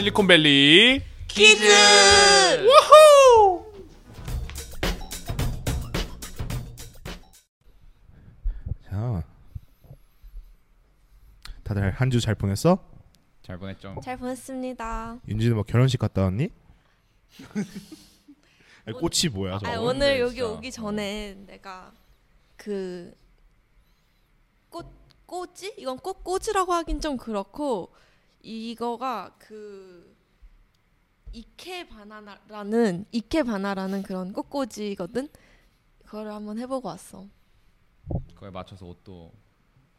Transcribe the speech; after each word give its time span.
실리콘밸리 0.00 1.02
퀴즈! 1.28 1.62
우후! 2.64 3.66
자, 8.88 9.22
다들 11.62 11.90
한 11.90 12.10
주 12.10 12.18
잘 12.20 12.34
보냈어? 12.34 12.78
잘 13.42 13.58
보냈죠. 13.58 13.96
잘 14.02 14.16
보냈습니다. 14.16 15.18
윤지는 15.28 15.54
뭐 15.54 15.64
결혼식 15.64 15.98
갔다 15.98 16.22
왔니? 16.22 16.48
아니, 18.86 18.96
꽃이 18.98 19.28
뭐야? 19.32 19.58
저거? 19.58 19.70
아, 19.70 19.76
어, 19.78 19.82
오늘 19.82 20.18
여기 20.20 20.36
진짜. 20.36 20.50
오기 20.50 20.72
전에 20.72 21.34
내가 21.46 21.92
그꽃 22.56 23.14
꼬지? 25.26 25.74
이건 25.76 25.98
꽃 25.98 26.24
꼬지라고 26.24 26.72
하긴 26.72 27.00
좀 27.02 27.16
그렇고 27.18 27.92
이거가 28.42 29.34
그 29.38 30.16
이케바나라는 31.32 33.04
이케 33.12 33.42
바나라는 33.42 34.02
그런 34.02 34.32
꽃꽂이거든. 34.32 35.28
그거를 36.04 36.32
한번 36.32 36.58
해보고 36.58 36.88
왔어. 36.88 37.28
그거에 38.34 38.50
맞춰서 38.50 38.86
옷도 38.86 39.32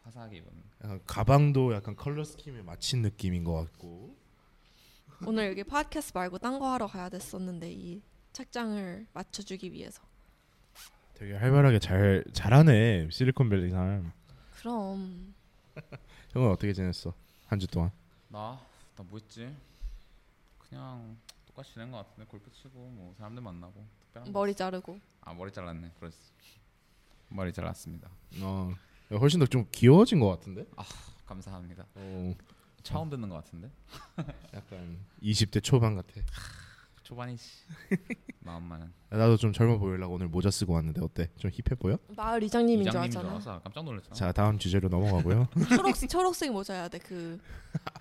화사하게 0.04 0.38
입은. 0.38 0.48
약간 0.84 1.00
가방도 1.05 1.73
약간 1.73 1.95
컬러 1.95 2.23
스킴에 2.23 2.64
맞춘 2.64 3.02
느낌인 3.02 3.44
것 3.44 3.54
같고. 3.54 4.16
오늘 5.26 5.48
여기 5.50 5.64
팟캐스트 5.64 6.17
말고 6.17 6.39
딴 6.39 6.59
거 6.59 6.67
하러 6.73 6.88
가야 6.88 7.08
됐었는데 7.09 7.72
이 7.72 8.02
착장을 8.34 9.08
맞춰주기 9.14 9.72
위해서. 9.72 10.02
되게 11.14 11.36
활발하게 11.36 11.78
잘 11.80 12.26
잘하네 12.34 13.09
실리콘밸리 13.12 13.70
사람. 13.70 14.12
그럼 14.59 15.34
형은 16.31 16.50
어떻게 16.50 16.73
지냈어? 16.73 17.14
한 17.45 17.59
주 17.59 17.67
동안? 17.67 17.92
나? 18.32 18.60
나 18.96 19.04
뭐 19.04 19.18
했지? 19.20 19.56
그냥 20.60 21.18
똑같이 21.48 21.74
지낸 21.74 21.92
것 21.92 21.98
같은데 21.98 22.26
골프 22.30 22.52
치고 22.52 22.70
뭐 22.90 23.14
사람들 23.18 23.42
만나고 23.42 23.86
특별한 24.02 24.32
거 24.32 24.40
머리 24.40 24.54
자르고. 24.56 24.94
없- 24.94 25.02
아 25.22 25.34
머리 25.34 25.52
잘랐네 25.52 25.92
그랬어 26.00 26.18
머리 27.30 27.52
잘랐습니다 27.54 28.09
어, 28.42 28.72
훨씬 29.20 29.40
더 29.40 29.46
좀 29.48 29.66
귀여워진 29.72 30.20
것 30.20 30.30
같은데? 30.30 30.66
감사합니다 31.26 31.86
어, 31.96 32.34
처음 32.84 33.09
듣는 33.09 33.28
것 33.30 33.36
같은데 33.36 33.70
약간 34.54 34.98
20대 35.22 35.64
초반 35.64 35.96
같아. 35.96 36.14
초반이지 37.12 37.44
마음만은 38.40 38.94
나도 39.09 39.36
좀 39.36 39.52
젊어 39.52 39.78
보이려고 39.78 40.16
오늘 40.16 40.30
모자 40.30 40.50
쓰고 40.50 40.73
왔는데 40.73 41.02
어때? 41.02 41.30
좀 41.36 41.52
힙해 41.52 41.76
보여? 41.78 41.98
마을 42.16 42.42
이장님인 42.44 42.84
줄 42.84 42.90
이장님인 42.90 43.12
줄 43.12 43.20
알잖아. 43.20 43.30
알아서 43.34 43.62
깜짝 43.62 43.84
놀랐잖아 43.84 44.16
자 44.16 44.31
다음 44.31 44.58
주제로 44.58 44.88
넘어가고요. 44.88 45.50
초록 45.76 45.94
초록색 46.09 46.53
모자 46.53 46.73
해야 46.73 46.88
돼. 46.88 47.00
그 47.00 47.38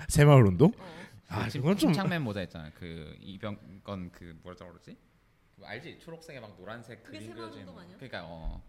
새마을 0.09 0.47
운동? 0.47 0.73
어. 0.79 1.01
아그 1.27 1.59
이건 1.59 1.77
좀 1.77 1.93
침착맨 1.93 2.23
모자 2.23 2.43
있잖아 2.43 2.71
그 2.75 3.17
이병건 3.21 4.13
그 4.13 4.39
뭐라 4.43 4.57
그러지 4.57 4.97
그거 5.57 5.67
알지 5.67 5.99
초록색에 5.99 6.39
막 6.39 6.57
노란색 6.57 7.03
그게 7.03 7.19
그림 7.19 7.35
새마을 7.35 7.51
운동 7.53 7.79
아니야? 7.79 7.97
그러니까 7.97 8.23
어 8.27 8.63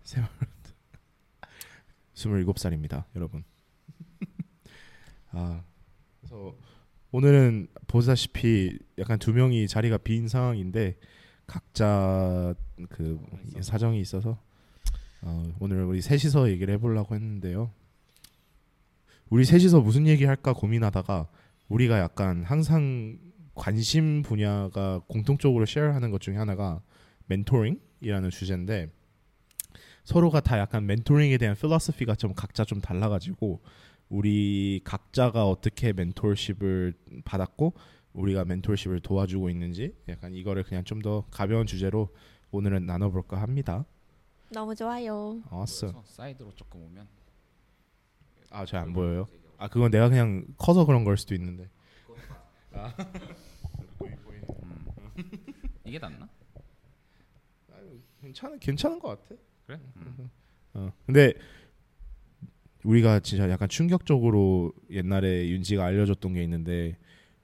27살입니다, 2.15 3.05
여러분. 3.15 3.43
아, 5.31 5.63
그래서 6.19 6.55
오늘은 7.13 7.67
보다시피 7.87 8.79
약간 8.97 9.19
두 9.19 9.33
명이 9.33 9.67
자리가 9.67 9.97
빈 9.97 10.29
상황인데 10.29 10.97
각자 11.45 12.55
그 12.87 13.19
사정이 13.59 13.99
있어서 13.99 14.39
어, 15.21 15.43
오늘 15.59 15.83
우리 15.83 16.01
셋이서 16.01 16.49
얘기를 16.51 16.73
해보려고 16.75 17.13
했는데요. 17.13 17.69
우리 19.29 19.43
셋이서 19.43 19.81
무슨 19.81 20.07
얘기 20.07 20.23
할까 20.23 20.53
고민하다가 20.53 21.27
우리가 21.67 21.99
약간 21.99 22.45
항상 22.45 23.19
관심 23.55 24.21
분야가 24.21 25.01
공통적으로 25.07 25.65
쉐어하는 25.65 26.11
것 26.11 26.21
중에 26.21 26.37
하나가 26.37 26.81
멘토링이라는 27.25 28.29
주제인데 28.29 28.89
서로가 30.05 30.39
다 30.39 30.57
약간 30.57 30.85
멘토링에 30.85 31.37
대한 31.37 31.57
필로소피가 31.57 32.15
좀 32.15 32.33
각자 32.33 32.63
좀 32.63 32.79
달라가지고 32.79 33.61
우리 34.11 34.81
각자가 34.83 35.47
어떻게 35.47 35.93
멘토십을 35.93 36.93
받았고 37.23 37.73
우리가 38.11 38.43
멘토십을 38.43 38.99
도와주고 38.99 39.49
있는지 39.49 39.95
약간 40.09 40.33
이거를 40.35 40.63
그냥 40.63 40.83
좀 40.83 41.01
더 41.01 41.25
가벼운 41.31 41.65
주제로 41.65 42.09
오늘은 42.51 42.85
나눠볼까 42.85 43.41
합니다. 43.41 43.85
너무 44.51 44.75
좋아요. 44.75 45.41
그래서 45.49 46.03
사이드로 46.05 46.53
조금 46.55 46.81
오면 46.83 47.07
아, 48.49 48.65
잘 48.65 48.81
안 48.81 48.91
보여요. 48.91 49.27
아, 49.57 49.69
그건 49.69 49.89
내가 49.91 50.09
그냥 50.09 50.45
커서 50.57 50.85
그런 50.85 51.05
걸 51.05 51.15
수도 51.17 51.33
있는데. 51.35 51.69
아. 52.73 52.93
이게 55.85 55.97
낫나 55.97 56.27
괜찮은 58.21 58.59
괜찮은 58.59 58.99
것 58.99 59.07
같아. 59.21 59.41
그래 59.65 59.79
음. 59.95 60.29
어. 60.75 60.91
근데 61.05 61.33
우리가 62.83 63.19
진짜 63.19 63.49
약간 63.49 63.69
충격적으로 63.69 64.73
옛날에 64.89 65.47
윤지가 65.49 65.83
알려줬던 65.85 66.33
게 66.33 66.43
있는데 66.43 66.97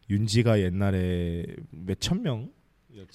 윤지가 0.10 0.60
옛날에 0.62 1.46
몇 1.72 2.00
천 2.00 2.22
명이었지? 2.24 2.52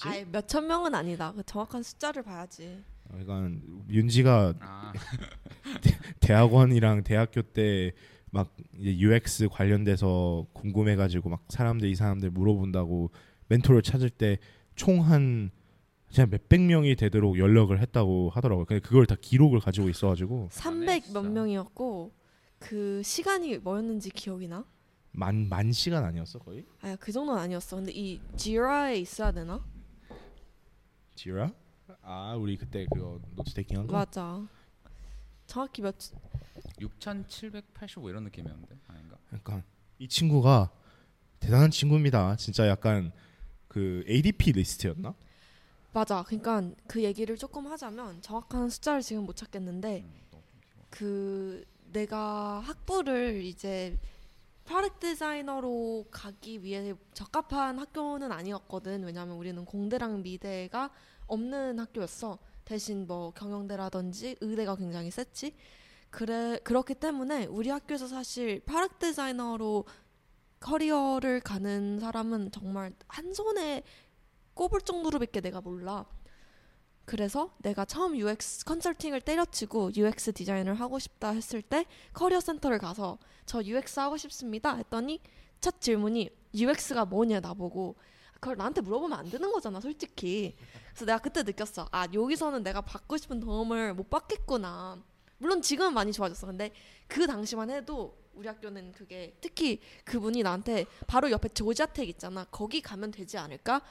아예 0.08 0.24
몇천 0.24 0.66
명은 0.66 0.94
아니다. 0.94 1.32
그 1.32 1.42
정확한 1.44 1.82
숫자를 1.82 2.22
봐야지. 2.22 2.78
어, 3.10 3.18
그러니까 3.18 3.60
윤지가 3.90 4.54
아 4.60 4.92
대학원이랑 6.20 7.02
대학교 7.04 7.42
때막 7.42 8.54
이제 8.78 8.98
UX 8.98 9.48
관련돼서 9.48 10.46
궁금해가지고 10.52 11.28
막 11.30 11.44
사람들 11.48 11.88
이 11.88 11.94
사람들 11.94 12.30
물어본다고 12.30 13.10
멘토를 13.48 13.82
찾을 13.82 14.10
때 14.10 14.38
총 14.74 15.00
한 15.02 15.50
그냥 16.14 16.28
몇백 16.30 16.60
명이 16.60 16.94
되도록 16.96 17.38
연락을 17.38 17.80
했다고 17.80 18.30
하더라고요. 18.30 18.66
근데 18.66 18.80
그걸 18.80 19.06
다 19.06 19.16
기록을 19.20 19.60
가지고 19.60 19.88
있어가지고 19.88 20.48
300 20.50 21.04
진짜. 21.04 21.20
몇 21.22 21.30
명이었고 21.30 22.12
그 22.58 23.02
시간이 23.02 23.58
뭐였는지 23.58 24.10
기억이 24.10 24.46
나? 24.48 24.64
만 25.12 25.48
만 25.48 25.72
시간 25.72 26.04
아니었어 26.04 26.38
거의? 26.38 26.64
아냐 26.80 26.96
그 26.96 27.12
정도는 27.12 27.40
아니었어. 27.40 27.76
근데 27.76 27.92
이 27.92 28.20
Jira에 28.36 28.96
있어야 28.98 29.32
되나? 29.32 29.64
Jira? 31.14 31.52
아 32.02 32.34
우리 32.38 32.56
그때 32.56 32.86
그거 32.92 33.20
note 33.34 33.52
taking 33.54 33.78
한 33.78 33.86
거? 33.86 33.92
맞아. 33.92 34.46
정확히 35.46 35.82
몇 35.82 35.94
6,785 36.80 38.08
이런 38.10 38.24
느낌이었는데 38.24 38.76
아닌가? 38.86 39.16
그러니까 39.28 39.62
이 39.98 40.08
친구가 40.08 40.70
대단한 41.40 41.70
친구입니다. 41.70 42.36
진짜 42.36 42.68
약간 42.68 43.12
그 43.68 44.04
ADPList였나? 44.08 45.14
맞아. 45.92 46.22
그러니까 46.22 46.62
그 46.86 47.02
얘기를 47.02 47.36
조금 47.36 47.66
하자면 47.66 48.22
정확한 48.22 48.70
숫자를 48.70 49.02
지금 49.02 49.24
못 49.24 49.36
찾겠는데 49.36 50.00
음. 50.04 50.22
그 50.90 51.64
내가 51.92 52.60
학부를 52.60 53.42
이제 53.42 53.98
product 54.64 55.00
디자이너로 55.00 56.06
가기 56.10 56.62
위해 56.62 56.94
적합한 57.12 57.78
학교는 57.78 58.32
아니었거든. 58.32 59.04
왜냐하면 59.04 59.36
우리는 59.36 59.64
공대랑 59.64 60.22
미대가 60.22 60.90
없는 61.26 61.78
학교였어. 61.78 62.38
대신 62.64 63.06
뭐 63.06 63.32
경영대라든지 63.32 64.36
의대가 64.40 64.76
굉장히 64.76 65.10
셌지. 65.10 65.54
그래 66.10 66.58
그렇기 66.62 66.94
때문에 66.94 67.46
우리 67.46 67.68
학교에서 67.70 68.06
사실 68.06 68.60
product 68.60 69.10
디자이너로 69.10 69.84
커리어를 70.60 71.40
가는 71.40 71.98
사람은 71.98 72.52
정말 72.52 72.92
한 73.08 73.34
손에 73.34 73.82
꼽을 74.54 74.80
정도로밖에 74.80 75.40
내가 75.40 75.60
몰라. 75.60 76.06
그래서 77.04 77.54
내가 77.58 77.84
처음 77.84 78.16
UX 78.16 78.64
컨설팅을 78.64 79.20
때려치고 79.20 79.92
UX 79.96 80.32
디자인을 80.32 80.74
하고 80.74 80.98
싶다 80.98 81.30
했을 81.30 81.60
때 81.60 81.84
커리어 82.12 82.40
센터를 82.40 82.78
가서 82.78 83.18
저 83.44 83.62
UX 83.62 83.98
하고 84.00 84.16
싶습니다 84.16 84.76
했더니 84.76 85.20
첫 85.60 85.80
질문이 85.80 86.30
UX가 86.54 87.04
뭐냐 87.06 87.40
나보고 87.40 87.96
그걸 88.34 88.56
나한테 88.56 88.80
물어보면 88.80 89.18
안 89.18 89.30
되는 89.30 89.52
거잖아 89.52 89.80
솔직히. 89.80 90.56
그래서 90.90 91.04
내가 91.04 91.18
그때 91.18 91.42
느꼈어. 91.42 91.88
아 91.92 92.08
여기서는 92.12 92.62
내가 92.62 92.80
받고 92.80 93.16
싶은 93.16 93.40
도움을 93.40 93.94
못 93.94 94.10
받겠구나. 94.10 95.02
물론 95.38 95.62
지금은 95.62 95.94
많이 95.94 96.12
좋아졌어. 96.12 96.46
근데 96.46 96.72
그 97.06 97.26
당시만 97.26 97.70
해도 97.70 98.16
우리 98.34 98.48
학교는 98.48 98.92
그게 98.92 99.36
특히 99.40 99.80
그분이 100.04 100.42
나한테 100.42 100.86
바로 101.06 101.30
옆에 101.30 101.48
조지아텍 101.50 102.08
있잖아. 102.08 102.44
거기 102.50 102.80
가면 102.80 103.12
되지 103.12 103.38
않을까 103.38 103.82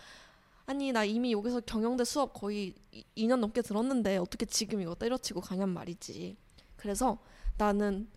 아니 0.66 0.92
나 0.92 1.04
이미 1.04 1.32
여기서 1.34 1.62
경영대 1.62 2.04
수업 2.06 2.34
거의 2.34 2.74
2년 3.18 3.38
넘게 3.40 3.62
들었는데 3.62 4.18
어떻게 4.18 4.46
지금 4.46 4.82
이거 4.82 4.96
때려치고 4.96 5.42
가냔 5.42 5.70
말이지. 5.70 6.38
그래서 6.76 7.20
나는 7.58 8.10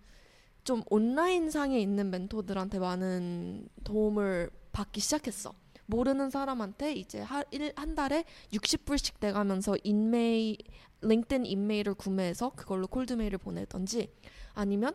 좀 0.62 0.82
온라인 0.88 1.50
상에 1.50 1.78
있는 1.80 2.10
멘토들한테 2.10 2.78
많은 2.78 3.68
도움을 3.84 4.50
받기 4.72 5.00
시작했어. 5.00 5.54
모르는 5.86 6.30
사람한테 6.30 6.92
이제 6.94 7.20
한 7.20 7.94
달에 7.94 8.24
60불씩 8.52 9.16
내가면서 9.20 9.76
InMail 9.84 10.56
LinkedIn 11.02 11.44
InMail을 11.44 11.94
구매해서 11.94 12.50
그걸로 12.50 12.86
cold 12.86 13.05
mail을 13.05 13.36
보내던지 13.38 14.10
아니면 14.54 14.94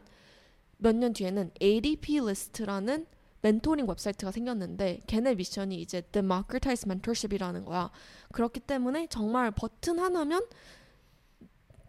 몇 0.78 0.96
년 0.96 1.14
뒤에는 1.14 1.52
ADPList라는 1.62 3.06
멘토링 3.42 3.88
웹사이트가 3.88 4.32
생겼는데 4.32 5.02
걔네 5.08 5.36
미션이 5.36 5.82
이제 5.82 6.02
democratize 6.02 6.86
mentorship이라는 6.88 7.66
거야. 7.66 7.90
그렇기 8.32 8.60
때문에 8.62 9.08
정말 9.08 9.52
버튼 9.52 10.00
하나면 10.00 10.46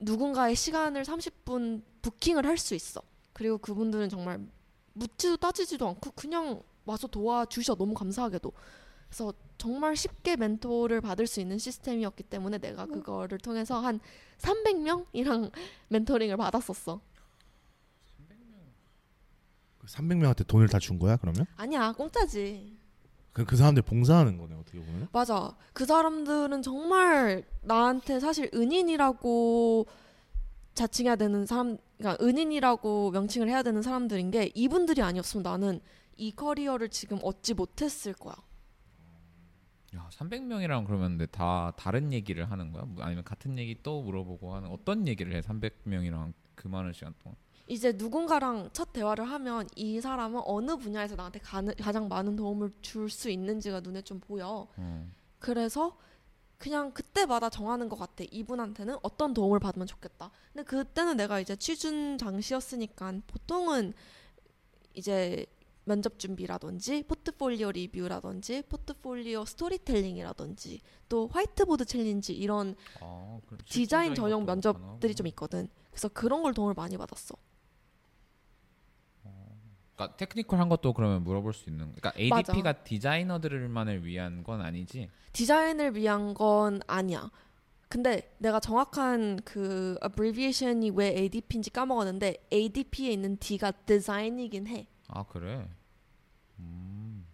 누군가의 0.01 0.55
시간을 0.57 1.03
30분 1.05 1.83
부킹을 2.03 2.47
할 2.47 2.57
수 2.57 2.75
있어. 2.75 3.03
그리고 3.33 3.59
그분들은 3.59 4.09
정말 4.09 4.41
묻지도 4.93 5.37
따지지도 5.37 5.89
않고 5.89 6.13
그냥 6.13 6.63
와서 6.85 7.07
도와주셔 7.07 7.75
너무 7.75 7.95
감사하게도. 7.95 8.53
그래서 9.09 9.35
정말 9.59 9.97
쉽게 9.97 10.37
멘토를 10.37 11.01
받을 11.01 11.27
수 11.27 11.41
있는 11.41 11.59
시스템이었기 11.59 12.23
때문에 12.25 12.59
내가 12.59 12.87
그거를 12.87 13.39
통해서 13.39 13.81
한 13.81 14.01
300명이랑 14.39 15.51
멘토링을 15.89 16.37
받았었어. 16.37 17.01
300명한테 19.87 20.47
돈을 20.47 20.69
다 20.69 20.79
준 20.79 20.99
거야 20.99 21.17
그러면? 21.17 21.47
아니야 21.57 21.93
공짜지. 21.93 22.79
그, 23.33 23.45
그 23.45 23.57
사람들 23.57 23.83
봉사하는 23.83 24.39
거네 24.39 24.55
어떻게 24.57 24.79
보면. 24.81 25.09
맞아. 25.13 25.57
그 25.73 25.87
사람들은 25.87 26.63
정말 26.63 27.45
나한테 27.63 28.19
사실 28.21 28.51
은인이라고 28.53 29.87
자칭해야 30.75 31.17
되는 31.17 31.47
사람, 31.47 31.77
그러니까 31.99 32.25
은인이라고 32.25 33.11
명칭을 33.13 33.49
해야 33.49 33.63
되는 33.63 33.83
사람들인 33.83 34.31
게 34.31 34.51
이분들이 34.55 35.03
아니었으면 35.03 35.43
나는 35.43 35.81
이 36.17 36.33
커리어를 36.33 36.89
지금 36.91 37.19
얻지 37.23 37.55
못했을 37.55 38.13
거야. 38.15 38.35
야 39.97 40.09
300명이랑 40.13 40.87
그러면 40.87 41.11
근데 41.19 41.27
다 41.27 41.73
다른 41.77 42.13
얘기를 42.13 42.49
하는 42.51 42.73
거야? 42.73 42.85
뭐 42.85 43.03
아니면 43.05 43.25
같은 43.25 43.59
얘기 43.59 43.77
또 43.83 44.03
물어보고 44.03 44.55
하는 44.55 44.69
어떤 44.71 45.07
얘기를 45.09 45.35
해 45.35 45.41
300명이랑 45.41 46.33
그 46.55 46.69
많은 46.69 46.93
시간 46.93 47.13
동안? 47.23 47.37
이제 47.71 47.93
누군가랑 47.93 48.71
첫 48.73 48.93
대화를 48.93 49.31
하면 49.31 49.69
이 49.77 50.01
사람은 50.01 50.43
어느 50.45 50.77
분야에서 50.77 51.15
나한테 51.15 51.39
가는, 51.39 51.73
가장 51.77 52.09
많은 52.09 52.35
도움을 52.35 52.73
줄 52.83 53.09
수 53.09 53.31
있는지가 53.31 53.79
눈에 53.79 54.03
좀 54.03 54.19
보여. 54.19 54.67
어. 54.77 55.07
그래서 55.39 55.97
그냥 56.59 56.91
그때마다 56.93 57.49
정하는 57.49 57.89
것 57.89 57.97
같아. 57.97 58.25
이분한테는 58.29 58.97
어떤 59.03 59.33
도움을 59.35 59.61
받으면 59.61 59.87
좋겠다. 59.87 60.33
근데 60.53 60.65
그때는 60.65 61.17
내가 61.17 61.39
이제 61.39 61.55
취준 61.55 62.19
당시였으니까 62.19 63.13
보통은 63.29 63.93
이제 64.95 65.47
면접 65.85 66.19
준비라든지 66.19 67.05
포트폴리오 67.05 67.71
리뷰라든지 67.71 68.63
포트폴리오 68.69 69.45
스토리텔링이라든지 69.45 70.81
또 71.09 71.29
whiteboard 71.29 71.85
challenge 71.85 72.33
이런 72.35 72.75
아, 73.01 73.39
디자인 73.65 74.15
전용 74.17 74.45
면접들이. 74.45 75.15
좀 75.15 75.29
있거든. 75.29 75.69
그래서 75.91 76.09
그런 76.09 76.43
걸 76.43 76.53
도움을 76.53 76.75
많이 76.75 76.97
받았어. 76.99 77.37
그러니까 80.01 80.17
테크니컬한 80.17 80.69
것도 80.71 80.95
그러면 80.95 81.23
물어볼 81.23 81.53
수 81.53 81.69
있는. 81.69 81.93
그러니까 81.95 82.13
맞아. 82.35 82.53
ADP가 82.53 82.85
디자이너들만을 82.85 84.05
위한 84.07 84.43
건 84.43 84.63
아니지. 84.63 85.11
디자인을 85.33 85.95
위한 85.95 86.33
건 86.33 86.81
아니야. 86.87 87.31
근데 87.89 88.35
내가 88.39 88.61
정확한 88.61 89.41
그 89.45 89.99
abbreviation이 90.03 90.91
왜 90.91 91.09
ADP인지 91.09 91.71
까먹었는데 91.71 92.47
ADP에 92.53 93.11
있는 93.11 93.37
D가 93.37 93.73
디자인이긴 93.73 94.69
해. 94.69 94.87
아 95.09 95.25
그래. 95.25 95.69
음. 96.61 97.27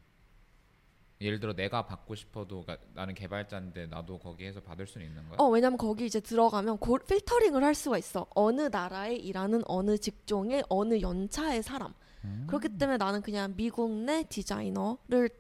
예를 1.20 1.40
들어 1.40 1.54
내가 1.54 1.86
받고 1.86 2.14
싶어도 2.14 2.62
그러니까 2.62 2.86
나는 2.94 3.14
개발자인데 3.14 3.86
나도 3.86 4.18
거기에서 4.18 4.60
받을 4.60 4.86
수는 4.86 5.06
있는 5.06 5.26
거야? 5.28 5.36
어, 5.38 5.48
왜냐면 5.48 5.78
거기 5.78 6.04
이제 6.06 6.20
들어가면 6.20 6.78
고, 6.78 6.98
필터링을 6.98 7.62
할 7.62 7.74
수가 7.74 7.96
있어. 7.98 8.26
어느 8.34 8.62
나라에 8.62 9.14
일하는 9.14 9.62
어느 9.66 9.96
직종의 9.96 10.64
어느 10.68 11.00
연차의 11.00 11.62
사람. 11.62 11.94
음. 12.26 12.44
그렇기 12.46 12.70
때문에 12.70 12.96
나는 12.98 13.22
그냥 13.22 13.54
미국 13.56 13.90
내 13.90 14.24
디자이너를 14.24 15.30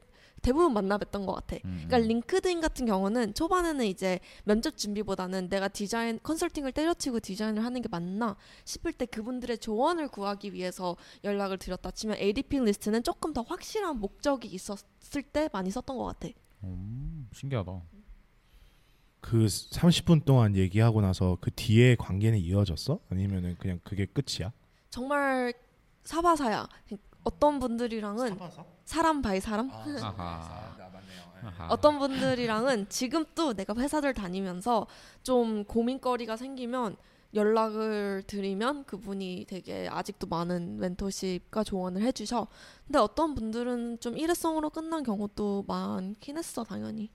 대부분 0.42 0.74
만나뵀던 0.74 1.26
것 1.26 1.34
같아. 1.34 1.56
음, 1.64 1.84
그러니까 1.86 1.98
음. 1.98 2.02
링크드인 2.08 2.60
같은 2.60 2.86
경우는 2.86 3.34
초반에는 3.34 3.84
이제 3.86 4.20
면접 4.44 4.76
준비보다는 4.76 5.48
내가 5.48 5.66
디자인 5.66 6.20
컨설팅을 6.22 6.70
때려치고 6.72 7.20
디자인을 7.20 7.64
하는 7.64 7.82
게 7.82 7.88
맞나 7.90 8.36
싶을 8.64 8.92
때 8.92 9.06
그분들의 9.06 9.58
조언을 9.58 10.08
구하기 10.08 10.52
위해서 10.52 10.96
연락을 11.24 11.58
드렸다 11.58 11.90
치면 11.90 12.18
ADPList는 12.18 13.02
조금 13.02 13.32
더 13.32 13.42
확실한 13.42 13.98
목적이 13.98 14.48
있었을 14.48 15.22
때 15.32 15.48
많이 15.52 15.70
썼던 15.70 15.96
것 15.96 16.04
같아. 16.04 16.28
음, 16.62 17.28
신기하다. 17.32 17.82
그 19.20 19.46
30분 19.46 20.24
동안 20.24 20.54
얘기하고 20.54 21.00
나서 21.00 21.36
그 21.40 21.50
뒤에 21.50 21.96
관계는 21.96 22.38
이어졌어? 22.38 23.00
아니면은 23.10 23.56
그냥 23.58 23.80
그게 23.82 24.06
끝이야? 24.06 24.52
정말 24.90 25.52
사바사야. 26.06 26.68
어떤 27.24 27.58
분들이랑은 27.58 28.38
사람 28.84 29.20
by 29.20 29.40
사람? 29.40 29.68
아하. 29.70 30.74
아하. 31.42 31.68
어떤 31.68 31.98
분들이랑은 31.98 32.88
지금 32.88 33.24
또 33.34 33.52
내가 33.52 33.74
회사들 33.76 34.14
다니면서 34.14 34.86
좀 35.22 35.64
고민거리가 35.64 36.36
생기면 36.36 36.96
연락을 37.34 38.22
드리면 38.26 38.84
그분이 38.84 39.46
되게 39.48 39.88
아직도 39.90 40.28
많은 40.28 40.78
mentorship과 40.78 41.64
조언을 41.64 42.02
해주셔. 42.02 42.46
근데 42.86 42.98
어떤 43.00 43.34
분들은 43.34 43.98
좀 44.00 44.16
일회성으로 44.16 44.70
끝난 44.70 45.02
경우도 45.02 45.64
많긴 45.66 46.38
했어, 46.38 46.62
당연히. 46.64 47.10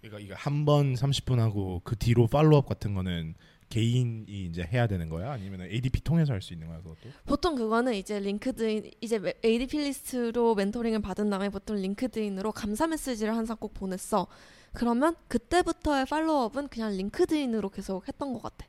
그러니까 0.00 0.20
이거 0.20 0.34
한 0.36 0.64
번 0.64 0.94
30분 0.94 1.38
하고 1.38 1.80
그 1.82 1.96
뒤로 1.96 2.26
follow-up 2.28 2.66
같은 2.66 2.94
거는 2.94 3.34
개인이 3.68 4.24
이제 4.28 4.62
해야 4.72 4.86
되는 4.86 5.08
거야? 5.08 5.32
아니면 5.32 5.62
ADP 5.62 6.00
통해서 6.02 6.32
할 6.32 6.40
수 6.40 6.52
있는 6.54 6.68
거야 6.68 6.78
그것도? 6.78 7.10
보통 7.26 7.54
그거는 7.54 7.94
이제 7.94 8.18
LinkedIn 8.18 8.90
이제 9.00 9.18
메- 9.18 9.34
ADPList로 9.44 10.54
멘토링을 10.54 11.00
받은 11.02 11.28
다음에 11.30 11.48
보통 11.50 11.76
LinkedIn으로 11.76 12.52
감사 12.52 12.86
메시지를 12.86 13.36
항상 13.36 13.56
꼭 13.58 13.74
보냈어. 13.74 14.26
그러면 14.72 15.16
그때부터의 15.28 16.06
follow-up은 16.06 16.68
그냥 16.68 16.92
LinkedIn으로 16.96 17.68
계속 17.70 18.06
했던 18.08 18.32
것 18.32 18.42
같아. 18.42 18.66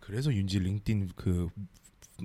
그래서 0.00 0.32
윤지 0.32 0.58
LinkedIn 0.58 1.10
그 1.14 1.48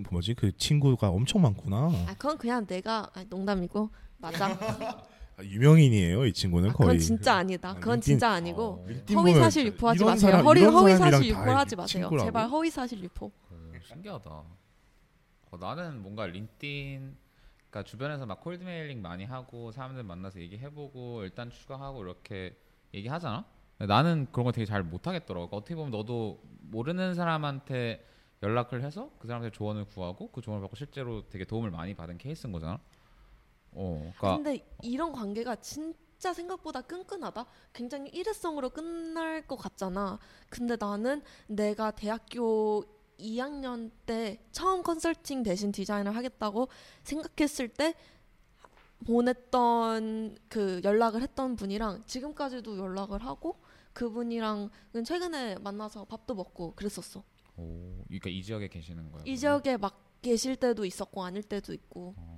뭐지 0.10 0.34
그 0.34 0.56
친구가 0.58 1.10
엄청 1.10 1.42
많구나. 1.42 1.92
아 2.08 2.14
그건 2.18 2.38
그냥 2.38 2.66
내가 2.66 3.10
아, 3.14 3.24
농담이고 3.30 3.90
맞아. 4.18 4.58
아, 5.38 5.44
유명인이에요 5.44 6.26
이 6.26 6.34
친구는 6.34 6.70
아, 6.70 6.74
거의. 6.74 6.88
그건 6.88 7.00
진짜 7.00 7.36
아니다. 7.36 7.70
아, 7.72 7.74
그건 7.76 8.00
진짜 8.00 8.32
아니고 8.32 8.64
어, 8.64 8.88
허위 9.16 9.34
사실 9.34 9.66
유포하지 9.68 10.04
마세요. 10.06 10.32
사람- 10.32 10.46
허리 10.46 10.64
허위 10.64 10.96
사실 10.96 11.12
다 11.34 11.42
유포하지 11.42 11.76
마세요. 11.76 12.02
친구라고? 12.04 12.28
제발 12.28 12.50
허위 12.50 12.70
사실 12.70 13.04
유포. 13.04 13.26
어, 13.26 13.72
신기하다. 13.84 14.30
어, 14.32 15.58
나는 15.60 16.01
뭔가 16.01 16.25
LinkedIn 16.25 17.17
그러니까 17.70 17.84
주변에서 17.84 18.25
막 18.25 18.39
cold 18.39 18.63
mailing 18.63 19.01
많이 19.01 19.25
하고 19.25 19.72
사람들 19.72 20.04
만나서 20.04 20.39
얘기해보고 20.39 21.24
일단 21.24 21.50
추가하고 21.50 22.04
이렇게 22.04 22.58
얘기하잖아. 22.94 23.44
나는 23.80 24.27
그런 24.32 24.46
거 24.46 24.51
되게 24.54 24.65
잘 24.65 24.84
못하겠더라고. 24.84 25.48
그러니까 25.48 25.58
어떻게 25.58 25.75
보면 25.75 25.92
너도 25.92 26.42
모르는 26.62 27.13
사람한테 27.13 28.06
연락을 28.42 28.84
해서 28.84 29.12
그 29.20 29.27
사람한테 29.27 29.54
조언을 29.54 29.86
구하고 29.86 30.32
그 30.32 30.39
조언을 30.39 30.62
받고 30.62 30.77
실제로 30.77 31.27
되게 31.30 31.44
도움을 31.44 31.72
많이 31.72 31.94
받은 31.94 32.18
케이스인 32.18 32.54
거잖아. 32.54 32.80
어, 33.75 34.12
그러니까 34.17 34.36
근데 34.38 34.65
이런 34.82 35.12
관계가 35.12 35.58
진짜 35.58 36.34
생각보다 36.34 36.82
끈끈하다. 36.82 37.46
굉장히 37.74 38.10
일회성으로 38.10 38.70
끝날 38.70 39.46
것 39.46 39.55
같잖아. 39.58 40.20
근데 40.50 40.75
나는 40.79 41.22
내가 41.48 41.91
대학교 41.91 42.84
2학년 43.20 43.91
때 44.05 44.39
처음 44.51 44.84
컨설팅 44.84 45.44
대신 45.44 45.72
디자인을 45.72 46.15
하겠다고 46.15 46.67
생각했을 47.03 47.70
때 47.70 47.94
보냈던 49.05 50.38
그 50.50 50.82
연락을 50.84 51.22
했던 51.22 51.55
분이랑 51.55 52.03
지금까지도 52.05 52.77
연락을 52.77 53.24
하고 53.24 53.58
그분이랑 53.94 54.70
최근에 55.05 55.55
만나서 55.60 56.05
밥도 56.05 56.36
먹고 56.36 56.74
그랬었어. 56.75 57.24
오, 57.58 58.03
그러니까 58.08 58.29
이 58.29 58.44
지역에 58.44 58.67
계시는 58.67 59.12
거야. 59.12 59.24
이 59.25 59.38
지역에 59.38 59.77
막 59.77 60.01
계실 60.22 60.55
때도 60.55 60.86
있었고 60.86 61.24
아닐 61.24 61.44
때도 61.44 61.72
있고. 61.74 62.13
나, 62.17 62.35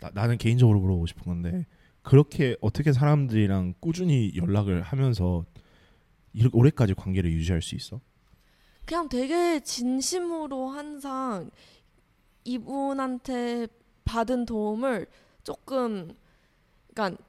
나 0.00 0.26
는 0.26 0.38
개인적으로 0.38 0.80
물어보고 0.80 1.06
싶은 1.06 1.24
건데 1.24 1.66
그렇게 2.02 2.56
어떻게 2.60 2.92
사람들이랑 2.92 3.74
꾸준히 3.80 4.32
연락을 4.36 4.82
하면서 4.82 5.44
이렇게 6.32 6.56
오래까지 6.56 6.94
관계를 6.94 7.32
유지할 7.32 7.62
수 7.62 7.74
있어? 7.74 8.00
그냥 8.86 9.08
되게 9.08 9.60
진심으로 9.60 10.68
항상 10.68 11.50
이분한테 12.44 13.66
받은 14.04 14.46
도움을 14.46 15.06
조금 15.42 16.14
그러니까 16.94 17.22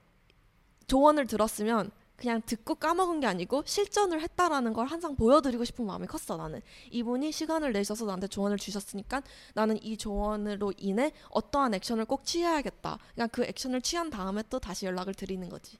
조언을 0.87 1.27
들었으면 1.27 1.91
그냥 2.19 2.41
듣고 2.45 2.75
까먹은 2.75 3.21
게 3.21 3.27
아니고 3.27 3.63
실전을 3.65 4.21
했다라는 4.21 4.73
걸 4.73 4.87
항상 4.87 5.15
보여드리고 5.15 5.63
싶은 5.63 5.85
마음이 5.85 6.05
컸어 6.05 6.37
나는. 6.37 6.61
이분이 6.91 7.31
시간을 7.31 7.71
내셔서 7.71 8.05
나한테 8.05 8.27
조언을 8.27 8.57
주셨으니까 8.57 9.23
나는 9.53 9.81
이 9.81 9.95
조언으로 9.95 10.73
인해 10.77 11.13
어떠한 11.29 11.73
액션을 11.75 12.05
꼭 12.05 12.25
취해야겠다. 12.25 12.99
그냥 13.15 13.29
그 13.31 13.45
액션을 13.45 13.81
취한 13.81 14.09
다음에 14.09 14.43
또 14.49 14.59
다시 14.59 14.85
연락을 14.85 15.13
드리는 15.13 15.47
거지. 15.47 15.77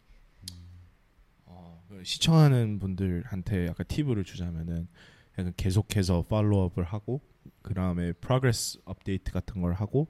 그 1.89 2.03
시청하는 2.03 2.79
분들한테 2.79 3.67
약간 3.67 3.85
팁을 3.87 4.23
주자면은 4.23 4.87
계속해서 5.57 6.23
follow-up을 6.29 6.83
하고 6.83 7.19
그 7.63 7.73
다음에 7.73 8.13
progress 8.13 8.79
update 8.85 9.31
같은 9.31 9.61
걸 9.61 9.73
하고 9.73 10.07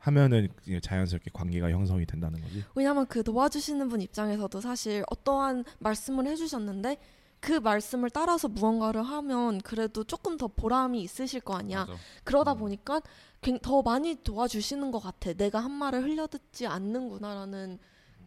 하면은 0.00 0.48
자연스럽게 0.82 1.30
관계가 1.32 1.70
형성이 1.70 2.06
된다는 2.06 2.40
거지. 2.40 2.64
왜냐면 2.74 3.06
그 3.06 3.22
도와주시는 3.22 3.88
분 3.88 4.00
입장에서도 4.00 4.60
사실 4.60 5.04
어떠한 5.10 5.64
말씀을 5.78 6.26
해주셨는데 6.26 6.98
그 7.40 7.52
말씀을 7.52 8.10
따라서 8.10 8.48
무언가를 8.48 9.02
하면 9.02 9.60
그래도 9.62 10.04
조금 10.04 10.36
더 10.36 10.48
보람이 10.48 11.00
있으실 11.02 11.40
거 11.40 11.54
아니야. 11.54 11.80
맞아. 11.86 11.94
그러다 12.24 12.52
음. 12.54 12.58
보니까 12.58 13.00
굉- 13.40 13.58
더 13.60 13.80
많이 13.82 14.14
도와주시는 14.22 14.90
것 14.90 14.98
같아. 15.00 15.32
내가 15.32 15.60
한 15.60 15.70
말을 15.70 16.02
흘려듣지 16.02 16.66
않는구나라는 16.66 17.78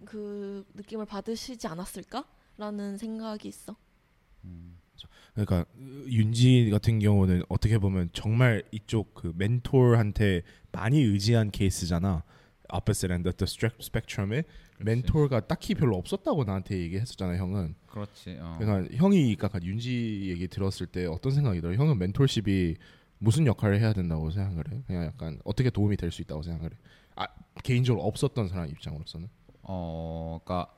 그 0.05 0.65
느낌을 0.73 1.05
받으시지 1.05 1.67
않았을까라는 1.67 2.97
생각이 2.97 3.47
있어. 3.47 3.75
음. 4.45 4.79
그러니까 5.33 5.65
윤지 6.07 6.69
같은 6.71 6.99
경우는 6.99 7.43
어떻게 7.49 7.77
보면 7.77 8.09
정말 8.13 8.63
이쪽 8.71 9.13
그 9.15 9.33
멘토한테 9.35 10.43
많이 10.71 11.01
의지한 11.01 11.51
케이스잖아. 11.51 12.23
opposite 12.73 13.11
end 13.13 13.27
of 13.27 13.35
the 13.37 13.45
spec- 13.47 13.77
spectrum에 13.79 14.41
그렇지. 14.43 14.83
멘토가 14.83 15.41
딱히 15.47 15.75
별로 15.75 15.97
없었다고 15.97 16.43
나한테 16.43 16.77
얘기했었잖아, 16.79 17.35
형은. 17.37 17.75
그렇지. 17.87 18.37
어. 18.39 18.57
그러니까 18.59 18.95
형이 18.95 19.35
아까 19.41 19.59
윤지 19.61 20.25
얘기 20.29 20.47
들었을 20.47 20.87
때 20.87 21.05
어떤 21.05 21.31
생각이 21.31 21.61
들어? 21.61 21.73
형은 21.73 21.97
멘토십이 21.99 22.75
무슨 23.19 23.45
역할을 23.45 23.79
해야 23.79 23.93
된다고 23.93 24.29
생각을 24.31 24.63
해? 24.71 24.81
그냥 24.87 25.05
약간 25.05 25.39
어떻게 25.45 25.69
도움이 25.69 25.97
될 25.97 26.11
수 26.11 26.21
있다고 26.21 26.41
생각을 26.41 26.71
해? 26.71 26.77
아 27.15 27.27
개인적으로 27.63 28.03
없었던 28.05 28.47
사람 28.49 28.67
입장으로서는. 28.69 29.27
어, 29.63 30.39
그러니까, 30.43 30.73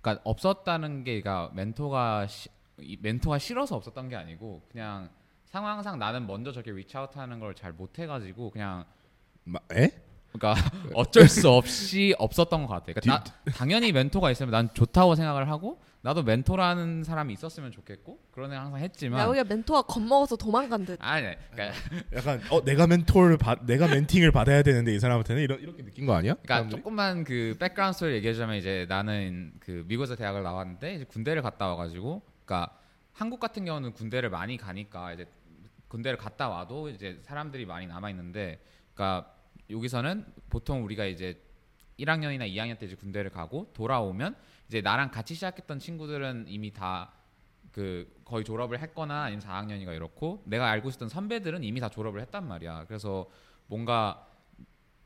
그러니까 0.00 0.22
없었다는 0.24 1.04
게, 1.04 1.20
그러니까 1.20 1.52
멘토가 1.54 2.26
시, 2.28 2.48
이 2.82 2.96
멘토가 3.00 3.38
싫어서 3.38 3.76
없었던 3.76 4.08
게 4.08 4.16
아니고 4.16 4.62
그냥 4.70 5.08
상황상 5.46 5.98
나는 5.98 6.26
먼저 6.26 6.52
저렇게 6.52 6.70
리치아웃하는 6.72 7.40
걸 7.40 7.54
잘 7.54 7.72
못해가지고 7.72 8.50
그냥 8.50 8.84
마, 9.44 9.58
에? 9.72 9.90
그러니까 10.32 10.54
어쩔 10.94 11.28
수 11.28 11.48
없이 11.50 12.14
없었던 12.18 12.66
것 12.66 12.68
같아. 12.72 12.92
그러니까 12.92 13.24
나, 13.44 13.52
당연히 13.52 13.90
멘토가 13.90 14.30
있으면 14.30 14.52
난 14.52 14.68
좋다고 14.72 15.16
생각을 15.16 15.48
하고 15.50 15.80
나도 16.02 16.22
멘토라는 16.22 17.02
사람이 17.04 17.32
있었으면 17.34 17.72
좋겠고 17.72 18.20
그런 18.30 18.52
애 18.52 18.56
항상 18.56 18.80
했지만 18.80 19.20
야, 19.20 19.26
우리가 19.26 19.44
멘토가 19.44 19.82
겁먹어서 19.82 20.36
도망간 20.36 20.86
듯. 20.86 20.98
아니, 21.02 21.26
그러니까, 21.50 21.76
약간 22.16 22.40
어 22.50 22.64
내가 22.64 22.86
멘토를 22.86 23.36
받 23.36 23.64
내가 23.66 23.88
멘팅을 23.88 24.30
받아야 24.30 24.62
되는데 24.62 24.94
이 24.94 25.00
사람한테는 25.00 25.42
이런 25.42 25.58
이렇게 25.60 25.82
느낀 25.84 26.06
거 26.06 26.14
아니야? 26.14 26.34
그러니까 26.34 26.54
사람들이? 26.54 26.80
조금만 26.80 27.24
그 27.24 27.56
background 27.58 27.94
story 27.98 28.14
얘기하자면 28.14 28.56
이제 28.56 28.86
나는 28.88 29.52
그 29.58 29.84
미국에서 29.88 30.14
대학을 30.14 30.42
나왔는데 30.44 30.94
이제 30.94 31.04
군대를 31.04 31.42
갔다 31.42 31.66
와가지고 31.66 32.22
그러니까 32.50 32.76
한국 33.12 33.38
같은 33.38 33.64
경우는 33.64 33.92
군대를 33.92 34.28
많이 34.30 34.56
가니까 34.56 35.12
이제 35.12 35.26
군대를 35.88 36.18
갔다 36.18 36.48
와도 36.48 36.88
이제 36.88 37.20
사람들이 37.22 37.64
많이 37.66 37.86
남아 37.86 38.10
있는데 38.10 38.60
그러니까 38.94 39.32
여기서는 39.68 40.26
보통 40.48 40.84
우리가 40.84 41.04
이제 41.04 41.40
1학년이나 41.98 42.48
2학년 42.52 42.78
때 42.78 42.86
이제 42.86 42.96
군대를 42.96 43.30
가고 43.30 43.70
돌아오면 43.72 44.34
이제 44.68 44.80
나랑 44.80 45.10
같이 45.10 45.34
시작했던 45.34 45.78
친구들은 45.78 46.46
이미 46.48 46.72
다 46.72 47.12
그 47.72 48.12
거의 48.24 48.44
졸업을 48.44 48.80
했거나 48.80 49.22
아니면 49.22 49.42
4학년이거나 49.44 49.94
이렇고 49.94 50.42
내가 50.46 50.68
알고 50.70 50.88
있었던 50.88 51.08
선배들은 51.08 51.62
이미 51.62 51.80
다 51.80 51.88
졸업을 51.88 52.20
했단 52.20 52.46
말이야. 52.46 52.86
그래서 52.86 53.28
뭔가 53.66 54.26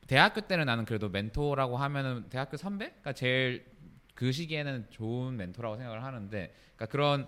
대학교 0.06 0.40
때는 0.40 0.66
나는 0.66 0.84
그래도 0.84 1.08
멘토라고 1.08 1.76
하면은 1.76 2.28
대학교 2.30 2.56
선배가 2.56 3.12
제일 3.12 3.66
그 4.14 4.32
시기에는 4.32 4.86
좋은 4.90 5.36
멘토라고 5.36 5.76
생각을 5.76 6.02
하는데 6.02 6.54
그러니까 6.76 6.86
그런 6.86 7.26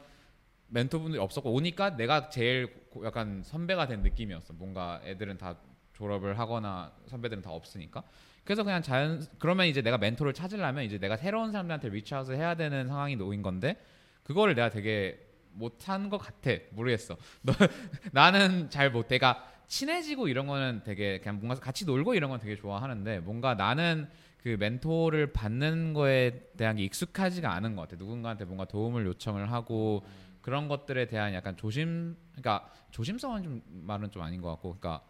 멘토분들이 0.69 1.21
없었고 1.21 1.52
오니까 1.52 1.97
내가 1.97 2.28
제일 2.28 2.88
고- 2.90 3.05
약간 3.07 3.43
선배가 3.45 3.87
된 3.87 4.02
느낌이었어. 4.02 4.55
뭔가 4.55 5.00
애들은 5.05 5.38
다 5.38 5.57
졸업을 5.95 6.38
하거나 6.38 6.93
선배들은 7.07 7.43
다 7.43 7.50
없으니까. 7.50 8.02
그래서 8.45 8.62
그냥 8.62 8.83
자연 8.83 9.25
그러면 9.38 9.66
이제 9.66 9.83
내가 9.83 9.99
멘토를 9.99 10.33
찾으려면 10.33 10.85
이제 10.85 10.99
내가 10.99 11.16
새로운 11.16 11.50
사람들한테 11.52 11.88
리치아웃을 11.88 12.37
해야 12.37 12.55
되는 12.55 12.87
상황이 12.87 13.16
놓인 13.16 13.43
건데 13.43 13.76
그거를 14.23 14.55
내가 14.55 14.71
되게 14.71 15.19
못한 15.52 16.09
것 16.11 16.19
같아. 16.19 16.50
모르겠어. 16.71 17.16
너, 17.43 17.52
나는 18.12 18.69
잘 18.71 18.90
못해. 18.90 19.19
그러니까 19.19 19.45
친해지고 19.66 20.28
이런 20.28 20.47
거는 20.47 20.83
되게 20.85 21.19
그냥 21.19 21.38
뭔가 21.40 21.55
같이 21.57 21.85
놀고 21.85 22.14
이런 22.14 22.31
건 22.31 22.38
되게 22.38 22.55
좋아하는데 22.57 23.21
뭔가 23.21 23.55
나는 23.55 24.09
그 24.47 24.57
멘토를 24.61 25.33
받는 25.33 25.93
거에 25.93 26.31
대한 26.57 26.76
게 26.76 26.85
익숙하지가 26.85 27.53
않은 27.55 27.75
것 27.75 27.83
같아. 27.83 27.97
누군가한테 27.97 28.45
뭔가 28.45 28.65
도움을 28.65 29.05
요청을 29.05 29.50
하고 29.50 30.05
그런 30.41 30.69
것들에 30.69 31.09
대한 31.09 31.35
약간 31.35 31.57
조심, 31.57 32.17
그러니까 32.31 32.71
조심성은 32.93 33.43
좀 33.43 33.62
말은 33.67 34.12
좀 34.12 34.23
아닌 34.23 34.41
것 34.41 34.49
같고, 34.50 34.76
그러니까 34.79 35.05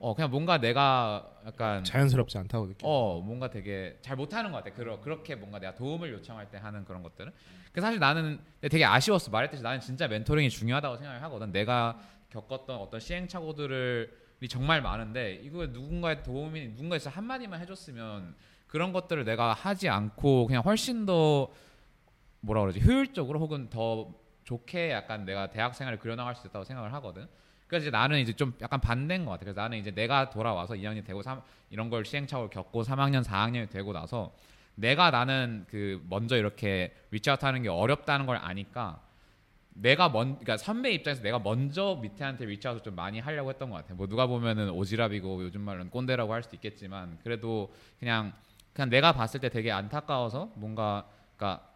어 0.00 0.16
그냥 0.16 0.32
뭔가 0.32 0.58
내가 0.58 1.32
약간 1.46 1.84
자연스럽지 1.84 2.38
않다고 2.38 2.66
느껴. 2.66 2.88
어 2.88 3.20
뭔가 3.20 3.50
되게 3.50 3.98
잘 4.00 4.16
못하는 4.16 4.50
것 4.50 4.64
같아. 4.64 4.74
그러, 4.74 5.00
그렇게 5.00 5.36
뭔가 5.36 5.60
내가 5.60 5.76
도움을 5.76 6.12
요청할 6.14 6.50
때 6.50 6.58
하는 6.58 6.84
그런 6.84 7.04
것들은. 7.04 7.30
그 7.70 7.80
사실 7.80 8.00
나는 8.00 8.40
되게 8.62 8.84
아쉬웠어. 8.84 9.30
말했듯이 9.30 9.62
나는 9.62 9.78
진짜 9.78 10.08
멘토링이 10.08 10.50
중요하다고 10.50 10.96
생각을 10.96 11.22
하거든. 11.22 11.52
내가 11.52 12.00
겪었던 12.30 12.76
어떤 12.78 12.98
시행착오들이 12.98 14.08
정말 14.48 14.82
많은데 14.82 15.34
이거 15.34 15.66
누군가의 15.66 16.24
도움이 16.24 16.70
누군가 16.70 16.96
있어 16.96 17.10
한 17.10 17.22
마디만 17.22 17.60
해줬으면 17.60 18.34
그런 18.76 18.92
것들을 18.92 19.24
내가 19.24 19.54
하지 19.54 19.88
않고 19.88 20.48
그냥 20.48 20.62
훨씬 20.62 21.06
더 21.06 21.48
뭐라 22.40 22.60
그러지 22.60 22.82
효율적으로 22.82 23.40
혹은 23.40 23.70
더 23.70 24.12
좋게 24.44 24.90
약간 24.90 25.24
내가 25.24 25.48
대학 25.48 25.74
생활을 25.74 25.98
그려나갈 25.98 26.34
수 26.36 26.46
있다고 26.46 26.62
생각을 26.66 26.92
하거든. 26.92 27.26
그래서 27.68 27.84
이제 27.84 27.90
나는 27.90 28.18
이제 28.18 28.34
좀 28.34 28.52
약간 28.60 28.78
반대인 28.78 29.24
것 29.24 29.30
같아. 29.30 29.44
그래서 29.44 29.58
나는 29.62 29.78
이제 29.78 29.92
내가 29.92 30.28
돌아와서 30.28 30.74
2학년 30.74 31.06
되고 31.06 31.22
3, 31.22 31.40
이런 31.70 31.88
걸 31.88 32.04
시행착오를 32.04 32.50
겪고 32.50 32.82
3학년, 32.82 33.24
4학년이 33.24 33.70
되고 33.70 33.94
나서 33.94 34.34
내가 34.74 35.10
나는 35.10 35.64
그 35.70 36.04
먼저 36.10 36.36
이렇게 36.36 36.94
reach 37.12 37.31
out 37.31 37.42
하는 37.44 37.62
게 37.62 37.70
어렵다는 37.70 38.26
걸 38.26 38.36
아니까 38.36 39.00
내가 39.70 40.10
먼 40.10 40.34
그러니까 40.34 40.58
선배 40.58 40.92
입장에서 40.92 41.22
내가 41.22 41.38
먼저 41.38 41.98
밑에한테 42.02 42.44
reach 42.44 42.61
out을 42.61 42.82
좀 42.82 42.94
많이 42.94 43.20
하려고 43.20 43.48
했던 43.48 43.70
것 43.70 43.76
같아. 43.76 43.94
뭐 43.94 44.06
누가 44.06 44.26
보면은 44.26 44.70
오지랖이고 44.70 45.44
요즘 45.44 45.62
말로는 45.62 45.90
꼰대라고 45.90 46.34
할 46.34 46.42
수도 46.42 46.56
있겠지만 46.56 47.18
그래도 47.22 47.72
그냥 47.98 48.34
그냥 48.76 48.90
내가 48.90 49.12
봤을 49.12 49.40
때 49.40 49.48
되게 49.48 49.72
안타까워서 49.72 50.52
뭔가 50.56 51.08
그러니까 51.38 51.66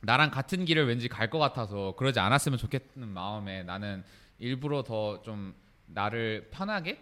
나랑 0.00 0.30
같은 0.30 0.64
길을 0.64 0.86
왠지 0.86 1.06
갈 1.06 1.28
것 1.28 1.38
같아서 1.38 1.94
그러지 1.96 2.18
않았으면 2.18 2.56
좋겠는 2.58 3.08
마음에 3.08 3.62
나는 3.62 4.02
일부러 4.38 4.82
더 4.82 5.20
좀 5.22 5.54
나를 5.86 6.48
편하게 6.50 6.98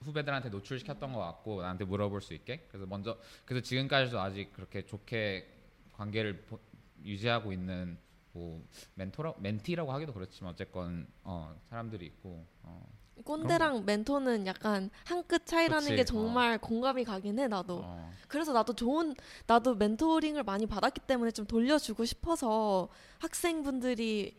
후배들한테 0.00 0.48
노출시켰던 0.48 1.12
것 1.12 1.20
같고 1.20 1.60
나한테 1.62 1.84
물어볼 1.84 2.20
수 2.22 2.32
있게. 2.34 2.66
그래서 2.70 2.86
먼저 2.86 3.18
그래서 3.44 3.62
지금까지도 3.62 4.18
아직 4.18 4.52
그렇게 4.54 4.84
좋게 4.86 5.46
관계를 5.92 6.42
보- 6.46 6.58
유지하고 7.04 7.52
있는 7.52 7.98
뭐 8.32 8.66
멘토라 8.94 9.34
멘티라고 9.38 9.92
하기도 9.92 10.12
그렇지만 10.14 10.52
어쨌건 10.54 11.06
어 11.22 11.54
사람들이 11.68 12.06
있고 12.06 12.46
어 12.62 12.82
꼰대랑 13.24 13.84
멘토는 13.86 14.46
약간 14.46 14.90
한 15.04 15.22
끗 15.26 15.46
차이라는 15.46 15.82
그치, 15.84 15.96
게 15.96 16.04
정말 16.04 16.58
공감이 16.58 17.04
가긴 17.04 17.38
해 17.38 17.48
나도. 17.48 17.80
어. 17.82 18.10
그래서 18.28 18.52
나도 18.52 18.74
좋은 18.74 19.14
나도 19.46 19.74
멘토링을 19.74 20.42
많이 20.44 20.66
받았기 20.66 21.00
때문에 21.02 21.30
좀 21.32 21.46
돌려주고 21.46 22.04
싶어서 22.04 22.88
학생분들이 23.18 24.36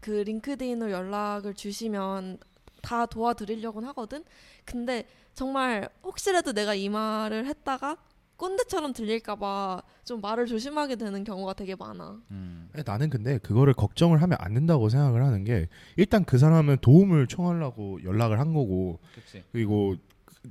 그 0.00 0.10
링크드인으로 0.10 0.90
연락을 0.90 1.54
주시면 1.54 2.38
다 2.82 3.06
도와드리려고는 3.06 3.88
하거든. 3.90 4.24
근데 4.64 5.06
정말 5.34 5.88
혹시라도 6.02 6.52
내가 6.52 6.74
이 6.74 6.88
말을 6.88 7.46
했다가 7.46 7.96
꼰대처럼 8.36 8.92
들릴까봐 8.92 9.82
좀 10.04 10.20
말을 10.20 10.46
조심하게 10.46 10.96
되는 10.96 11.22
경우가 11.24 11.54
되게 11.54 11.74
많아. 11.76 12.20
음. 12.30 12.68
나는 12.84 13.08
근데 13.10 13.38
그거를 13.38 13.72
걱정을 13.74 14.20
하면 14.22 14.36
안 14.40 14.54
된다고 14.54 14.88
생각을 14.88 15.22
하는 15.22 15.44
게 15.44 15.68
일단 15.96 16.24
그 16.24 16.38
사람은 16.38 16.78
도움을 16.80 17.26
청하려고 17.28 18.02
연락을 18.02 18.40
한 18.40 18.52
거고 18.52 18.98
그치 19.14 19.44
그리고 19.52 19.94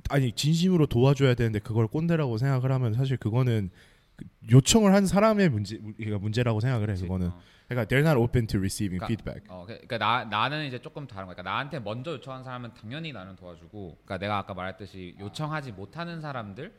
아니 0.08 0.32
진심으로 0.32 0.86
도와줘야 0.86 1.34
되는데 1.34 1.58
그걸 1.58 1.86
꼰대라고 1.86 2.38
생각을 2.38 2.72
하면 2.72 2.94
사실 2.94 3.18
그거는 3.18 3.70
그 4.16 4.24
요청을 4.50 4.94
한 4.94 5.06
사람의 5.06 5.50
문제 5.50 5.76
그러니까 5.78 6.18
문제라고 6.18 6.60
생각을 6.60 6.88
해 6.88 6.92
그치. 6.94 7.02
그거는 7.04 7.28
어. 7.28 7.40
그러니까 7.68 7.88
they're 7.94 8.06
not 8.06 8.18
open 8.18 8.46
to 8.46 8.58
receiving 8.58 8.98
그러니까- 9.00 9.06
feedback 9.06 9.44
어, 9.50 9.64
그- 9.66 9.74
그러니까 9.86 9.98
나 9.98 10.24
나는 10.24 10.66
이제 10.66 10.80
조금 10.80 11.06
다른 11.06 11.26
거야. 11.26 11.34
그러니까 11.34 11.50
나한테 11.50 11.78
먼저 11.80 12.12
요청한 12.12 12.42
사람은 12.44 12.72
당연히 12.74 13.12
나는 13.12 13.36
도와주고, 13.36 13.98
그러니까 14.04 14.18
내가 14.18 14.38
아까 14.38 14.52
말했듯이 14.54 15.16
요청하지 15.20 15.72
못하는 15.72 16.20
사람들, 16.20 16.72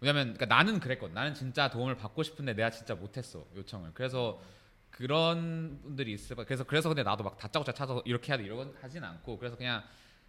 왜냐면 0.00 0.34
그러니까 0.34 0.46
나는 0.46 0.80
그랬거든. 0.80 1.14
나는 1.14 1.34
진짜 1.34 1.68
도움을 1.70 1.96
받고 1.96 2.22
싶은데 2.22 2.54
내가 2.54 2.70
진짜 2.70 2.94
못했어 2.94 3.44
요청을. 3.56 3.90
그래서 3.94 4.40
그런 4.90 5.80
분들이 5.82 6.12
있을 6.12 6.36
거야. 6.36 6.46
그래서 6.46 6.64
그래서 6.64 6.88
근데 6.88 7.02
나도 7.02 7.24
막 7.24 7.36
다짜고짜 7.36 7.72
찾아서 7.72 8.02
이렇게 8.04 8.32
해야 8.32 8.38
돼 8.38 8.44
이런 8.44 8.58
건 8.58 8.74
하진 8.80 9.04
않고, 9.04 9.38
그래서 9.38 9.56
그냥 9.56 9.82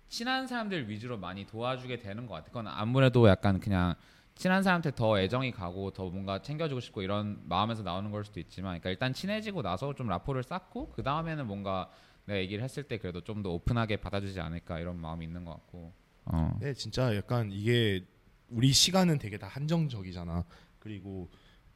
친한 0.09 0.47
사람들 0.47 0.89
위주로 0.89 1.17
많이 1.17 1.45
도와주게 1.45 1.99
되는 1.99 2.25
것 2.25 2.33
같아. 2.35 2.47
그건 2.47 2.67
아무래도 2.67 3.27
약간 3.29 3.59
그냥 3.59 3.95
친한 4.35 4.63
사람한테 4.63 4.95
더 4.95 5.19
애정이 5.19 5.51
가고 5.51 5.91
더 5.91 6.09
뭔가 6.09 6.41
챙겨주고 6.41 6.79
싶고 6.81 7.01
이런 7.01 7.41
마음에서 7.45 7.83
나오는 7.83 8.09
걸 8.09 8.25
수도 8.25 8.39
있지만, 8.39 8.71
그러니까 8.71 8.89
일단 8.89 9.13
친해지고 9.13 9.61
나서 9.61 9.93
좀 9.93 10.07
라포를 10.07 10.43
쌓고 10.43 10.91
그 10.91 11.03
다음에는 11.03 11.45
뭔가 11.45 11.89
내가 12.25 12.39
얘기를 12.39 12.63
했을 12.63 12.83
때 12.83 12.97
그래도 12.97 13.21
좀 13.21 13.43
더 13.43 13.49
오픈하게 13.49 13.97
받아주지 13.97 14.39
않을까 14.39 14.79
이런 14.79 14.99
마음이 14.99 15.25
있는 15.25 15.45
것 15.45 15.51
같고. 15.51 15.93
어. 16.25 16.57
네 16.59 16.73
진짜 16.73 17.15
약간 17.15 17.51
이게 17.51 18.05
우리 18.49 18.71
시간은 18.73 19.19
되게 19.19 19.37
다 19.37 19.47
한정적이잖아. 19.47 20.45
그리고 20.79 21.29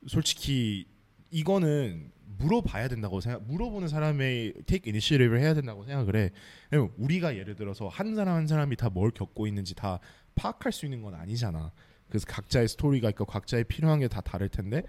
솔직히 0.08 0.86
이거는 1.32 2.12
물어봐야 2.38 2.88
된다고 2.88 3.22
생각. 3.22 3.44
물어보는 3.46 3.88
사람의 3.88 4.54
take 4.66 4.90
initiative를 4.90 5.40
해야 5.40 5.54
된다고 5.54 5.84
생각을 5.86 6.16
해. 6.16 6.32
왜냐면 6.72 6.94
우리가 6.98 7.38
예를 7.38 7.56
들어서 7.56 7.88
한 7.88 8.16
사람 8.16 8.36
한 8.36 8.48
사람이 8.48 8.76
다 8.76 8.90
뭘 8.90 9.12
겪고 9.12 9.48
있는지 9.48 9.76
다 9.76 10.00
파악할 10.36 10.72
수 10.72 10.86
있는 10.86 11.02
건 11.02 11.16
아니잖아. 11.16 11.72
그래서 12.08 12.26
각자의 12.28 12.68
스토리가 12.68 13.10
있고 13.12 13.26
각자의 13.26 13.66
필요한 13.66 14.00
게 14.00 14.08
다 14.08 14.22
다를 14.22 14.50
텐데 14.50 14.84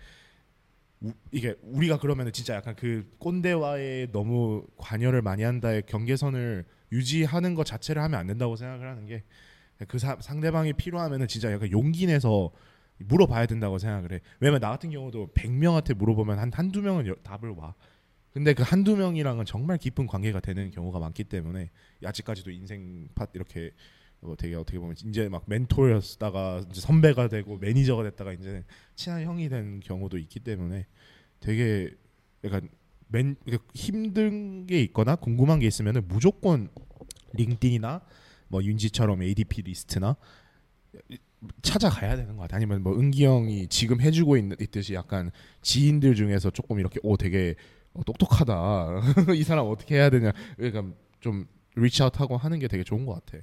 우, 1.00 1.12
이게 1.32 1.54
우리가 1.62 1.98
그러면은 1.98 2.32
진짜 2.32 2.54
약간 2.54 2.74
그 2.76 3.10
꼰대와의 3.18 4.10
너무 4.12 4.66
관여를 4.76 5.22
많이 5.22 5.42
한다의 5.42 5.82
경계선을 5.86 6.64
유지하는 6.92 7.54
것 7.54 7.64
자체를 7.64 8.02
하면 8.02 8.18
안 8.20 8.26
된다고 8.26 8.56
생각을 8.56 8.88
하는 8.88 9.06
게 9.06 9.24
그 9.88 9.98
상대방이 9.98 10.72
필요하면은 10.72 11.28
진짜 11.28 11.52
약간 11.52 11.70
용기 11.70 12.06
내서 12.06 12.50
물어봐야 12.98 13.46
된다고 13.46 13.78
생각을 13.78 14.12
해. 14.12 14.20
왜냐면 14.40 14.60
나 14.60 14.70
같은 14.70 14.90
경우도 14.90 15.28
100명한테 15.34 15.94
물어보면 15.94 16.38
한 16.38 16.52
한두 16.52 16.82
명은 16.82 17.06
여, 17.06 17.14
답을 17.22 17.50
와. 17.56 17.74
근데 18.32 18.52
그 18.52 18.62
한두 18.62 18.96
명이랑은 18.96 19.44
정말 19.44 19.78
깊은 19.78 20.06
관계가 20.06 20.40
되는 20.40 20.70
경우가 20.70 20.98
많기 20.98 21.24
때문에 21.24 21.70
아직까지도 22.04 22.50
인생 22.50 23.08
팟 23.14 23.28
이렇게 23.32 23.70
뭐 24.20 24.34
되게 24.36 24.56
어떻게 24.56 24.78
보면 24.78 24.96
이제 25.06 25.28
막 25.28 25.44
멘토였다가 25.46 26.64
이제 26.70 26.80
선배가 26.80 27.28
되고 27.28 27.58
매니저가 27.58 28.02
됐다가 28.04 28.32
이제 28.32 28.64
친한 28.96 29.22
형이 29.22 29.48
된 29.48 29.80
경우도 29.80 30.18
있기 30.18 30.40
때문에 30.40 30.86
되게 31.40 31.94
약간 32.42 32.68
맨 33.08 33.36
힘든 33.74 34.66
게 34.66 34.80
있거나 34.82 35.14
궁금한 35.14 35.60
게 35.60 35.66
있으면은 35.66 36.08
무조건 36.08 36.68
LinkedIn이나 37.34 38.00
뭐 38.54 38.62
윤지처럼 38.62 39.20
ADPList나 39.20 40.14
찾아가야 41.62 42.14
되는 42.14 42.36
것 42.36 42.42
같아. 42.42 42.54
아니면 42.54 42.84
뭐 42.84 42.96
은기 42.96 43.24
형이 43.24 43.66
지금 43.66 44.00
해주고 44.00 44.36
있는 44.36 44.56
있듯이 44.60 44.94
약간 44.94 45.32
지인들 45.60 46.14
중에서 46.14 46.50
조금 46.50 46.78
이렇게 46.78 47.00
오 47.02 47.16
되게 47.16 47.56
어, 47.94 48.04
똑똑하다. 48.04 49.00
이 49.34 49.42
사람 49.42 49.66
어떻게 49.66 49.96
해야 49.96 50.08
되냐. 50.08 50.30
그러니까 50.56 50.94
좀 51.18 51.46
리치아웃하고 51.74 52.36
하는 52.36 52.60
게 52.60 52.68
되게 52.68 52.84
좋은 52.84 53.06
것 53.06 53.14
같아. 53.14 53.42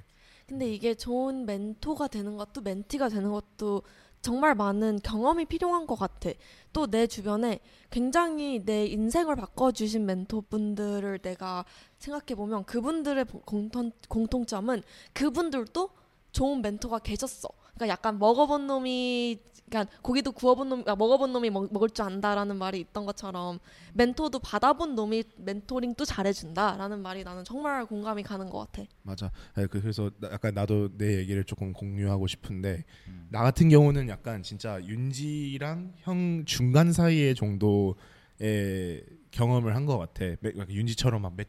근데 0.52 0.70
이게 0.70 0.94
좋은 0.94 1.46
멘토가 1.46 2.08
되는 2.08 2.36
것도 2.36 2.60
멘티가 2.60 3.08
되는 3.08 3.30
것도 3.30 3.80
정말 4.20 4.54
많은 4.54 5.00
경험이 5.02 5.46
필요한 5.46 5.86
것 5.86 5.96
같아. 5.96 6.28
또 6.74 6.86
내 6.86 7.06
주변에 7.06 7.58
굉장히 7.88 8.62
내 8.62 8.84
인생을 8.84 9.34
바꿔주신 9.34 10.04
멘토분들을 10.04 11.20
내가 11.20 11.64
생각해 12.00 12.34
보면 12.36 12.64
그분들의 12.64 13.24
공통 13.46 13.92
공통점은 14.08 14.82
그분들도 15.14 15.88
좋은 16.32 16.60
멘토가 16.60 16.98
계셨어. 16.98 17.48
그러니까 17.74 17.88
약간 17.88 18.18
먹어본 18.18 18.66
놈이 18.66 19.38
그러니까 19.72 19.90
고기도 20.02 20.32
구워본 20.32 20.68
놈, 20.68 20.84
아, 20.86 20.94
먹어본 20.94 21.32
놈이 21.32 21.48
먹, 21.48 21.72
먹을 21.72 21.88
줄 21.88 22.04
안다라는 22.04 22.56
말이 22.56 22.78
있던 22.80 23.06
것처럼 23.06 23.58
멘토도 23.94 24.38
받아본 24.40 24.94
놈이 24.94 25.24
멘토링도 25.38 26.04
잘해준다라는 26.04 27.00
말이 27.00 27.24
나는 27.24 27.42
정말 27.42 27.86
공감이 27.86 28.22
가는 28.22 28.50
것 28.50 28.58
같아. 28.58 28.86
맞아. 29.02 29.30
그, 29.54 29.68
그래서 29.68 30.10
약간 30.24 30.52
나도 30.52 30.90
내 30.98 31.16
얘기를 31.16 31.42
조금 31.44 31.72
공유하고 31.72 32.26
싶은데 32.26 32.84
음. 33.08 33.28
나 33.30 33.42
같은 33.42 33.70
경우는 33.70 34.10
약간 34.10 34.42
진짜 34.42 34.78
윤지랑 34.84 35.94
형 36.00 36.44
중간 36.44 36.92
사이의 36.92 37.34
정도의 37.34 39.02
경험을 39.30 39.74
한 39.74 39.86
것 39.86 39.96
같아. 39.96 40.26
윤지처럼 40.68 41.22
막몇 41.22 41.46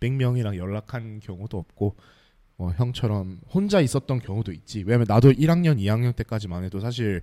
명이랑 0.00 0.56
연락한 0.56 1.20
경우도 1.20 1.58
없고 1.58 1.94
어, 2.58 2.70
형처럼 2.76 3.38
혼자 3.52 3.80
있었던 3.82 4.18
경우도 4.20 4.50
있지. 4.52 4.82
왜냐면 4.84 5.04
나도 5.08 5.30
1학년, 5.32 5.78
2학년 5.78 6.16
때까지만 6.16 6.64
해도 6.64 6.80
사실 6.80 7.20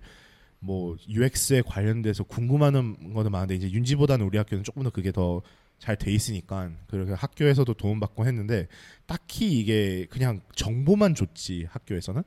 뭐 0.63 0.95
UX에 1.07 1.61
관련돼서 1.61 2.23
궁금한 2.23 3.13
거는 3.13 3.31
많은데 3.31 3.55
이제 3.55 3.69
윤지보다는 3.71 4.25
우리 4.25 4.37
학교는 4.37 4.63
조금 4.63 4.83
더 4.83 4.89
그게 4.89 5.11
더 5.11 5.41
잘 5.83 5.97
돼 5.97 6.13
있으니까 6.13 6.71
그렇게 6.87 7.11
학교에서도 7.11 7.73
도움받고 7.73 8.25
했는데 8.25 8.67
딱히 9.05 9.59
이게 9.59 10.05
그냥 10.09 10.39
정보만 10.55 11.13
줬지 11.13 11.67
학교에서는 11.69 12.23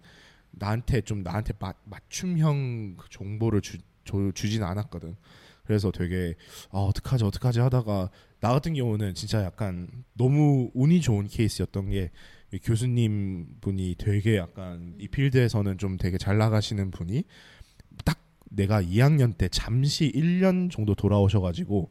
나한테 0.51 1.01
좀 1.01 1.23
나한테 1.23 1.55
마, 1.59 1.73
맞춤형 1.85 2.97
그 2.99 3.09
정보를 3.11 3.63
주, 3.63 3.79
주, 4.05 4.31
주진 4.35 4.63
않았거든. 4.63 5.17
그래서 5.65 5.91
되게 5.91 6.35
아 6.71 6.79
어떡하지 6.79 7.25
어떡하지 7.25 7.61
하다가 7.61 8.11
나 8.41 8.53
같은 8.53 8.75
경우는 8.75 9.15
진짜 9.15 9.43
약간 9.43 9.89
너무 10.13 10.71
운이 10.75 11.01
좋은 11.01 11.27
케이스였던 11.27 11.91
게 11.91 12.11
교수님 12.63 13.57
분이 13.63 13.95
되게 13.99 14.37
약간 14.37 14.95
이 14.99 15.09
필드에서는 15.09 15.79
좀 15.79 15.97
되게 15.97 16.19
잘 16.19 16.37
나가시는 16.37 16.91
분이 16.91 17.25
딱 18.05 18.26
내가 18.51 18.83
2학년 18.83 19.37
때 19.37 19.49
잠시 19.49 20.11
1년 20.13 20.71
정도 20.71 20.95
돌아오셔가지고 20.95 21.91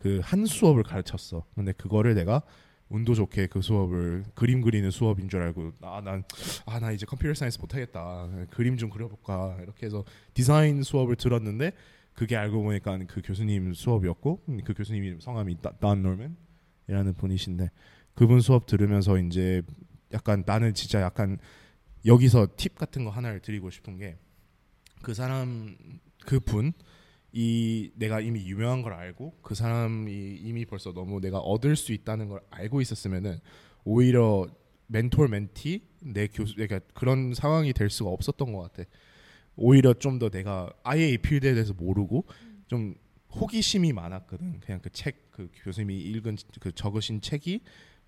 그 0.00 0.20
한 0.22 0.46
수업을 0.46 0.82
가르쳤어. 0.82 1.44
근데 1.54 1.72
그거를 1.72 2.14
내가 2.14 2.42
운도 2.88 3.14
좋게 3.14 3.46
그 3.46 3.60
수업을 3.60 4.24
그림 4.34 4.62
그리는 4.62 4.90
수업인 4.90 5.28
줄 5.28 5.42
알고 5.42 5.72
아난아나 5.80 6.22
아, 6.66 6.80
나 6.80 6.90
이제 6.90 7.06
computer 7.06 7.32
science 7.34 7.60
못하겠다 7.60 8.28
그림 8.50 8.76
좀 8.76 8.90
그려볼까 8.90 9.58
이렇게 9.62 9.86
해서 9.86 10.04
디자인 10.34 10.82
수업을 10.82 11.14
들었는데 11.14 11.72
그게 12.14 12.36
알고 12.36 12.62
보니까 12.62 12.98
그 13.06 13.22
교수님 13.24 13.74
수업이었고 13.74 14.42
그 14.64 14.74
교수님이 14.74 15.20
성함이 15.20 15.58
Don 15.60 16.02
Norman이라는 16.02 17.14
분이신데 17.16 17.70
그분 18.14 18.40
수업 18.40 18.66
들으면서 18.66 19.18
이제 19.18 19.62
약간 20.12 20.42
나는 20.44 20.74
진짜 20.74 21.00
약간 21.00 21.38
여기서 22.06 22.48
팁 22.56 22.76
같은 22.76 23.04
거 23.04 23.10
하나를 23.10 23.38
드리고 23.40 23.70
싶은 23.70 23.98
게 23.98 24.16
그 25.02 25.14
사람 25.14 25.76
그 26.26 26.40
분 26.40 26.72
이 27.32 27.92
내가 27.94 28.20
이미 28.20 28.44
유명한 28.46 28.82
걸 28.82 28.92
알고 28.92 29.38
그 29.42 29.54
사람이 29.54 30.38
이미 30.42 30.64
벌써 30.64 30.92
너무 30.92 31.20
내가 31.20 31.38
얻을 31.38 31.76
수 31.76 31.92
있다는 31.92 32.28
걸 32.28 32.40
알고 32.50 32.80
있었으면은 32.80 33.38
오히려 33.84 34.48
멘토 34.88 35.28
멘티 35.28 35.86
내 36.00 36.26
교수 36.26 36.56
그러니까 36.56 36.80
그런 36.92 37.32
상황이 37.34 37.72
될 37.72 37.88
수가 37.88 38.10
없었던 38.10 38.52
것 38.52 38.60
같아. 38.72 38.88
오히려 39.54 39.94
좀 39.94 40.18
더 40.18 40.28
내가 40.28 40.72
아예 40.82 41.08
이 41.10 41.18
필드에 41.18 41.52
대해서 41.52 41.72
모르고 41.72 42.26
좀 42.66 42.96
호기심이 43.32 43.92
많았거든. 43.92 44.58
그냥 44.58 44.80
그 44.80 44.90
책그 44.90 45.50
교수님이 45.62 45.98
읽은 45.98 46.36
그 46.58 46.72
적으신 46.72 47.20
책이 47.20 47.60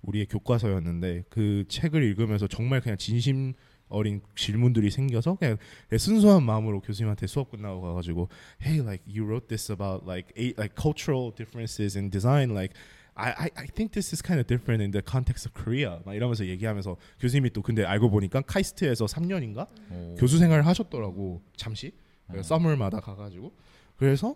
우리의 0.02 0.26
교과서였는데 0.26 1.26
그 1.28 1.64
책을 1.68 2.02
읽으면서 2.02 2.48
정말 2.48 2.80
그냥 2.80 2.98
진심 2.98 3.52
어린 3.92 4.22
질문들이 4.34 4.90
생겨서 4.90 5.36
그냥 5.36 5.58
순수한 5.96 6.42
마음으로 6.42 6.80
교수님한테 6.80 7.26
수업 7.26 7.50
끝나고 7.50 7.80
가가지고 7.80 8.28
Hey, 8.60 8.80
like 8.80 9.04
you 9.06 9.24
wrote 9.24 9.48
this 9.48 9.70
about 9.70 10.04
like 10.08 10.32
eight, 10.36 10.58
like 10.58 10.74
cultural 10.74 11.30
differences 11.34 11.96
in 11.96 12.10
design, 12.10 12.50
like 12.50 12.74
I, 13.14 13.30
I 13.30 13.50
I 13.56 13.66
think 13.66 13.92
this 13.92 14.12
is 14.14 14.22
kind 14.22 14.40
of 14.40 14.46
different 14.46 14.82
in 14.82 14.90
the 14.90 15.02
context 15.04 15.46
of 15.46 15.52
Korea. 15.52 16.00
막 16.04 16.14
이러면서 16.14 16.46
얘기하면서 16.46 16.96
교수님이 17.20 17.50
또 17.50 17.60
근데 17.62 17.84
알고 17.84 18.10
보니까 18.10 18.40
카이스트에서 18.40 19.04
3년인가 19.04 19.68
오. 19.90 20.14
교수 20.16 20.38
생활을 20.38 20.66
하셨더라고 20.66 21.42
잠시 21.56 21.92
어. 22.28 22.42
서머마다 22.42 23.00
가가지고 23.00 23.52
그래서 23.96 24.34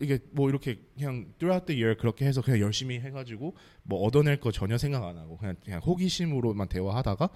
이게 0.00 0.20
뭐 0.30 0.48
이렇게 0.48 0.80
그냥 0.96 1.34
throughout 1.38 1.66
the 1.66 1.80
year 1.80 1.98
그렇게 1.98 2.24
해서 2.24 2.40
그냥 2.40 2.60
열심히 2.60 3.00
해가지고 3.00 3.54
뭐 3.82 4.00
얻어낼 4.00 4.38
거 4.40 4.52
전혀 4.52 4.78
생각 4.78 5.04
안 5.04 5.18
하고 5.18 5.36
그냥 5.36 5.56
그냥 5.64 5.80
호기심으로만 5.80 6.68
대화하다가 6.68 7.28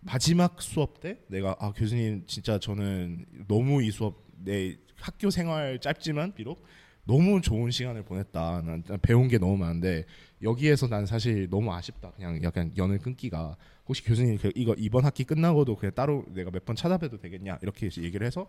마지막 0.00 0.60
수업 0.62 1.00
때 1.00 1.18
내가 1.28 1.56
아 1.58 1.72
교수님 1.72 2.24
진짜 2.26 2.58
저는 2.58 3.26
너무 3.48 3.82
이 3.82 3.90
수업 3.90 4.24
내 4.38 4.76
학교 4.96 5.30
생활 5.30 5.80
짧지만 5.80 6.34
비록 6.34 6.64
너무 7.04 7.40
좋은 7.40 7.70
시간을 7.70 8.02
보냈다. 8.04 8.62
난 8.62 8.82
배운 9.02 9.28
게 9.28 9.38
너무 9.38 9.56
많은데 9.56 10.04
여기에서 10.42 10.88
난 10.88 11.06
사실 11.06 11.48
너무 11.48 11.72
아쉽다. 11.72 12.10
그냥 12.12 12.42
약간 12.42 12.72
연을 12.76 12.98
끊기가 12.98 13.56
혹시 13.88 14.02
교수님 14.04 14.38
그 14.38 14.50
이거 14.54 14.74
이번 14.76 15.04
학기 15.04 15.24
끝나고도 15.24 15.76
그냥 15.76 15.94
따로 15.94 16.24
내가 16.28 16.50
몇 16.50 16.64
번 16.64 16.74
찾아뵈도 16.76 17.18
되겠냐 17.18 17.58
이렇게 17.62 17.86
얘기를 17.98 18.26
해서 18.26 18.48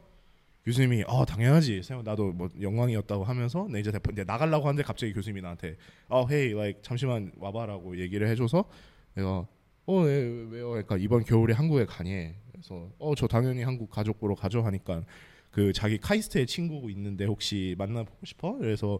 교수님이 0.65 1.03
어 1.07 1.23
당연하지 1.25 1.83
세영 1.83 2.03
나도 2.03 2.33
뭐 2.33 2.49
영광이었다고 2.59 3.23
하면서 3.23 3.67
내 3.71 3.79
이제 3.79 3.91
대표 3.91 4.11
이제 4.11 4.23
나가려고 4.23 4.67
하는데 4.67 4.81
갑자기 4.83 5.13
교수님이 5.13 5.41
나한테 5.41 5.77
어 6.09 6.25
hey 6.27 6.51
like 6.53 6.81
잠시만 6.81 7.31
와봐라고 7.37 7.99
얘기를 7.99 8.27
해줘서 8.27 8.65
내가 9.13 9.47
어 9.87 10.05
네, 10.05 10.11
왜요 10.49 10.69
그러니까 10.69 10.97
이번 10.97 11.23
겨울에 11.23 11.53
한국에 11.53 11.85
가니 11.85 12.33
그래서 12.51 12.91
어 12.99 13.15
저 13.15 13.25
당연히 13.27 13.63
한국 13.63 13.89
가족 13.89 14.19
보러 14.19 14.35
가죠 14.35 14.61
하니까 14.61 15.03
그 15.51 15.71
자기 15.73 15.97
카이스트에 15.97 16.45
친구 16.45 16.91
있는데 16.91 17.25
혹시 17.25 17.73
만나보고 17.77 18.25
싶어? 18.25 18.57
그래서 18.57 18.99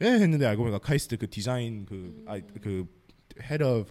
예 0.00 0.06
했는데 0.06 0.46
알고 0.46 0.62
보니까 0.62 0.78
카이스트 0.78 1.16
그 1.16 1.28
디자인 1.28 1.84
그아그 1.86 2.86
head 3.42 3.84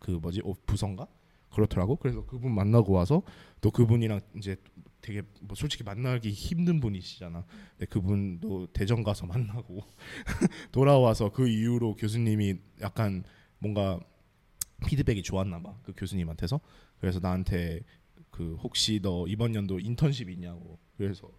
그 0.00 0.12
뭐지? 0.12 0.42
어, 0.44 0.54
부서인가? 0.66 1.06
그렇더라고. 1.52 1.96
그래서 1.96 2.24
그분 2.26 2.52
만나고 2.52 2.92
와서 2.92 3.22
또 3.60 3.70
그분이랑 3.70 4.20
이제 4.36 4.56
되게 5.00 5.22
뭐 5.40 5.54
솔직히 5.54 5.84
만나기 5.84 6.30
힘든 6.30 6.80
분이시잖아. 6.80 7.44
근데 7.78 7.86
그분도 7.86 8.68
대전 8.72 9.04
가서 9.04 9.26
만나고 9.26 9.82
돌아와서 10.72 11.30
그 11.30 11.48
이후로 11.48 11.94
교수님이 11.96 12.56
약간 12.80 13.24
뭔가 13.58 14.00
피드백이 14.84 15.22
좋았나 15.22 15.60
봐. 15.62 15.76
그 15.82 15.92
교수님한테서. 15.96 16.60
그래서 17.00 17.18
나한테 17.20 17.80
그 18.30 18.56
혹시 18.62 19.00
너 19.02 19.26
이번 19.28 19.54
연도 19.54 19.78
인턴십 19.78 20.28
있냐고 20.30 20.78
그래서 20.96 21.30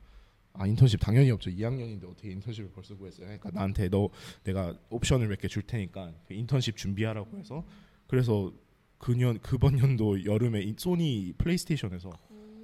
아 0.54 0.66
인턴십 0.66 1.00
당연히 1.02 1.30
없죠 1.32 1.50
2학년인데 1.50 2.10
어떻게 2.10 2.32
인턴십을 2.32 2.72
벌써 2.72 2.96
구했어요 2.96 3.26
그러니까 3.26 3.52
나한테 3.52 3.90
너 3.90 4.10
내가 4.46 4.74
옵션을 4.90 5.28
몇 5.28 5.40
개 5.40 5.50
줄 5.50 5.64
테니까 5.64 6.14
그 6.26 6.34
인턴십 6.34 6.78
준비하라고 6.78 7.38
해서 7.38 7.66
그래서 8.08 8.54
그년 8.98 9.40
그번 9.40 9.78
연도 9.80 10.24
여름에 10.24 10.62
이- 10.62 10.76
소니 10.78 11.34
플레이스테이션에서 11.38 12.12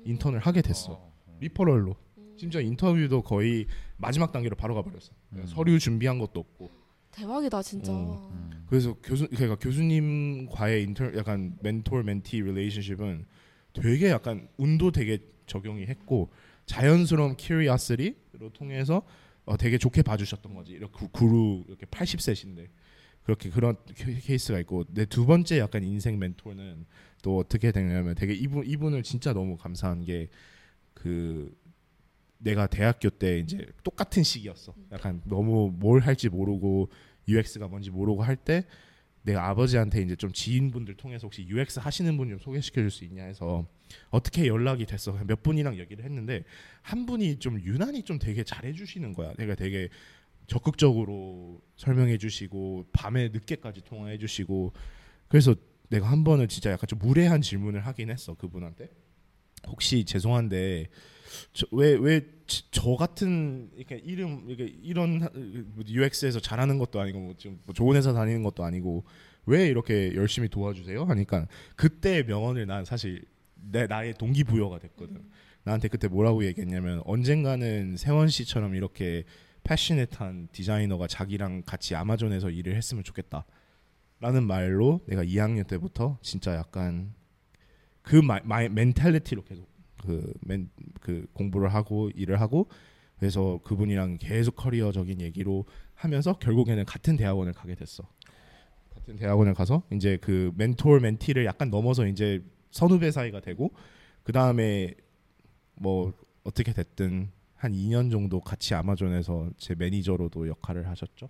인턴을 0.05 0.39
하게 0.39 0.61
됐어 0.61 0.93
어. 0.93 1.13
referral로 1.41 1.95
심지어 2.37 2.61
인터뷰도 2.61 3.23
거의 3.23 3.67
마지막 3.97 4.31
단계로 4.31 4.55
바로 4.55 4.75
가버렸어 4.75 5.11
음. 5.33 5.45
서류 5.45 5.77
준비한 5.77 6.17
것도 6.19 6.39
없고 6.39 6.69
대박이다 7.11 7.61
진짜. 7.61 7.91
어. 7.91 8.50
음. 8.71 8.73
그래서 8.73 8.93
교수 9.03 9.27
그러니까 9.27 9.55
교수님과의 9.57 10.83
인터 10.83 11.13
약간 11.15 11.57
멘토 11.61 12.01
멘티 12.01 12.41
relationship은 12.41 13.25
되게 13.73 14.09
약간 14.09 14.47
운도 14.57 14.91
되게 14.91 15.19
작용이 15.45 15.85
했고 15.85 16.31
자연스러운 16.65 17.35
curiosity로 17.37 18.49
통해서 18.53 19.03
어, 19.45 19.57
되게 19.57 19.77
좋게 19.77 20.03
봐주셨던 20.03 20.53
거지 20.53 20.73
이렇게 20.73 20.91
구- 20.93 21.09
구루 21.09 21.63
이렇게 21.67 21.85
80세신데 21.87 22.67
그렇게 23.23 23.49
그런 23.49 23.75
케- 23.95 24.13
케이스가 24.19 24.59
있고 24.61 24.85
내 24.93 25.05
두 25.05 25.25
번째 25.25 25.59
약간 25.59 25.83
인생 25.83 26.17
멘토는 26.19 26.85
또 27.23 27.37
어떻게 27.37 27.71
되냐면 27.71 28.15
되게 28.15 28.33
이분 28.33 28.65
이분을 28.65 29.03
진짜 29.03 29.33
너무 29.33 29.57
감사한 29.57 30.05
게 30.05 30.29
그 30.93 31.51
내가 32.37 32.67
대학교 32.67 33.09
때 33.09 33.39
이제 33.39 33.65
똑같은 33.83 34.23
시기였어. 34.23 34.73
약간 34.91 35.21
너무 35.25 35.71
뭘 35.75 35.99
할지 36.01 36.27
모르고 36.29 36.89
UX가 37.27 37.67
뭔지 37.67 37.89
모르고 37.91 38.23
할 38.23 38.35
때 38.35 38.65
내가 39.23 39.47
아버지한테 39.49 40.01
이제 40.01 40.15
좀 40.15 40.31
지인분들 40.31 40.95
통해서 40.97 41.27
혹시 41.27 41.45
UX 41.47 41.79
하시는 41.79 42.17
분 42.17 42.29
좀 42.29 42.39
소개시켜 42.39 42.81
줄 42.81 42.89
수 42.89 43.05
있냐 43.05 43.23
해서 43.23 43.67
어떻게 44.09 44.47
연락이 44.47 44.85
됐어. 44.87 45.11
몇 45.27 45.43
분이랑 45.43 45.77
얘기를 45.77 46.03
했는데 46.03 46.43
한 46.81 47.05
분이 47.05 47.37
좀 47.37 47.61
유난히 47.61 48.01
좀 48.03 48.17
되게 48.17 48.43
잘해 48.43 48.73
주시는 48.73 49.13
거야. 49.13 49.33
내가 49.37 49.53
되게 49.55 49.89
적극적으로 50.47 51.61
설명해 51.77 52.17
주시고 52.17 52.87
밤에 52.93 53.29
늦게까지 53.29 53.81
통화해 53.81 54.17
주시고 54.17 54.73
그래서 55.27 55.55
내가 55.89 56.09
한 56.09 56.23
번은 56.23 56.47
진짜 56.47 56.71
약간 56.71 56.87
좀 56.87 56.99
무례한 56.99 57.41
질문을 57.41 57.85
하긴 57.85 58.09
했어. 58.09 58.33
그분한테. 58.33 58.89
혹시 59.67 60.03
죄송한데 60.05 60.87
왜왜 61.71 62.21
저 62.71 62.95
같은 62.95 63.69
이렇게 63.75 63.95
이름 63.97 64.45
이렇게 64.47 64.65
이런 64.65 65.27
UX에서 65.87 66.39
잘하는 66.39 66.77
것도 66.77 66.99
아니고 66.99 67.19
뭐 67.19 67.33
지금 67.37 67.59
뭐 67.65 67.73
좋은 67.73 67.95
회사 67.95 68.13
다니는 68.13 68.43
것도 68.43 68.63
아니고 68.63 69.05
왜 69.45 69.67
이렇게 69.67 70.13
열심히 70.15 70.49
도와주세요? 70.49 71.03
하니까 71.03 71.47
그때 71.75 72.23
명언을 72.23 72.67
난 72.67 72.85
사실 72.85 73.23
내 73.55 73.87
나의 73.87 74.15
동기부여가 74.15 74.79
됐거든. 74.79 75.23
나한테 75.63 75.87
그때 75.87 76.07
뭐라고 76.07 76.43
얘기했냐면 76.45 77.01
언젠가는 77.05 77.95
세원 77.97 78.29
씨처럼 78.29 78.75
이렇게 78.75 79.23
패셔넷한 79.63 80.49
디자이너가 80.51 81.07
자기랑 81.07 81.63
같이 81.65 81.95
아마존에서 81.95 82.49
일을 82.49 82.75
했으면 82.75 83.03
좋겠다. 83.03 83.45
라는 84.19 84.43
말로 84.43 85.01
내가 85.07 85.23
2학년 85.23 85.67
때부터 85.67 86.17
진짜 86.21 86.55
약간 86.55 87.13
그 88.01 88.15
마, 88.15 88.39
마, 88.43 88.67
멘탈리티로 88.67 89.43
계속 89.43 89.70
그, 90.01 90.33
맨, 90.41 90.69
그 90.99 91.25
공부를 91.33 91.73
하고 91.73 92.09
일을 92.15 92.41
하고 92.41 92.67
그래서 93.17 93.59
그분이랑 93.63 94.17
계속 94.19 94.55
커리어적인 94.55 95.21
얘기로 95.21 95.65
하면서 95.93 96.33
결국에는 96.33 96.85
같은 96.85 97.17
대학원을 97.17 97.53
가게 97.53 97.75
됐어. 97.75 98.03
같은 98.95 99.15
대학원을 99.15 99.53
가서 99.53 99.83
이제 99.93 100.17
그 100.21 100.51
멘토 100.55 100.99
멘티를 100.99 101.45
약간 101.45 101.69
넘어서 101.69 102.07
이제 102.07 102.43
선후배 102.71 103.11
사이가 103.11 103.41
되고 103.41 103.71
그 104.23 104.31
다음에 104.31 104.95
뭐 105.75 106.13
어떻게 106.43 106.73
됐든 106.73 107.29
한 107.55 107.71
2년 107.73 108.09
정도 108.09 108.39
같이 108.39 108.73
아마존에서 108.73 109.51
제 109.57 109.75
매니저로도 109.75 110.47
역할을 110.47 110.87
하셨죠. 110.87 111.29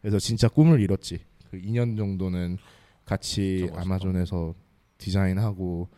그래서 0.00 0.18
진짜 0.18 0.48
꿈을 0.48 0.80
이뤘지. 0.80 1.24
그 1.50 1.58
2년 1.60 1.96
정도는 1.96 2.58
같이. 3.04 3.68
아마존에서 3.74 4.54
디자인하고 4.98 5.88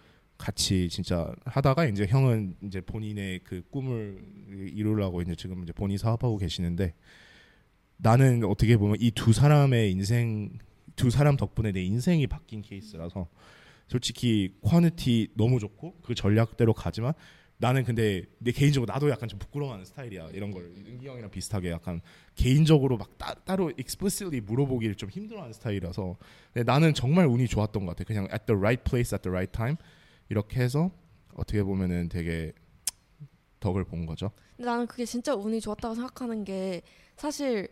같이 0.45 0.91
진짜 0.91 1.35
하다가 1.47 1.87
이제 1.87 2.07
형은 2.07 2.55
이제 2.65 2.83
본인의 2.83 3.41
그 3.45 3.63
꿈을 3.71 4.23
이루려고 4.75 5.23
이제 5.23 5.35
지금 5.35 5.63
이제 5.63 5.73
본인 5.73 5.97
사업하고 5.97 6.37
계시는데 6.37 6.93
나는 7.97 8.45
어떻게 8.45 8.77
보면 8.77 8.99
이 9.01 9.11
두 9.13 9.33
사람의 9.33 9.91
인생 9.91 10.59
두 10.97 11.09
사람 11.09 11.39
덕분에 11.39 11.73
내 11.73 11.83
인생이 11.83 12.27
바뀐 12.27 12.61
케이스라서 12.61 13.27
솔직히 13.89 14.55
ኳ니티 14.63 15.29
너무 15.35 15.59
좋고 15.59 16.01
그 16.03 16.15
전략대로 16.15 16.75
가지만 16.75 17.15
나는 17.57 17.83
근데 17.83 18.25
내 18.39 18.53
개인적으로 18.53 18.93
나도 18.93 19.09
약간 19.09 19.27
좀 19.31 19.39
부끄러워하는 19.39 19.87
스타일이야. 19.87 20.29
이런 20.35 20.51
걸 20.51 20.65
은기 20.65 21.09
형이랑 21.09 21.31
비슷하게 21.31 21.71
약간 21.71 22.03
개인적으로 22.35 22.99
막 22.99 23.17
따, 23.17 23.33
따로 23.33 23.73
explicitly 23.79 24.43
물어보기를 24.43 24.97
좀 24.97 25.09
힘들어하는 25.09 25.55
스타일이라서 25.55 26.19
근데 26.53 26.71
나는 26.71 26.93
정말 26.93 27.27
운이 27.27 27.49
좋았던 27.49 27.87
것 27.87 27.97
같아. 27.97 28.05
그냥 28.05 28.25
at 28.31 28.45
the 28.45 28.59
right 28.59 28.85
place 28.85 29.17
at 29.17 29.23
the 29.23 29.33
right 29.33 29.51
time 29.51 29.77
이렇게 30.29 30.61
해서 30.61 30.91
어떻게 31.35 31.63
보면은 31.63 32.09
되게 32.09 32.53
덕을 33.61 33.85
본 33.85 34.07
거죠 34.07 34.31
근데 34.57 34.71
나는 34.71 34.87
그게 34.87 35.05
진짜 35.05 35.35
운이 35.35 35.61
좋았다고 35.61 35.95
생각하는 35.95 36.45
게 36.45 36.83
사실 37.17 37.69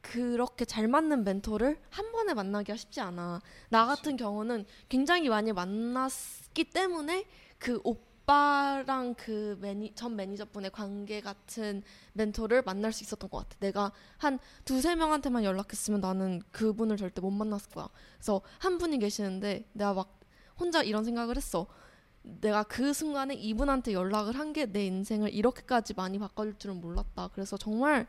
그렇게 0.00 0.64
잘 0.64 0.88
맞는 0.88 1.24
멘토를 1.24 1.78
한 1.90 2.12
번에 2.12 2.34
만나기가 2.34 2.76
쉽지 2.76 3.00
않아. 3.00 3.40
나 3.68 3.86
같은 3.86 4.16
경우는 4.16 4.64
굉장히 4.88 5.28
많이 5.28 5.52
만났기 5.52 6.64
때문에 6.72 7.26
그 7.58 7.80
오빠랑 7.84 9.14
그 9.16 9.58
매니 9.60 9.94
전 9.94 10.16
매니저분의 10.16 10.70
관계 10.70 11.20
같은 11.20 11.82
멘토를 12.14 12.62
만날 12.62 12.92
수 12.92 13.04
있었던 13.04 13.28
것 13.28 13.38
같아. 13.38 13.56
내가 13.60 13.92
한 14.16 14.38
두세 14.64 14.94
명한테만 14.94 15.44
연락했으면 15.44 16.00
나는 16.00 16.40
그분을 16.50 16.96
절대 16.96 17.20
못 17.20 17.30
만났을 17.30 17.70
거야. 17.70 17.88
그래서 18.16 18.40
한 18.58 18.78
분이 18.78 18.98
계시는데 18.98 19.68
내가 19.74 19.92
막 19.92 20.19
혼자 20.60 20.82
이런 20.82 21.02
생각을 21.04 21.36
했어. 21.36 21.66
내가 22.22 22.62
그 22.64 22.92
순간에 22.92 23.34
이분한테 23.34 23.94
연락을 23.94 24.34
한 24.38 24.52
게 24.52 24.66
내 24.66 24.84
인생을 24.86 25.32
이렇게까지 25.34 25.94
많이 25.94 26.18
바꿔줄 26.18 26.58
줄은 26.58 26.80
몰랐다. 26.80 27.28
그래서 27.32 27.56
정말 27.56 28.06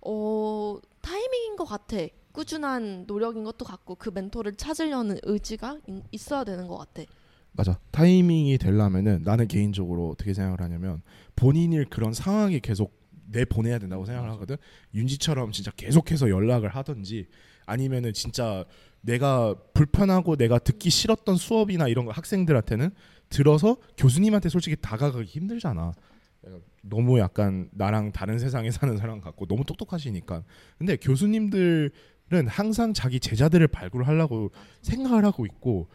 어 0.00 0.78
타이밍인 1.00 1.56
것 1.56 1.64
같아. 1.64 1.96
꾸준한 2.32 3.04
노력인 3.06 3.44
것도 3.44 3.64
같고 3.64 3.96
그 3.96 4.10
멘토를 4.14 4.54
찾으려는 4.54 5.18
의지가 5.22 5.80
인- 5.86 6.02
있어야 6.12 6.44
되는 6.44 6.66
것 6.66 6.78
같아. 6.78 7.02
맞아 7.52 7.78
타이밍이 7.90 8.56
되려면은 8.56 9.22
나는 9.24 9.46
개인적으로 9.46 10.08
어떻게 10.10 10.32
생각을 10.32 10.60
하냐면 10.62 11.02
본인이 11.36 11.84
그런 11.90 12.14
상황에 12.14 12.58
계속 12.60 12.98
내 13.26 13.44
보내야 13.44 13.78
된다고 13.78 14.06
생각을 14.06 14.30
하거든 14.32 14.56
윤지처럼 14.94 15.52
진짜 15.52 15.70
계속해서 15.76 16.30
연락을 16.30 16.70
하든지 16.70 17.26
아니면은 17.66 18.12
진짜 18.14 18.64
내가 19.02 19.54
불편하고 19.74 20.36
내가 20.36 20.58
듣기 20.58 20.90
싫었던 20.90 21.36
수업이나 21.36 21.88
이런 21.88 22.06
거 22.06 22.12
학생들한테는 22.12 22.90
들어서 23.28 23.76
교수님한테 23.96 24.48
솔직히 24.48 24.76
다가가기 24.80 25.26
힘들잖아. 25.26 25.92
너무 26.82 27.18
약간 27.18 27.68
나랑 27.72 28.12
다른 28.12 28.38
세상에 28.38 28.70
사는 28.70 28.96
사람 28.96 29.20
같고 29.20 29.46
너무 29.46 29.64
똑똑하시니까. 29.64 30.42
근데 30.78 30.96
교수님들은 30.96 31.90
항상 32.48 32.92
자기 32.92 33.20
제자들을 33.20 33.68
발굴하려고 33.68 34.50
생각을 34.82 35.24
하고 35.24 35.46
있고 35.46 35.88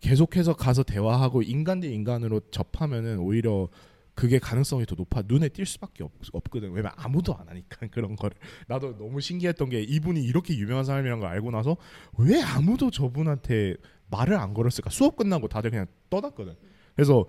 계속해서 0.00 0.54
가서 0.54 0.82
대화하고 0.82 1.42
인간 1.42 1.80
대 1.80 1.88
인간으로 1.88 2.40
접하면은 2.50 3.18
오히려 3.20 3.68
그게 4.14 4.38
가능성이 4.38 4.84
더 4.86 4.94
높아. 4.94 5.22
눈에 5.26 5.48
띌 5.48 5.64
수밖에 5.64 6.04
없, 6.04 6.12
없거든. 6.32 6.70
왜냐면 6.70 6.92
아무도 6.96 7.34
안 7.36 7.48
하니까 7.48 7.86
그런 7.90 8.14
거를. 8.16 8.36
나도 8.68 8.98
너무 8.98 9.20
신기했던 9.20 9.70
게 9.70 9.80
이분이 9.82 10.22
이렇게 10.22 10.54
유명한 10.56 10.84
사람이란 10.84 11.20
걸 11.20 11.28
알고 11.30 11.50
나서 11.50 11.76
왜 12.18 12.42
아무도 12.42 12.90
저분한테 12.90 13.74
말을 14.10 14.36
안 14.36 14.52
걸었을까? 14.52 14.90
수업 14.90 15.16
끝나고 15.16 15.48
다들 15.48 15.70
그냥 15.70 15.86
떠났거든. 16.10 16.54
그래서 16.94 17.24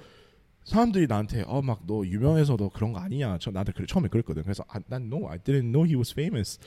사람들이 0.65 1.07
나한테 1.07 1.43
어 1.47 1.61
막 1.61 1.85
너 1.87 2.05
유명해서 2.05 2.57
너 2.57 2.69
그런 2.69 2.91
거 2.93 2.99
아니냐. 2.99 3.37
저 3.39 3.51
나한테 3.51 3.71
그래, 3.73 3.85
처음에 3.87 4.07
그랬거든. 4.09 4.43
그래서 4.43 4.63
아, 4.67 4.79
난 4.87 5.03
no 5.03 5.27
I 5.29 5.37
didn't 5.39 5.71
know 5.71 5.85
he 5.85 5.95
was 5.95 6.11
famous. 6.11 6.59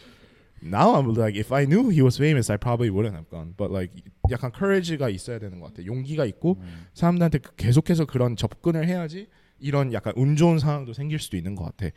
Now 0.63 0.95
I'm 0.97 1.15
like 1.19 1.39
if 1.39 1.53
I 1.55 1.67
knew 1.67 1.91
he 1.91 2.01
was 2.03 2.17
famous 2.19 2.51
I 2.51 2.57
probably 2.57 2.91
wouldn't 2.91 3.15
have 3.15 3.29
gone. 3.29 3.53
But 3.57 3.71
like 3.73 4.03
약간 4.31 4.51
courage가 4.57 5.11
있어야 5.11 5.39
되는 5.39 5.61
것 5.61 5.67
같아. 5.75 5.85
용기가 5.85 6.25
있고 6.25 6.57
음. 6.61 6.87
사람들한테 6.95 7.39
그- 7.39 7.55
계속해서 7.57 8.07
그런 8.07 8.37
접근을 8.37 8.87
해야지 8.89 9.29
이런 9.59 9.93
약간 9.93 10.13
운 10.17 10.37
좋은 10.37 10.59
상황도 10.59 10.93
생길 10.93 11.19
수도 11.19 11.37
있는 11.37 11.55
것 11.55 11.65
같아 11.65 11.95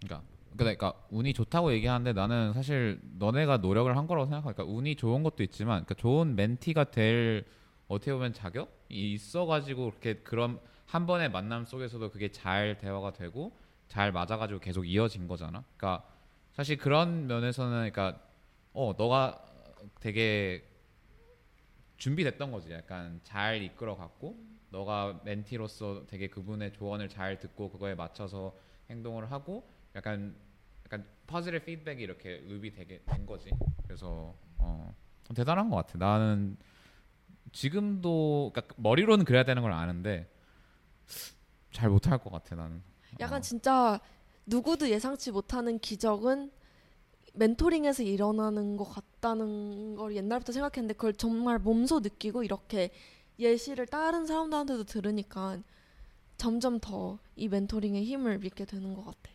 그러니까 0.00 0.22
그러니까 0.56 0.94
운이 1.10 1.32
좋다고 1.32 1.72
얘기하는데 1.72 2.12
나는 2.12 2.52
사실 2.52 3.00
너네가 3.18 3.58
노력을 3.58 3.94
한 3.96 4.06
거라고 4.06 4.26
생각하니까 4.26 4.64
운이 4.64 4.96
좋은 4.96 5.22
것도 5.22 5.42
있지만 5.42 5.84
그러니까 5.84 5.94
좋은 5.94 6.34
멘티가 6.36 6.90
될 6.90 7.44
어떻게 7.88 8.12
보면 8.12 8.32
자격이 8.32 9.12
있어가지고 9.12 9.90
그렇게 9.90 10.14
그런 10.18 10.60
한 10.86 11.06
번의 11.06 11.30
만남 11.30 11.64
속에서도 11.64 12.10
그게 12.10 12.30
잘 12.30 12.78
대화가 12.78 13.12
되고 13.12 13.56
잘 13.88 14.12
맞아가지고 14.12 14.60
계속 14.60 14.84
이어진 14.84 15.26
거잖아. 15.26 15.64
그러니까 15.76 16.06
사실 16.52 16.76
그런 16.76 17.26
면에서는 17.26 17.90
그러니까 17.90 18.20
어 18.72 18.94
너가 18.96 19.44
되게 20.00 20.64
준비됐던 21.96 22.52
거지. 22.52 22.70
약간 22.72 23.20
잘 23.24 23.62
이끌어갔고 23.62 24.36
너가 24.70 25.20
멘티로서 25.24 26.06
되게 26.06 26.28
그분의 26.28 26.72
조언을 26.72 27.08
잘 27.08 27.38
듣고 27.38 27.70
그거에 27.70 27.94
맞춰서 27.94 28.56
행동을 28.88 29.30
하고 29.30 29.68
약간 29.94 30.34
약간 30.86 31.06
퍼즐의 31.26 31.64
피드백이 31.64 32.02
이렇게 32.02 32.42
읍이 32.48 32.72
되게 32.72 33.02
된 33.04 33.26
거지. 33.26 33.50
그래서 33.84 34.34
어 34.58 34.94
대단한 35.34 35.70
것 35.70 35.76
같아. 35.76 35.98
나는 35.98 36.56
지금도 37.52 38.52
그러니까 38.54 38.74
머리로는 38.78 39.24
그래야 39.24 39.44
되는 39.44 39.62
걸 39.62 39.72
아는데 39.72 40.28
잘 41.72 41.90
못할 41.90 42.18
것 42.18 42.30
같아 42.30 42.56
나는. 42.56 42.82
약간 43.20 43.38
어. 43.38 43.40
진짜 43.40 44.00
누구도 44.46 44.88
예상치 44.88 45.30
못하는 45.30 45.78
기적은 45.78 46.50
멘토링에서 47.34 48.02
일어나는 48.02 48.76
것 48.76 48.84
같다는 48.84 49.94
걸 49.94 50.16
옛날부터 50.16 50.52
생각했는데 50.52 50.94
그걸 50.94 51.12
정말 51.14 51.58
몸소 51.58 52.00
느끼고 52.00 52.42
이렇게 52.42 52.90
예시를 53.40 53.86
다른 53.86 54.26
사람들한테도 54.26 54.84
들으니까 54.84 55.58
점점 56.36 56.78
더 56.80 57.18
이 57.36 57.48
멘토링의 57.48 58.04
힘을 58.04 58.38
믿게 58.38 58.66
되는 58.66 58.94
것 58.94 59.04
같아. 59.04 59.30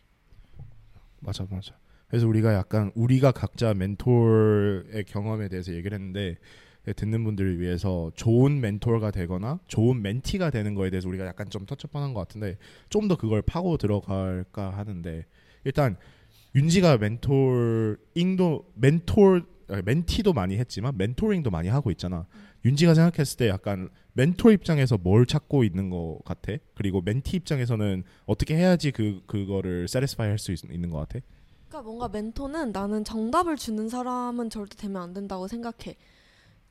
맞아 1.20 1.44
맞아. 1.50 1.74
그래서 2.08 2.28
우리가 2.28 2.54
약간 2.54 2.92
우리가 2.94 3.32
각자 3.32 3.74
멘토의 3.74 5.04
경험에 5.08 5.48
대해서 5.48 5.72
얘기를 5.74 5.98
했는데 5.98 6.36
듣는 6.94 7.24
분들을 7.24 7.58
위해서 7.58 8.12
좋은 8.14 8.60
멘토가 8.60 9.10
되거나 9.10 9.58
좋은 9.66 10.02
멘티가 10.02 10.50
되는 10.50 10.74
거에 10.76 10.90
대해서 10.90 11.08
우리가 11.08 11.26
약간 11.26 11.50
좀 11.50 11.66
터치업한 11.66 12.14
것 12.14 12.20
같은데 12.20 12.58
좀 12.90 13.08
더 13.08 13.16
그걸 13.16 13.42
파고 13.42 13.76
들어갈까 13.76 14.70
하는데 14.70 15.26
일단 15.64 15.96
윤지가 16.54 16.98
멘토링도 16.98 18.72
멘토 18.76 19.40
멘티도 19.68 20.32
많이 20.32 20.56
했지만 20.58 20.96
멘토링도 20.96 21.50
많이 21.50 21.68
하고 21.68 21.90
있잖아. 21.90 22.26
윤지가 22.64 22.94
생각했을 22.94 23.36
때 23.36 23.48
약간 23.48 23.88
멘토 24.12 24.50
입장에서 24.50 24.96
뭘 24.96 25.26
찾고 25.26 25.64
있는 25.64 25.90
것 25.90 26.18
같아? 26.24 26.52
그리고 26.74 27.00
멘티 27.02 27.36
입장에서는 27.36 28.04
어떻게 28.26 28.56
해야지 28.56 28.90
그 28.90 29.22
그거를 29.26 29.88
세리스파이 29.88 30.28
할 30.28 30.38
수 30.38 30.52
있는 30.52 30.90
것 30.90 30.98
같아? 30.98 31.20
그러니까 31.68 31.82
뭔가 31.82 32.08
멘토는 32.08 32.72
나는 32.72 33.04
정답을 33.04 33.56
주는 33.56 33.88
사람은 33.88 34.50
절대 34.50 34.76
되면 34.76 35.02
안 35.02 35.12
된다고 35.12 35.48
생각해. 35.48 35.96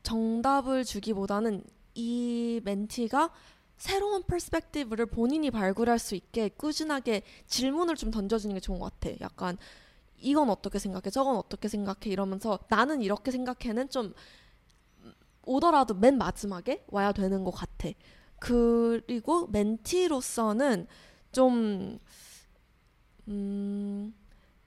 정답을 0.04 0.84
주기보다는 0.86 1.64
이 1.96 2.62
멘티가 2.64 3.32
새로운 3.78 4.24
퍼스펙티브를 4.24 5.06
본인이 5.08 5.52
발굴할 5.52 6.00
수 6.00 6.16
있게 6.16 6.50
꾸준하게 6.50 7.24
질문을 7.48 7.96
좀 7.96 8.10
던져주는 8.12 8.54
게 8.54 8.60
좋은 8.60 8.80
것 8.80 8.98
같아. 9.00 9.16
약간 9.22 9.58
이건 10.18 10.50
어떻게 10.50 10.80
생각해? 10.80 11.10
저건 11.12 11.36
어떻게 11.38 11.68
생각해? 11.68 12.10
이러면서 12.12 12.60
나는 12.70 13.02
이렇게 13.02 13.32
생각해는 13.32 13.90
좀 13.90 14.14
오더라도 15.46 15.94
맨 15.94 16.18
마지막에 16.18 16.84
와야 16.88 17.12
되는 17.12 17.44
것 17.44 17.52
같아. 17.52 17.90
그리고 18.40 19.48
멘티로서는 19.48 20.88
좀 21.32 22.00
음, 23.28 24.14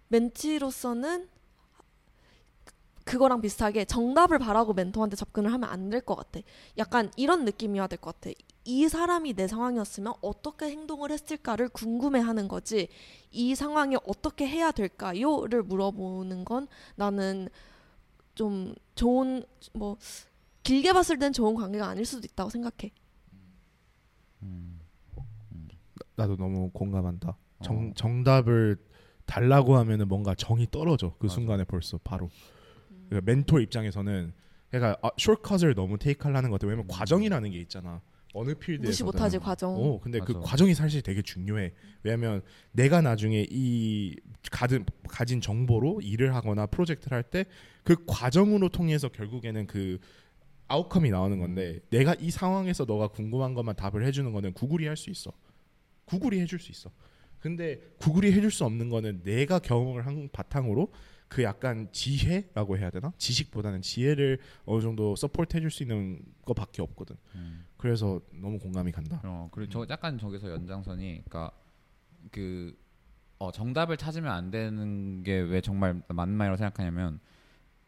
멘티로서는 0.08 1.28
그거랑 3.04 3.40
비슷하게 3.40 3.84
정답을 3.86 4.38
바라고 4.38 4.74
멘토한테 4.74 5.16
접근을 5.16 5.52
하면 5.52 5.68
안 5.70 5.88
될 5.90 6.00
것 6.04 6.14
같아. 6.16 6.40
약간 6.76 7.10
이런 7.16 7.44
느낌이어야 7.44 7.86
될 7.86 7.98
것 7.98 8.20
같아. 8.20 8.30
이 8.68 8.86
사람이 8.86 9.32
내 9.32 9.48
상황이었으면 9.48 10.12
어떻게 10.20 10.66
행동을 10.66 11.10
했을까를 11.10 11.70
궁금해하는 11.70 12.48
거지. 12.48 12.88
이 13.30 13.54
상황에 13.54 13.96
어떻게 14.06 14.46
해야 14.46 14.72
될까요?를 14.72 15.62
물어보는 15.62 16.44
건 16.44 16.68
나는 16.94 17.48
좀 18.34 18.74
좋은 18.94 19.42
뭐 19.72 19.96
길게 20.64 20.92
봤을 20.92 21.18
땐 21.18 21.32
좋은 21.32 21.54
관계가 21.54 21.88
아닐 21.88 22.04
수도 22.04 22.26
있다고 22.30 22.50
생각해. 22.50 22.92
음. 24.42 24.80
나도 26.16 26.36
너무 26.36 26.70
공감한다. 26.70 27.38
정 27.62 27.88
어. 27.88 27.92
정답을 27.96 28.76
달라고 29.24 29.78
하면은 29.78 30.08
뭔가 30.08 30.34
정이 30.34 30.66
떨어져 30.70 31.14
그 31.18 31.24
맞아. 31.24 31.34
순간에 31.36 31.64
벌써 31.64 31.96
바로. 32.04 32.28
그러니까 33.08 33.32
멘토 33.32 33.60
입장에서는 33.60 34.34
그러니까 34.68 34.98
아, 35.00 35.10
숏컷을 35.16 35.74
너무 35.74 35.96
테이크하려는 35.96 36.50
것 36.50 36.60
같아. 36.60 36.66
왜냐면 36.66 36.86
과정이라는 36.86 37.50
게 37.50 37.58
있잖아. 37.60 38.02
어느 38.34 38.54
필드에서 38.54 38.88
무시 38.88 39.04
못하지 39.04 39.38
과정. 39.38 39.74
어, 39.74 40.00
근데 40.00 40.18
그 40.20 40.32
맞아. 40.32 40.44
과정이 40.46 40.74
사실 40.74 41.00
되게 41.02 41.22
중요해. 41.22 41.72
왜냐면 42.02 42.42
내가 42.72 43.00
나중에 43.00 43.46
이 43.50 44.14
가진 44.50 44.84
가진 45.08 45.40
정보로 45.40 46.00
일을 46.02 46.34
하거나 46.34 46.66
프로젝트를 46.66 47.16
할 47.16 47.22
때 47.24 47.44
그 47.84 47.96
과정으로 48.06 48.68
통해서 48.68 49.08
결국에는 49.08 49.66
그 49.66 49.98
outcome이 50.66 51.10
나오는 51.10 51.38
건데 51.38 51.80
내가 51.88 52.14
이 52.20 52.30
상황에서 52.30 52.84
너가 52.84 53.08
궁금한 53.08 53.54
것만 53.54 53.76
답을 53.76 54.04
해주는 54.04 54.30
거는 54.30 54.52
구글이 54.52 54.86
할 54.86 54.94
수 54.96 55.08
있어. 55.08 55.32
구글이 56.04 56.38
해줄 56.40 56.58
수 56.58 56.70
있어. 56.70 56.90
근데 57.40 57.80
구글이 57.98 58.32
해줄 58.32 58.50
수 58.50 58.64
없는 58.66 58.90
거는 58.90 59.22
내가 59.24 59.58
경험을 59.58 60.04
한 60.06 60.28
바탕으로 60.30 60.92
그 61.28 61.42
약간 61.42 61.88
지혜라고 61.92 62.76
해야 62.76 62.90
되나? 62.90 63.12
지식보다는 63.16 63.80
지혜를 63.82 64.38
어느 64.66 64.82
정도 64.82 65.14
support 65.16 65.56
해줄 65.56 65.70
수 65.70 65.82
있는 65.82 66.20
것밖에 66.44 66.82
없거든. 66.82 67.16
음. 67.36 67.64
그래서 67.78 68.20
너무 68.32 68.58
공감이 68.58 68.92
간다. 68.92 69.20
어 69.24 69.48
그리고 69.52 69.70
저 69.70 69.86
약간 69.90 70.18
저기서 70.18 70.50
연장선이 70.50 71.22
그러니까 71.24 71.50
그 72.30 72.76
어, 73.38 73.52
정답을 73.52 73.96
찾으면 73.96 74.32
안 74.32 74.50
되는 74.50 75.22
게 75.22 75.40
왜 75.40 75.60
정말 75.60 76.02
맞는 76.08 76.36
말이라고 76.36 76.56
생각하냐면 76.56 77.20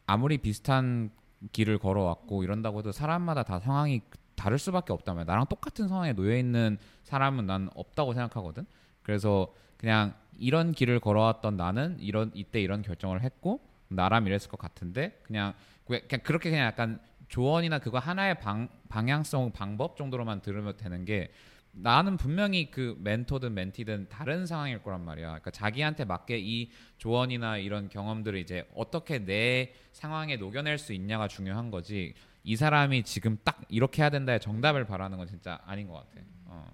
아무리 0.07 0.39
비슷한 0.39 1.11
길을 1.53 1.79
걸어왔고 1.79 2.45
이런다고 2.45 2.79
해도 2.81 2.93
사람마다 2.93 3.43
다 3.43 3.59
상황이 3.59 4.03
다를 4.37 4.59
수밖에 4.59 4.93
없단 4.93 5.17
말이야. 5.17 5.25
나랑 5.33 5.47
똑같은 5.49 5.89
상황에 5.89 6.13
놓여 6.13 6.37
있는 6.37 6.79
사람은 7.05 7.47
난 7.47 7.69
없다고 7.75 8.15
생각하거든. 8.15 8.65
그래서 9.03 9.53
그냥 9.77 10.15
이런 10.39 10.73
길을 10.73 11.01
걸어왔던 11.01 11.57
나는 11.57 11.99
이런 12.01 12.31
이때 12.35 12.61
이런 12.61 12.83
결정을 12.83 13.23
했고 13.23 13.61
나람 13.89 14.27
이랬을 14.27 14.49
것 14.49 14.59
같은데 14.59 15.19
그냥 15.25 15.53
그- 15.87 16.01
그냥 16.07 16.23
그렇게 16.23 16.51
그냥 16.51 16.67
약간 16.67 17.01
조언이나 17.31 17.79
그거 17.79 17.99
하나의 17.99 18.39
방, 18.41 18.69
방향성 18.89 19.53
방법 19.53 19.97
정도로만 19.97 20.43
들으면 20.43 20.77
되는 20.77 21.05
게 21.05 21.31
나는 21.73 22.17
분명히 22.17 22.73
그 22.73 22.97
멘토든 22.99 23.55
멘티든 23.55 24.09
다른 24.09 24.45
상황일 24.45 24.83
거란 24.83 25.05
말이야. 25.05 25.27
그러니까 25.27 25.53
자기한테 25.53 26.05
맞게 26.05 26.39
이 26.41 26.71
조언이나 26.99 27.59
이런 27.59 27.89
경험들을 27.89 28.39
이제 28.41 28.69
어떻게 28.75 29.25
내 29.25 29.73
상황에 29.93 30.37
녹여낼 30.37 30.79
수 30.79 30.93
있냐가 30.93 31.29
중요한 31.29 31.71
거지. 31.71 32.15
이 32.43 32.57
사람이 32.57 33.05
지금 33.05 33.39
딱 33.45 33.63
이렇게 33.69 34.03
해야 34.03 34.11
된다의 34.11 34.41
정답을 34.41 34.85
바라는 34.87 35.17
건 35.17 35.29
진짜 35.29 35.61
아닌 35.65 35.87
것 35.87 35.95
같아. 35.95 36.21
어. 36.47 36.67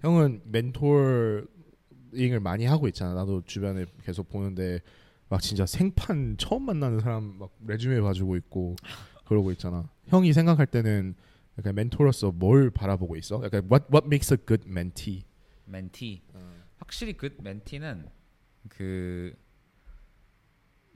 형은 0.00 0.40
멘토링을 0.46 2.40
많이 2.40 2.64
하고 2.64 2.88
있잖아. 2.88 3.12
나도 3.12 3.42
주변에 3.42 3.84
계속 4.02 4.30
보는데 4.30 4.80
막 5.28 5.40
진짜 5.40 5.66
생판 5.66 6.36
처음 6.38 6.66
만나는 6.66 7.00
사람 7.00 7.38
막 7.38 7.50
레주메 7.66 8.00
봐주고 8.00 8.36
있고 8.36 8.76
그러고 9.24 9.50
있잖아. 9.52 9.88
형이 10.06 10.32
생각할 10.32 10.66
때는 10.66 11.14
약간 11.58 11.74
멘토로서 11.74 12.32
뭘 12.32 12.70
바라보고 12.70 13.16
있어? 13.16 13.42
약간 13.44 13.62
what 13.70 13.86
what 13.92 14.06
makes 14.06 14.32
a 14.32 14.38
good 14.46 14.68
mentee? 14.68 15.24
멘티. 15.66 16.22
확실히 16.76 17.14
그 17.14 17.34
멘티는 17.40 18.08
그 18.68 19.34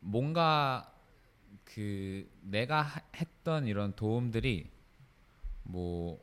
뭔가 0.01 0.93
그 1.65 2.29
내가 2.43 2.83
하- 2.83 3.01
했던 3.17 3.67
이런 3.67 3.95
도움들이 3.95 4.71
뭐 5.63 6.23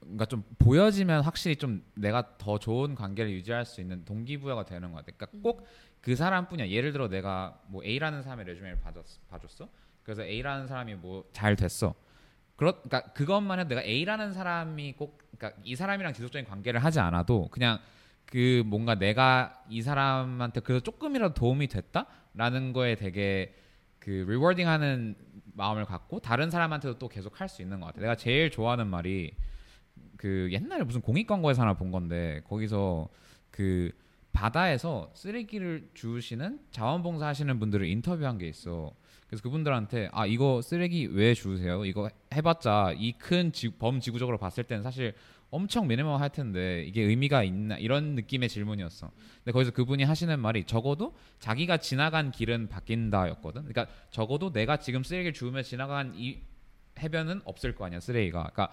그러니까 0.00 0.26
좀 0.26 0.44
보여지면 0.58 1.22
확실히 1.22 1.56
좀 1.56 1.82
내가 1.94 2.36
더 2.38 2.58
좋은 2.58 2.94
관계를 2.94 3.30
유지할 3.32 3.64
수 3.64 3.80
있는 3.80 4.04
동기부여가 4.04 4.64
되는 4.64 4.92
것 4.92 4.98
같아. 5.04 5.16
그러니까 5.16 5.38
꼭 5.42 5.66
그 6.02 6.14
사람뿐이야. 6.16 6.68
예를 6.68 6.92
들어 6.92 7.08
내가 7.08 7.58
뭐 7.68 7.82
A라는 7.84 8.22
사람의 8.22 8.44
레주메를 8.46 8.80
봐줬, 8.80 9.04
봐줬어. 9.30 9.68
그래서 10.02 10.22
A라는 10.24 10.66
사람이 10.66 10.96
뭐 10.96 11.24
잘 11.32 11.56
됐어. 11.56 11.94
그렇, 12.56 12.82
그러니까 12.82 13.12
그것만 13.12 13.60
해도 13.60 13.70
내가 13.70 13.82
A라는 13.82 14.32
사람이 14.32 14.94
꼭, 14.98 15.18
그러니까 15.38 15.58
이 15.64 15.74
사람이랑 15.76 16.12
지속적인 16.12 16.46
관계를 16.48 16.84
하지 16.84 17.00
않아도 17.00 17.48
그냥 17.50 17.78
그 18.26 18.62
뭔가 18.66 18.96
내가 18.96 19.64
이 19.68 19.80
사람한테 19.82 20.60
그래도 20.60 20.82
조금이라도 20.82 21.34
도움이 21.34 21.68
됐다라는 21.68 22.72
거에 22.72 22.94
되게 22.96 23.54
그 23.98 24.10
리워딩하는 24.28 25.14
마음을 25.54 25.84
갖고 25.84 26.18
다른 26.20 26.50
사람한테도 26.50 26.98
또 26.98 27.08
계속 27.08 27.40
할 27.40 27.48
수 27.48 27.62
있는 27.62 27.78
것 27.80 27.86
같아. 27.86 28.00
내가 28.00 28.16
제일 28.16 28.50
좋아하는 28.50 28.86
말이 28.88 29.34
그 30.16 30.48
옛날에 30.52 30.82
무슨 30.82 31.00
공익 31.00 31.26
광고에서 31.26 31.62
하나 31.62 31.74
본 31.74 31.90
건데 31.92 32.40
거기서 32.48 33.08
그 33.50 33.92
바다에서 34.32 35.10
쓰레기를 35.14 35.90
주우시는 35.94 36.60
자원봉사 36.70 37.26
하시는 37.26 37.58
분들을 37.58 37.86
인터뷰한 37.86 38.38
게 38.38 38.48
있어. 38.48 38.92
그래서 39.26 39.42
그분들한테 39.42 40.10
아 40.12 40.26
이거 40.26 40.60
쓰레기 40.62 41.06
왜 41.06 41.32
주우세요? 41.34 41.84
이거 41.84 42.10
해봤자 42.34 42.94
이 42.98 43.12
큰 43.18 43.52
범지구적으로 43.78 44.38
봤을 44.38 44.64
때는 44.64 44.82
사실 44.82 45.14
엄청 45.50 45.86
미니멈 45.86 46.20
할 46.20 46.30
텐데 46.30 46.82
이게 46.84 47.02
의미가 47.02 47.42
있나 47.44 47.76
이런 47.76 48.14
느낌의 48.14 48.48
질문이었어. 48.48 49.10
근데 49.38 49.52
거기서 49.52 49.70
그분이 49.72 50.02
하시는 50.02 50.38
말이 50.38 50.64
적어도 50.64 51.14
자기가 51.40 51.76
지나간 51.76 52.30
길은 52.30 52.68
바뀐다였거든. 52.68 53.64
그러니까 53.64 53.86
적어도 54.10 54.50
내가 54.52 54.78
지금 54.78 55.02
쓰레기를 55.02 55.34
주우며 55.34 55.62
지나간 55.62 56.14
이 56.16 56.38
해변은 56.98 57.42
없을 57.44 57.74
거 57.74 57.84
아니야 57.84 58.00
쓰레기가. 58.00 58.50
그러니까 58.52 58.72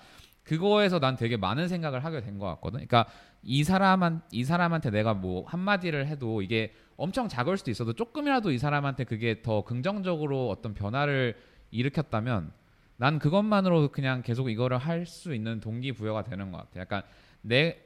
그거에서 0.50 1.00
난 1.00 1.16
되게 1.16 1.38
많은 1.38 1.68
생각을 1.68 2.04
하게 2.04 2.22
된 2.22 2.40
것 2.40 2.48
같거든. 2.48 2.80
그러니까 2.80 3.06
이 3.44 3.64
사람한 3.64 4.22
이 4.32 4.44
사람한테 4.44 4.90
내가 4.90 5.14
뭐 5.14 5.46
한마디를 5.46 6.08
해도 6.08 6.42
이게 6.42 6.74
엄청 6.98 7.28
작을 7.28 7.58
수도 7.58 7.70
있어도 7.70 7.94
조금이라도 7.94 8.52
이 8.52 8.58
사람한테 8.58 9.04
그게 9.04 9.42
더 9.42 9.64
긍정적으로 9.64 10.50
어떤 10.50 10.74
변화를 10.74 11.36
일으켰다면 11.72 12.52
난 12.98 13.20
그것만으로 13.20 13.90
그냥 13.90 14.24
계속 14.24 14.50
이거를 14.50 14.78
할 14.78 15.06
수 15.06 15.36
있는 15.36 15.60
동기부여가 15.60 16.24
되는 16.24 16.52
것 16.52 16.58
같아. 16.58 16.80
약간 16.80 17.04
내 17.42 17.78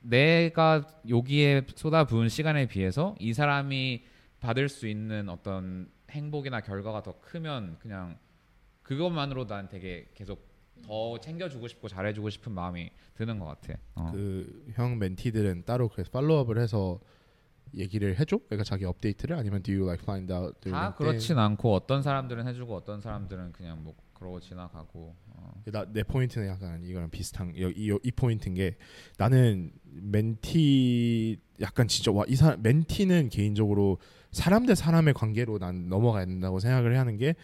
내가 0.00 0.86
여기에 1.08 1.66
쏟아부은 1.74 2.28
시간에 2.30 2.66
비해서 2.66 3.14
이 3.18 3.34
사람이 3.34 4.04
받을 4.40 4.68
수 4.68 4.88
있는 4.88 5.28
어떤 5.28 5.90
행복이나 6.10 6.60
결과가 6.62 7.02
더 7.02 7.20
크면 7.20 7.76
그냥 7.80 8.16
그것만으로 8.82 9.46
난 9.46 9.68
되게 9.68 10.08
계속 10.14 10.47
더 10.82 11.18
챙겨주고 11.20 11.68
싶고 11.68 11.88
잘해주고 11.88 12.30
싶은 12.30 12.52
마음이 12.52 12.90
드는 13.14 13.38
것 13.38 13.46
같아. 13.46 13.74
어. 13.94 14.10
그형 14.12 14.98
멘티들은 14.98 15.64
따로 15.64 15.88
그래서 15.88 16.10
팔로우업을 16.10 16.58
해서 16.58 17.00
얘기를 17.74 18.18
해줘? 18.18 18.38
그러니까 18.46 18.64
자기 18.64 18.84
업데이트를 18.86 19.36
아니면 19.36 19.62
do 19.62 19.74
you 19.74 19.84
like 19.86 20.02
find 20.02 20.32
out? 20.32 20.54
다? 20.70 20.94
그렇진 20.94 21.38
않고 21.38 21.74
어떤 21.74 22.02
사람들은 22.02 22.46
해주고 22.48 22.74
어떤 22.74 23.00
사람들은 23.00 23.52
그냥 23.52 23.82
뭐 23.84 23.94
그러고 24.14 24.40
지나가고. 24.40 25.14
어. 25.28 25.62
나, 25.66 25.84
내 25.92 26.02
포인트는 26.02 26.48
약간 26.48 26.82
이거랑 26.82 27.10
비슷한 27.10 27.52
이, 27.54 27.60
이, 27.76 27.96
이 28.02 28.10
포인트인 28.10 28.54
게 28.54 28.76
나는 29.18 29.70
멘티 29.84 31.38
약간 31.60 31.88
진짜 31.88 32.10
와 32.12 32.24
이 32.26 32.34
사람 32.36 32.62
멘티는 32.62 33.28
개인적으로 33.28 33.98
사람 34.32 34.66
대 34.66 34.74
사람의 34.74 35.14
관계로 35.14 35.58
난 35.58 35.88
넘어가야 35.88 36.24
된다고 36.26 36.58
생각을 36.58 36.98
하는 36.98 37.16
게 37.16 37.34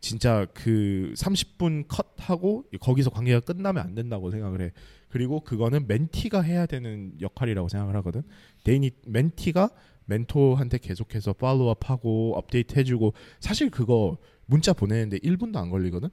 진짜 0.00 0.46
그 0.54 1.12
30분 1.16 1.84
컷하고 1.88 2.64
거기서 2.80 3.10
관계가 3.10 3.40
끝나면 3.40 3.84
안 3.84 3.94
된다고 3.94 4.30
생각을 4.30 4.62
해. 4.62 4.72
그리고 5.08 5.40
그거는 5.40 5.86
멘티가 5.86 6.40
해야 6.42 6.66
되는 6.66 7.12
역할이라고 7.20 7.68
생각을 7.68 7.96
하거든. 7.96 8.22
데이니 8.64 8.90
멘티가 9.06 9.70
멘토한테 10.06 10.78
계속해서 10.78 11.34
follow 11.34 11.85
up하고 11.85 12.36
업데이트 12.36 12.78
해주고 12.78 13.14
사실 13.38 13.70
그거 13.70 14.18
문자 14.46 14.72
보내는데 14.72 15.18
1분도 15.18 15.56
안 15.56 15.70
걸리거든. 15.70 16.08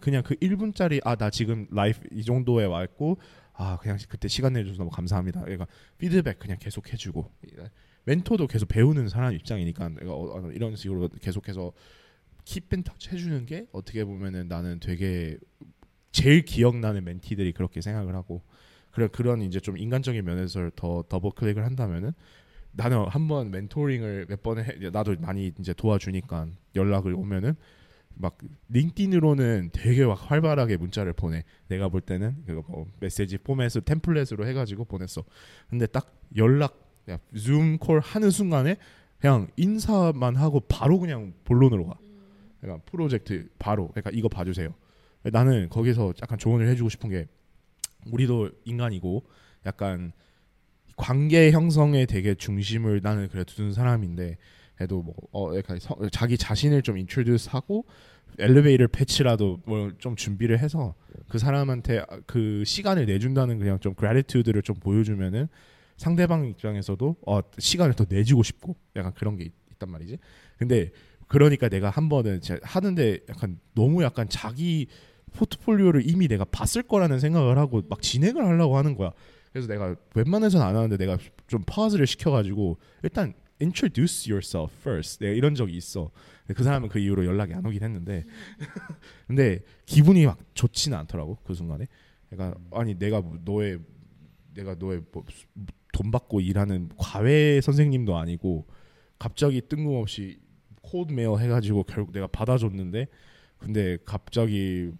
그냥 0.00 0.22
그 0.22 0.34
1분짜리 0.36 1.00
아 1.04 1.16
나 1.16 1.30
지금 1.30 1.66
life 1.70 2.00
이 2.10 2.24
정도에 2.24 2.64
왔고 2.64 3.18
아 3.52 3.78
그냥 3.80 3.98
그때 4.08 4.28
시간 4.28 4.54
내줘서 4.54 4.78
너무 4.78 4.90
감사합니다. 4.90 5.42
그러니까 5.42 5.66
피드백 5.98 6.38
그냥 6.38 6.56
계속 6.60 6.92
해주고 6.92 7.30
멘토도 8.04 8.46
계속 8.46 8.66
배우는 8.66 9.08
사람 9.08 9.32
입장이니까 9.34 9.90
내가 9.90 10.12
어, 10.12 10.38
어, 10.38 10.50
이런 10.52 10.74
식으로 10.74 11.08
계속해서 11.20 11.72
keep 12.44 12.71
in 12.71 12.84
touch 12.84 13.10
해주는 13.10 13.46
게 13.46 13.66
어떻게 13.72 14.04
보면은 14.04 14.48
나는 14.48 14.80
되게 14.80 15.38
제일 16.10 16.44
기억나는 16.44 17.04
멘티들이 17.04 17.52
그렇게 17.52 17.80
생각을 17.80 18.14
하고 18.14 18.42
그래 18.90 19.08
그런 19.10 19.42
이제 19.42 19.60
좀 19.60 19.78
인간적인 19.78 20.24
면에서 20.24 20.70
더 20.76 21.04
더블 21.08 21.30
클릭을 21.32 21.64
한다면은 21.64 22.12
나는 22.72 23.06
한 23.08 23.28
번 23.28 23.50
멘토링을 23.50 24.26
몇 24.28 24.42
번 24.42 24.58
해 24.58 24.90
나도 24.90 25.16
많이 25.20 25.52
이제 25.58 25.72
도와주니까 25.72 26.48
연락을 26.74 27.14
오면은 27.14 27.54
막 28.14 28.36
LinkedIn으로는 28.68 29.70
되게 29.72 30.04
막 30.04 30.14
활발하게 30.30 30.76
문자를 30.76 31.14
보내. 31.14 31.44
내가 31.68 31.88
볼 31.88 32.02
때는 32.02 32.44
그거 32.46 32.62
뭐 32.68 32.86
메시지 33.00 33.38
포맷으로 33.38 33.84
template으로 33.84 34.46
해가지고 34.46 34.84
보냈어. 34.84 35.24
근데 35.70 35.86
딱 35.86 36.14
연락 36.36 36.78
Zoom 37.34 37.78
call 37.78 38.00
하는 38.00 38.30
순간에 38.30 38.76
그냥 39.18 39.48
인사만 39.56 40.36
하고 40.36 40.60
바로 40.60 40.98
그냥 40.98 41.32
본론으로 41.44 41.86
가. 41.86 41.98
그러니까 42.62 42.82
프로젝트 42.90 43.48
바로. 43.58 43.88
그러니까 43.88 44.10
이거 44.14 44.28
봐주세요. 44.28 44.72
나는 45.24 45.68
거기서 45.68 46.14
약간 46.22 46.38
조언을 46.38 46.68
해주고 46.68 46.88
싶은 46.88 47.10
게 47.10 47.26
우리도 48.10 48.50
인간이고 48.64 49.24
약간 49.66 50.12
관계 50.96 51.50
형성에 51.50 52.06
되게 52.06 52.34
중심을 52.34 53.00
나는 53.02 53.28
그래 53.28 53.44
두는 53.44 53.72
사람인데 53.72 54.38
해도 54.80 55.02
뭐 55.02 55.14
어, 55.32 55.56
약간 55.56 55.78
서, 55.78 55.96
자기 56.10 56.38
자신을 56.38 56.82
좀 56.82 56.96
introduce하고 56.98 57.84
elevator 58.38 58.86
pitch라도 58.86 59.60
뭐 59.66 59.90
좀 59.98 60.16
준비를 60.16 60.58
해서 60.58 60.94
그 61.28 61.38
사람한테 61.38 62.04
그 62.26 62.64
시간을 62.64 63.06
내준다는 63.06 63.58
그냥 63.58 63.78
좀 63.80 63.94
gratitude를 63.94 64.62
좀 64.62 64.76
보여주면은 64.76 65.48
상대방 65.96 66.46
입장에서도 66.46 67.16
어 67.26 67.40
시간을 67.58 67.94
더 67.94 68.06
내주고 68.08 68.42
싶고 68.42 68.76
약간 68.96 69.12
그런 69.14 69.36
게 69.36 69.44
있, 69.44 69.52
단 69.78 69.90
말이지. 69.90 70.18
근데 70.58 70.90
그러니까 71.32 71.68
내가 71.68 71.90
한 71.90 72.08
번은 72.08 72.40
하는데 72.62 73.18
약간 73.28 73.58
너무 73.74 74.02
약간 74.02 74.28
자기 74.28 74.86
포트폴리오를 75.32 76.08
이미 76.08 76.28
내가 76.28 76.44
봤을 76.44 76.82
거라는 76.82 77.18
생각을 77.18 77.56
하고 77.58 77.82
막 77.88 78.02
진행을 78.02 78.44
하려고 78.44 78.76
하는 78.76 78.94
거야. 78.94 79.12
그래서 79.50 79.66
내가 79.66 79.96
웬만해서는 80.14 80.64
안 80.64 80.76
하는데 80.76 80.96
내가 80.96 81.18
좀 81.46 81.62
파즈를 81.66 82.06
시켜가지고 82.06 82.78
일단 83.02 83.34
introduce 83.60 84.30
yourself 84.30 84.74
first. 84.80 85.20
내가 85.20 85.34
이런 85.34 85.54
적이 85.54 85.76
있어. 85.76 86.10
그 86.54 86.62
사람은 86.62 86.88
그 86.88 86.98
이후로 86.98 87.24
연락이 87.24 87.54
안 87.54 87.64
오긴 87.64 87.82
했는데, 87.82 88.24
근데 89.26 89.60
기분이 89.86 90.26
막 90.26 90.38
좋지는 90.54 90.98
않더라고 90.98 91.38
그 91.44 91.54
순간에. 91.54 91.86
그러니까 92.28 92.58
아니 92.72 92.98
내가 92.98 93.20
뭐 93.20 93.38
너의 93.42 93.78
내가 94.54 94.74
너의 94.74 95.02
뭐 95.12 95.24
돈 95.92 96.10
받고 96.10 96.40
일하는 96.40 96.88
과외 96.96 97.60
선생님도 97.60 98.16
아니고 98.16 98.66
갑자기 99.18 99.60
뜬금없이 99.60 100.40
cold 100.82 101.12
mail 101.12 101.36
해가지고 101.38 101.84
결국 101.84 102.12
내가 102.12 102.26
받아줬는데 102.26 103.06
근데 103.58 103.96
갑자기 104.04 104.90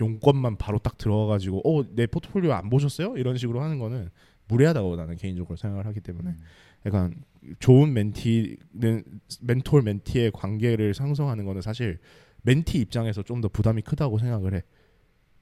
용건만 0.00 0.56
바로 0.56 0.78
딱 0.78 0.96
들어가가지고 0.98 1.62
어 1.64 1.84
내 1.94 2.06
포트폴리오 2.06 2.52
안 2.52 2.68
보셨어요? 2.70 3.16
이런 3.16 3.36
식으로 3.36 3.60
하는 3.62 3.78
거는 3.78 4.10
무례하다고 4.48 4.96
나는 4.96 5.16
개인적으로 5.16 5.56
생각을 5.56 5.86
하기 5.86 6.00
때문에 6.00 6.30
음. 6.30 6.36
약간 6.86 7.14
좋은 7.58 7.92
멘티는 7.92 9.04
멘토 9.42 9.80
멘티의 9.82 10.30
관계를 10.32 10.94
생성하는 10.94 11.44
거는 11.44 11.60
사실 11.60 11.98
멘티 12.42 12.78
입장에서 12.78 13.22
좀 13.22 13.40
더 13.40 13.48
부담이 13.48 13.82
크다고 13.82 14.18
생각을 14.18 14.54
해. 14.54 14.62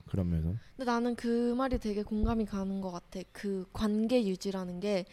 그런 0.06 0.28
면에서. 0.30 0.54
근데 0.76 0.84
나는 0.90 1.14
그 1.16 1.54
말이 1.54 1.78
되게 1.78 2.02
공감이 2.02 2.46
가는 2.46 2.80
것 2.80 2.90
같아. 2.92 3.20
그 3.32 3.66
관계 3.72 4.24
유지라는 4.26 4.80
게 4.80 5.04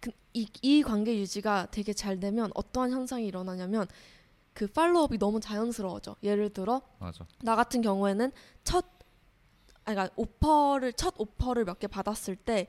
그, 0.00 0.10
이, 0.34 0.46
이 0.62 0.82
관계 0.82 1.16
유지가 1.18 1.66
되게 1.70 1.92
잘 1.92 2.20
되면 2.20 2.50
어떠한 2.54 2.90
현상이 2.92 3.26
일어나냐면 3.26 3.86
그 4.52 4.66
팔로업이 4.66 5.18
너무 5.18 5.40
자연스러워져. 5.40 6.16
예를 6.22 6.50
들어 6.50 6.80
맞아. 6.98 7.26
나 7.42 7.56
같은 7.56 7.82
경우에는 7.82 8.32
첫 8.64 8.84
아니 9.84 9.94
그러니까 9.94 10.14
오퍼를 10.16 10.92
첫 10.94 11.14
오퍼를 11.18 11.64
몇 11.64 11.78
개 11.78 11.86
받았을 11.86 12.36
때 12.36 12.68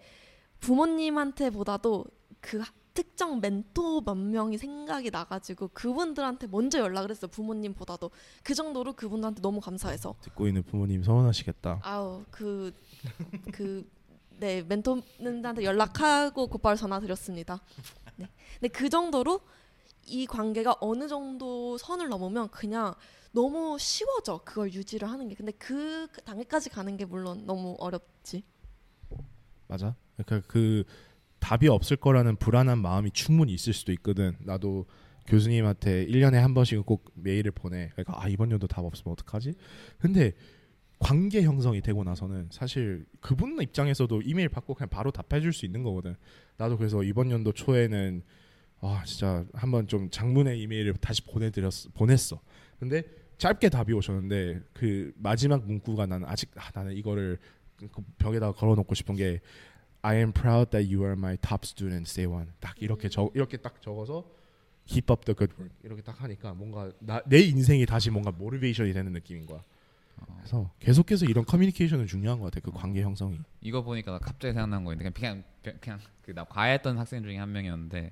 부모님한테보다도 0.60 2.06
그 2.42 2.62
특정 2.94 3.40
멘토 3.40 4.02
몇 4.02 4.16
명이 4.16 4.58
생각이 4.58 5.12
나가지고 5.12 5.70
그분들한테 5.70 6.48
먼저 6.48 6.80
연락을 6.80 7.12
했어 7.12 7.28
부모님보다도 7.28 8.10
그 8.44 8.54
정도로 8.56 8.94
그분들한테 8.94 9.42
너무 9.42 9.60
감사해서 9.62 10.16
듣고 10.22 10.48
있는 10.48 10.64
부모님 10.64 11.04
서운하시겠다. 11.04 11.80
아우 11.84 12.24
그 12.32 12.74
그 13.52 13.88
네 14.40 14.62
멘토님한테 14.64 15.64
연락하고 15.64 16.48
곧바로 16.48 16.76
전화 16.76 17.00
드렸습니다. 17.00 17.60
네, 18.16 18.28
근데 18.60 18.68
그 18.70 18.90
정도로 18.90 19.42
이 20.06 20.26
관계가 20.26 20.78
어느 20.80 21.08
정도 21.08 21.78
선을 21.78 22.10
넘으면 22.10 22.50
그냥 22.50 22.94
너무 23.32 23.78
쉬워져 23.80 24.40
그걸 24.44 24.74
유지를 24.74 25.10
하는 25.10 25.28
게 25.28 25.36
근데 25.36 25.52
그 25.54 26.08
단계까지 26.26 26.70
가는 26.70 26.96
게 26.98 27.06
물론 27.06 27.46
너무 27.46 27.76
어렵지. 27.80 28.44
맞아. 29.68 29.96
그러니까 30.16 30.48
그 30.48 30.84
답이 31.40 31.68
없을 31.68 31.98
거라는 31.98 32.38
불안한 32.38 32.80
마음이 32.80 33.12
충분히 33.12 33.54
있을 33.54 33.74
수도 33.74 33.92
있거든. 33.94 34.36
나도 34.40 34.86
교수님한테 35.28 36.06
1년에 36.08 36.36
한 36.36 36.54
번씩은 36.54 36.84
꼭 36.84 37.12
메일을 37.16 37.52
보내. 37.52 37.90
그러니까 37.90 38.24
아 38.24 38.28
이번 38.28 38.50
년도 38.50 38.68
답 38.68 38.86
없으면 38.86 39.12
어떡하지? 39.14 39.54
근데 40.00 40.34
관계 41.00 41.44
형성이 41.44 41.82
되고 41.82 42.04
나서는 42.04 42.50
사실 42.52 43.06
그분 43.22 43.62
입장에서도 43.62 44.22
이메일 44.24 44.50
받고 44.50 44.74
그냥 44.74 44.90
바로 44.90 45.12
답해 45.12 45.42
줄 45.42 45.54
수 45.54 45.66
있는 45.66 45.84
거거든. 45.84 46.16
나도 46.58 46.78
그래서 46.78 47.04
이번 47.04 47.30
연도 47.32 47.52
초에는 47.52 48.24
아 48.82 49.04
진짜 49.06 49.46
한번 49.54 49.88
좀 49.88 50.10
장문의 50.10 50.60
이메일을 50.62 50.94
다시 50.96 51.22
보내드렸 51.24 51.72
보냈어. 51.94 52.40
근데 52.80 53.04
짧게 53.38 53.70
답이 53.70 53.94
오셨는데 53.94 54.62
그 54.74 55.14
마지막 55.18 55.66
문구가 55.66 56.08
나는 56.08 56.28
아직 56.28 56.50
아, 56.58 56.72
나는 56.74 56.94
이거를 56.94 57.38
그 57.78 57.90
벽에다가 58.18 58.54
걸어놓고 58.54 58.96
싶은 58.96 59.16
게 59.16 59.40
I 60.02 60.18
am 60.18 60.32
proud 60.32 60.72
that 60.72 60.92
you 60.94 61.04
are 61.06 61.14
my 61.14 61.38
top 61.38 61.62
student, 61.64 62.12
day 62.12 62.32
one. 62.32 62.50
딱 62.60 62.76
이렇게 62.82 63.10
적 63.10 63.32
이렇게 63.36 63.58
딱 63.58 63.82
적어서 63.82 64.26
keep 64.86 65.12
up 65.12 65.26
the 65.26 65.36
good 65.36 65.54
work 65.60 65.76
이렇게 65.84 66.02
딱 66.02 66.22
하니까 66.22 66.54
뭔가 66.54 66.92
나, 67.00 67.22
내 67.28 67.40
인생이 67.40 67.86
다시 67.86 68.10
뭔가 68.10 68.32
모티베이션이 68.32 68.94
되는 68.94 69.12
느낌인 69.12 69.46
거야. 69.46 69.62
그래서 70.38 70.72
계속해서 70.80 71.26
이런 71.26 71.44
커뮤니케이션은 71.46 72.08
중요한 72.08 72.40
것 72.40 72.46
같아. 72.46 72.60
그 72.62 72.72
관계 72.72 73.02
형성이. 73.02 73.40
이거 73.62 73.84
보니까 73.84 74.12
나 74.12 74.20
갑자기 74.20 74.54
생각난 74.54 74.84
거 74.86 74.94
있는데 74.94 75.12
그냥 75.12 75.44
그냥, 75.62 75.78
그냥 75.82 76.00
그 76.22 76.34
나 76.34 76.44
과외했던 76.44 76.98
학생 76.98 77.24
중에 77.24 77.38
한 77.38 77.52
명이었는데 77.52 78.12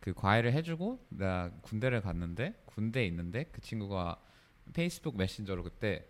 그 0.00 0.14
과외를 0.14 0.52
해주고 0.54 0.98
나 1.10 1.50
군대를 1.62 2.00
갔는데 2.00 2.54
군대에 2.66 3.06
있는데 3.06 3.44
그 3.52 3.60
친구가 3.60 4.16
페이스북 4.72 5.16
메신저로 5.16 5.62
그때 5.62 6.06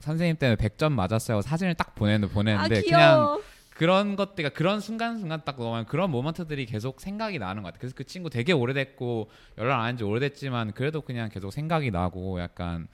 선생님 0.00 0.36
때문에 0.36 0.56
100점 0.56 0.92
맞았어요. 0.92 1.40
사진을 1.40 1.74
딱 1.74 1.94
보내는 1.94 2.28
아 2.28 2.32
보내는데 2.32 2.82
그냥 2.82 2.90
귀여워. 3.14 3.42
그런 3.70 4.16
것들 4.16 4.50
그런 4.50 4.80
순간순간 4.80 5.42
딱 5.44 5.56
넘어가면 5.56 5.86
그런 5.86 6.10
모먼트들이 6.10 6.66
계속 6.66 7.00
생각이 7.00 7.38
나는 7.38 7.62
것 7.62 7.68
같아. 7.68 7.78
그래서 7.78 7.94
그 7.96 8.04
친구 8.04 8.30
되게 8.30 8.52
오래됐고 8.52 9.30
연락 9.58 9.80
안 9.80 9.84
한 9.86 9.96
지 9.96 10.04
오래됐지만 10.04 10.72
그래도 10.72 11.00
그냥 11.00 11.28
계속 11.28 11.50
생각이 11.52 11.90
나고 11.90 12.40
약간 12.40 12.86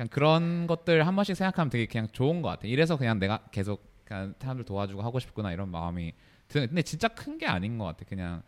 그냥 0.00 0.08
그런 0.08 0.66
것들 0.66 1.06
한 1.06 1.14
번씩 1.14 1.36
생각하면 1.36 1.68
되게 1.68 1.84
그냥 1.84 2.08
좋은 2.10 2.40
것 2.40 2.48
같아. 2.48 2.66
이래서 2.66 2.96
그냥 2.96 3.18
내가 3.18 3.42
계속 3.50 3.84
그냥 4.06 4.32
사람들 4.38 4.64
도와주고 4.64 5.02
하고 5.02 5.18
싶구나 5.18 5.52
이런 5.52 5.68
마음이 5.68 6.14
드는. 6.48 6.68
근데 6.68 6.80
진짜 6.80 7.06
큰 7.08 7.36
게 7.36 7.44
아닌 7.46 7.76
것 7.76 7.84
같아. 7.84 8.06
그냥 8.08 8.42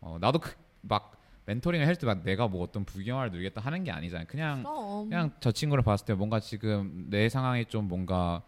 어, 0.00 0.18
나도 0.20 0.40
그, 0.40 0.52
막 0.80 1.16
멘토링을 1.44 1.86
할때막 1.86 2.24
내가 2.24 2.48
뭐 2.48 2.60
어떤 2.64 2.84
부경화를 2.84 3.30
누리겠다 3.30 3.60
하는 3.60 3.84
게 3.84 3.92
아니잖아요. 3.92 4.26
그냥 4.26 4.64
그럼. 4.64 5.08
그냥 5.08 5.30
저 5.38 5.52
친구를 5.52 5.84
봤을 5.84 6.06
때 6.06 6.14
뭔가 6.14 6.40
지금 6.40 7.06
내 7.08 7.28
상황이 7.28 7.64
좀 7.66 7.86
뭔가 7.86 8.42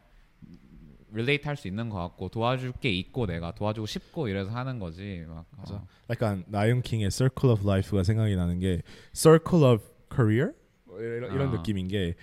릴레이트 1.13 1.47
할 1.47 1.55
수 1.57 1.69
있는 1.69 1.89
것 1.89 1.97
같고 2.01 2.29
도와줄 2.29 2.73
게 2.81 2.91
있고 2.91 3.27
내가 3.27 3.53
도와주고 3.55 3.87
싶고 3.87 4.27
이래서 4.27 4.51
하는 4.51 4.81
거지 4.81 5.25
막 5.29 5.47
맞아. 5.57 5.77
어. 5.77 5.87
약간 6.11 6.43
나영 6.49 6.83
킹의 6.83 7.13
Circle 7.13 7.53
of 7.53 7.63
Life가 7.63 8.03
생각이 8.03 8.35
나는 8.35 8.59
게 8.59 8.83
Circle 9.15 9.65
of 9.65 9.85
Career 10.13 10.53
뭐 10.87 11.01
이런, 11.01 11.33
이런 11.33 11.49
아. 11.51 11.53
느낌인 11.53 11.87
게 11.87 12.17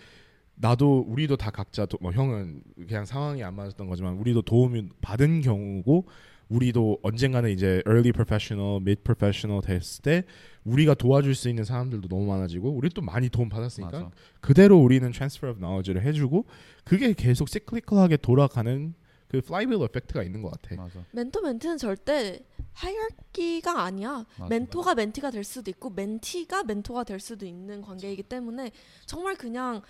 나도 0.56 1.06
우리도 1.08 1.38
다 1.38 1.52
각자 1.52 1.86
도, 1.86 1.98
뭐 2.02 2.12
형은 2.12 2.62
그냥 2.88 3.06
상황이 3.06 3.44
안 3.44 3.56
맞았던 3.56 3.88
거지만 3.88 4.16
우리도 4.16 4.42
도움이 4.44 4.90
받은 5.02 5.42
경우고 5.42 6.06
우리도 6.48 7.00
언젠가는 7.02 7.50
이제 7.50 7.82
early 7.88 8.12
professional, 8.12 8.78
mid 8.78 9.02
professional 9.02 9.62
됐을 9.62 10.02
때 10.04 10.24
우리가 10.64 10.94
도와줄 10.94 11.34
수 11.36 11.50
있는 11.50 11.64
사람들도 11.64 12.08
너무 12.08 12.26
많아지고 12.28 12.70
우리 12.70 12.90
또 12.90 13.02
많이 13.02 13.30
도움 13.30 13.50
받았으니까 13.50 13.92
맞아. 13.92 14.12
그대로 14.42 14.78
우리는 14.78 15.12
transfer 15.12 15.52
of 15.52 15.60
knowledge를 15.60 16.04
해주고 16.04 16.46
그게 16.84 17.14
계속 17.14 17.50
시클리컬하게 17.50 18.18
돌아가는 18.18 18.94
그 19.28 19.38
flywheel 19.38 19.84
에펙트가 19.86 20.24
있는 20.24 20.42
것 20.42 20.52
같아. 20.52 20.76
맞아. 20.76 21.04
멘토 21.12 21.42
멘티는 21.42 21.78
절대 21.78 22.40
하이어키가 22.74 23.82
아니야. 23.82 24.26
맞아, 24.38 24.50
멘토가 24.50 24.94
멘티가 24.96 25.32
될 25.32 25.44
수도 25.44 25.72
있고 25.72 25.90
멘티가 25.90 26.64
멘토가 26.64 27.04
될 27.04 27.20
수도 27.20 27.46
있는 27.46 27.82
관계이기 27.82 28.24
때문에 28.24 28.72
정말 29.06 29.36
그냥 29.36 29.82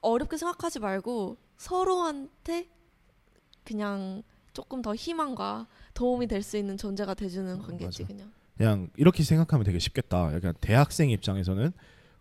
어렵게 0.00 0.36
생각하지 0.36 0.80
말고 0.80 1.36
서로한테 1.56 2.68
그냥 3.64 4.22
조금 4.52 4.82
더 4.82 4.94
희망과 4.94 5.66
도움이 5.94 6.26
될 6.26 6.42
수 6.42 6.56
있는 6.56 6.76
존재가 6.76 7.14
돼주는 7.14 7.58
관계지 7.58 8.02
맞아. 8.02 8.06
그냥. 8.06 8.32
그냥 8.56 8.90
이렇게 8.96 9.22
생각하면 9.22 9.64
되게 9.64 9.78
쉽겠다. 9.78 10.34
약간 10.34 10.54
대학생 10.60 11.10
입장에서는 11.10 11.72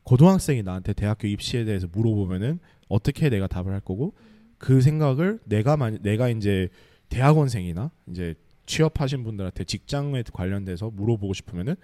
고등학생이 0.04 0.64
나한테 0.64 0.94
대학교 0.94 1.28
입시에 1.28 1.66
대해서 1.66 1.88
물어보면은 1.92 2.60
어떻게 2.88 3.30
내가 3.30 3.48
답을 3.48 3.74
할 3.74 3.80
거고 3.82 4.14
그 4.58 4.82
생각을 4.82 5.40
내가 5.46 5.78
만 5.78 6.00
내가 6.02 6.30
이제 6.30 6.70
대학원생이나 7.10 7.92
이제 8.10 8.36
취업하신 8.66 9.24
분들한테 9.24 9.64
직장에 9.64 10.24
관련돼서 10.32 10.90
물어보고 10.92 11.34
싶으면은 11.34 11.76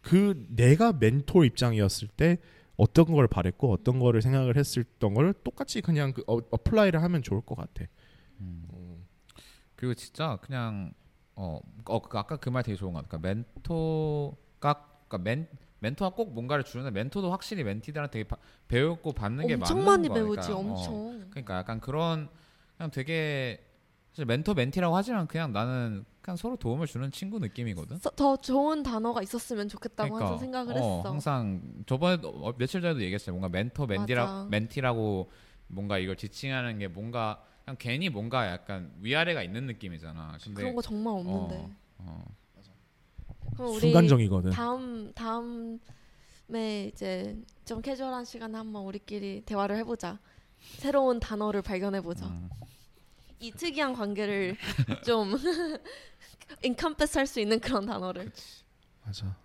그 0.00 0.46
내가 0.48 0.92
멘토 0.92 1.44
입장이었을 1.44 2.08
때 2.08 2.38
어떤 2.80 3.04
걸 3.12 3.28
바랬고 3.28 3.72
어떤 3.72 3.98
거를 3.98 4.22
생각을 4.22 4.56
했었던 4.56 5.14
걸 5.14 5.32
똑같이 5.44 5.80
그냥 5.82 6.12
그 6.12 6.22
어, 6.26 6.38
apply를 6.50 7.02
하면 7.02 7.22
좋을 7.22 7.40
것 7.42 7.54
같아. 7.56 7.84
음. 8.40 9.06
그리고 9.76 9.94
진짜 9.94 10.38
그냥 10.42 10.92
어, 11.36 11.60
어 11.86 12.00
그 12.00 12.18
아까 12.18 12.36
그 12.36 12.50
말 12.50 12.62
되게 12.62 12.76
좋은 12.76 12.92
것 12.92 13.02
같아. 13.08 13.18
그러니까 13.18 13.28
멘토가 13.64 14.86
그러니까 15.08 15.18
멘 15.18 15.48
멘토가 15.80 16.14
꼭 16.14 16.32
뭔가를 16.34 16.64
주는데 16.64 16.90
멘토도 16.90 17.30
확실히 17.30 17.64
멘티들한테 17.64 18.12
되게 18.12 18.28
바, 18.28 18.36
배우고 18.68 19.12
받는 19.12 19.46
게 19.46 19.54
엄청 19.54 19.78
맞는 19.78 19.90
많이 19.90 20.08
거야. 20.08 20.18
배우지 20.22 20.48
그러니까, 20.48 20.56
어, 20.56 20.58
엄청. 20.60 21.30
그러니까 21.30 21.56
약간 21.56 21.80
그런 21.80 22.28
그냥 22.76 22.90
되게 22.90 23.64
사실 24.12 24.26
멘토 24.26 24.54
멘티라고 24.54 24.94
하지만 24.96 25.26
그냥 25.26 25.52
나는 25.52 26.04
그냥 26.30 26.36
서로 26.36 26.56
도움을 26.56 26.86
주는 26.86 27.10
친구 27.10 27.40
느낌이거든. 27.40 27.98
서- 27.98 28.10
더 28.10 28.36
좋은 28.36 28.84
단어가 28.84 29.20
있었으면 29.20 29.68
좋겠다고 29.68 30.14
그러니까, 30.14 30.26
항상 30.32 30.38
생각을 30.38 30.74
어, 30.74 30.76
했어. 30.76 31.10
항상 31.10 31.62
저번에 31.86 32.22
어, 32.22 32.54
며칠 32.56 32.80
전에도 32.80 33.00
얘기했어요. 33.00 33.34
뭔가 33.34 33.48
멘토 33.48 33.86
멘티라. 33.86 34.46
멘티라고 34.48 35.28
뭔가 35.66 35.98
이걸 35.98 36.16
지칭하는 36.16 36.78
게 36.78 36.86
뭔가 36.86 37.42
그냥 37.64 37.76
괜히 37.80 38.08
뭔가 38.08 38.46
약간 38.48 38.92
위아래가 39.00 39.42
있는 39.42 39.66
느낌이잖아. 39.66 40.38
근데 40.42 40.54
그런 40.62 40.76
거 40.76 40.82
정말 40.82 41.14
없는데. 41.14 41.56
어, 41.56 41.76
어. 41.98 42.24
그럼 43.56 43.70
우리 43.72 43.80
순간적이거든. 43.80 44.50
다음 44.50 45.12
다음에 45.14 45.80
이제 46.86 47.36
좀 47.64 47.82
캐주얼한 47.82 48.24
시간에 48.24 48.56
한번 48.56 48.84
우리끼리 48.84 49.42
대화를 49.44 49.76
해보자. 49.78 50.20
새로운 50.76 51.18
단어를 51.18 51.62
발견해보자. 51.62 52.26
음. 52.26 52.48
이 53.40 53.50
특이한 53.52 53.94
관계를 53.94 54.56
좀 55.04 55.34
encompass 56.62 57.16
할 57.18 57.26
수 57.26 57.40
있는 57.40 57.58
그런 57.60 57.86
단어를. 57.86 58.30
맞아, 59.04 59.36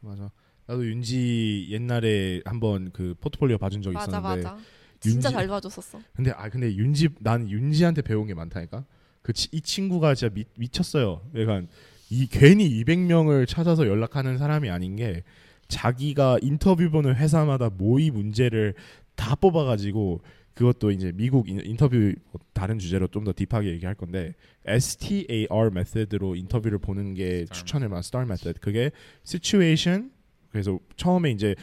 맞아. 0.00 0.30
나도 0.66 0.86
윤지 0.86 1.66
옛날에 1.70 2.40
한번 2.44 2.90
그 2.92 3.14
포트폴리오 3.20 3.58
봐준 3.58 3.82
적 3.82 3.92
맞아 3.92 4.18
있었는데 4.18 4.42
맞아. 4.48 4.58
진짜 5.00 5.28
윤지- 5.30 5.32
잘 5.32 5.48
봐줬었어. 5.48 6.00
근데 6.14 6.30
아 6.32 6.48
근데 6.48 6.74
윤지 6.74 7.08
난 7.20 7.48
윤지한테 7.50 8.02
배운 8.02 8.26
게 8.26 8.34
많다니까. 8.34 8.84
그 9.22 9.32
이 9.52 9.60
친구가 9.60 10.14
진짜 10.14 10.32
미, 10.34 10.44
미쳤어요. 10.56 11.22
그러니까 11.32 11.70
이 12.10 12.26
괜히 12.26 12.68
200명을 12.84 13.46
찾아서 13.48 13.86
연락하는 13.86 14.36
사람이 14.36 14.68
아닌 14.68 14.96
게 14.96 15.22
자기가 15.68 16.38
인터뷰 16.42 16.90
보는 16.90 17.14
회사마다 17.16 17.70
모의 17.70 18.10
문제를 18.10 18.74
다 19.14 19.34
뽑아가지고 19.36 20.20
그것도 20.54 20.90
이제 20.90 21.12
미국 21.14 21.48
인, 21.48 21.60
인터뷰 21.64 21.96
뭐 22.30 22.40
다른 22.52 22.78
주제로 22.78 23.06
좀 23.08 23.24
더 23.24 23.32
deep하게 23.32 23.70
얘기할 23.70 23.94
건데 23.94 24.34
STAR 24.66 25.70
method로 25.72 26.36
인터뷰를 26.36 26.78
보는 26.78 27.14
게 27.14 27.24
Star 27.42 27.58
추천을 27.58 27.88
많아 27.88 28.00
STAR 28.00 28.26
method 28.28 28.60
그게 28.60 28.90
situation 29.24 30.10
그래서 30.50 30.78
처음에 30.96 31.30
이제 31.30 31.54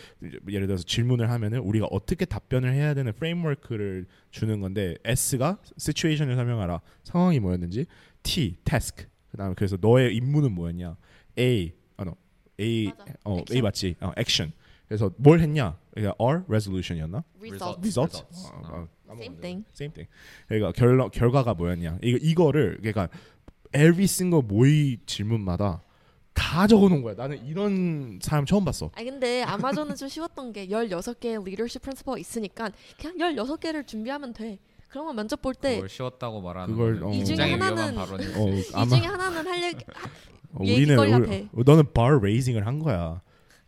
예를 0.50 0.66
들어서 0.66 0.84
질문을 0.84 1.30
하면은 1.30 1.60
우리가 1.60 1.86
어떻게 1.92 2.26
답변을 2.26 2.74
해야 2.74 2.96
되는 2.96 3.14
framework를 3.14 4.08
주는 4.32 4.60
건데 4.62 4.96
S가 5.06 5.60
situation을 5.78 6.36
설명하라. 6.36 6.82
상황이 7.04 7.40
뭐였는지. 7.40 7.86
T 8.24 8.58
task. 8.64 9.06
그다음에 9.30 9.54
그래서 9.56 9.78
너의 9.80 10.16
임무는 10.16 10.54
뭐였냐? 10.54 10.98
A 11.38 11.72
아 11.98 12.02
no. 12.02 12.16
A 12.60 12.86
맞아. 12.98 13.14
어 13.26 13.34
A 13.36 13.42
Action. 13.42 13.62
맞지? 13.64 13.96
어 14.02 14.12
action. 14.18 14.54
그래서 14.88 15.14
뭘 15.18 15.40
했냐 15.40 15.78
그러니까 16.02 16.16
R 16.24 16.44
resolution이었나 16.48 17.24
result. 17.40 17.80
result 17.82 18.18
Results. 18.18 18.52
어, 18.54 18.62
어. 18.64 18.88
어, 19.08 19.14
Same 19.14 19.40
thing. 19.42 19.66
same 19.74 19.94
thing 19.94 20.08
그러니까 20.48 20.72
결 20.74 21.10
결과가 21.10 21.54
뭐였냐 21.56 21.98
이거 22.04 22.18
이거를 22.22 22.78
그러니까 22.82 23.10
every 23.76 24.04
single 24.04 24.44
모의 24.46 25.00
질문마다 25.06 25.82
다 26.34 26.68
적어놓은 26.68 27.02
거야 27.02 27.16
나는 27.16 27.44
이런 27.46 28.20
사람 28.22 28.46
처음 28.46 28.64
봤어 28.64 28.92
아니 28.96 29.10
근데 29.10 29.44
아마존은 29.44 29.96
좀 29.96 30.08
쉬웠던 30.08 30.54
게 30.54 30.68
16개의 30.68 31.44
리더십 31.44 31.82
프린시퍼가 31.82 32.18
있으니까 32.18 32.70
그냥 33.00 33.36
16개를 33.36 33.86
준비하면 33.86 34.34
돼. 34.34 34.60
그러면 34.90 35.16
면접 35.16 35.40
볼때이 35.42 35.76
그걸 35.76 35.90
쉬웠다고 35.90 36.42
말하는 36.42 36.74
그걸, 36.74 37.04
어. 37.04 37.12
이 37.14 37.24
중에 37.24 37.36
하나는- 37.36 37.96
어, 37.96 38.64
아마 38.74 38.86
중에 38.96 39.06
하나는 39.08 39.46
할 39.48 39.64
얘기 39.64 39.86
어, 40.54 40.64
얘기거리가 40.66 41.18
우리- 41.18 41.28
돼. 41.28 41.48
너는 41.54 41.94
bar 41.94 42.18
raising을 42.18 42.66
한 42.66 42.80
거야. 42.80 43.22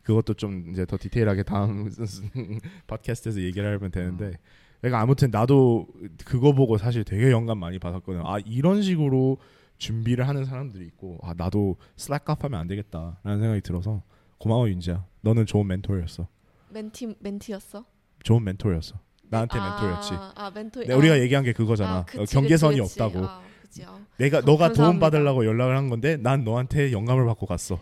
그것도 0.04 0.34
좀 0.36 0.70
이제 0.72 0.86
더 0.86 0.98
디테일하게 1.00 1.44
다음 1.44 1.90
팟캐스트에서 2.88 3.42
얘기를 3.42 3.76
하면 3.76 3.92
되는데 3.92 4.38
내가 4.82 5.00
아무튼 5.00 5.30
나도 5.32 5.88
그거 6.26 6.54
보고 6.54 6.78
사실 6.78 7.04
되게 7.04 7.32
영감 7.32 7.60
많이 7.60 7.78
받았거든. 7.80 8.22
아 8.26 8.40
이런 8.46 8.82
식으로 8.82 9.38
준비를 9.78 10.28
하는 10.28 10.46
사람들이 10.46 10.86
있고 10.88 11.20
아 11.24 11.34
나도 11.38 11.78
슬랙업 11.98 12.44
하면 12.44 12.60
안 12.60 12.68
되겠다라는 12.68 13.40
생각이 13.40 13.62
들어서 13.62 14.02
고마워 14.40 14.68
윤지야. 14.70 15.06
너는 15.22 15.46
좋은 15.46 15.68
멘토였어. 15.68 16.28
멘티 16.70 17.16
멘티였어. 17.20 17.86
좋은 18.24 18.44
멘토였어. 18.44 18.96
나한테 19.30 19.58
아, 19.60 19.70
멘토였지. 19.82 20.14
아 20.36 20.52
멘토. 20.54 20.84
네, 20.84 20.94
우리가 20.94 21.20
얘기한 21.20 21.44
게 21.44 21.54
그거잖아. 21.54 21.98
아, 22.00 22.06
그치, 22.06 22.20
어, 22.20 22.26
경계선이 22.42 22.80
그치, 22.80 22.90
그치. 22.90 23.02
없다고. 23.04 23.26
아, 23.26 23.42
그치, 23.62 23.84
아. 23.86 24.00
내가 24.18 24.42
감- 24.42 24.46
너가 24.46 24.74
도움. 24.74 25.00
받으려고 25.00 25.46
연락을 25.46 25.78
한 25.78 25.90
건데 25.90 26.18
난 26.18 26.44
너한테 26.44 26.92
영감을 26.92 27.26
받고 27.28 27.46
갔어. 27.46 27.80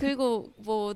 그리고 0.00 0.52
뭐 0.58 0.94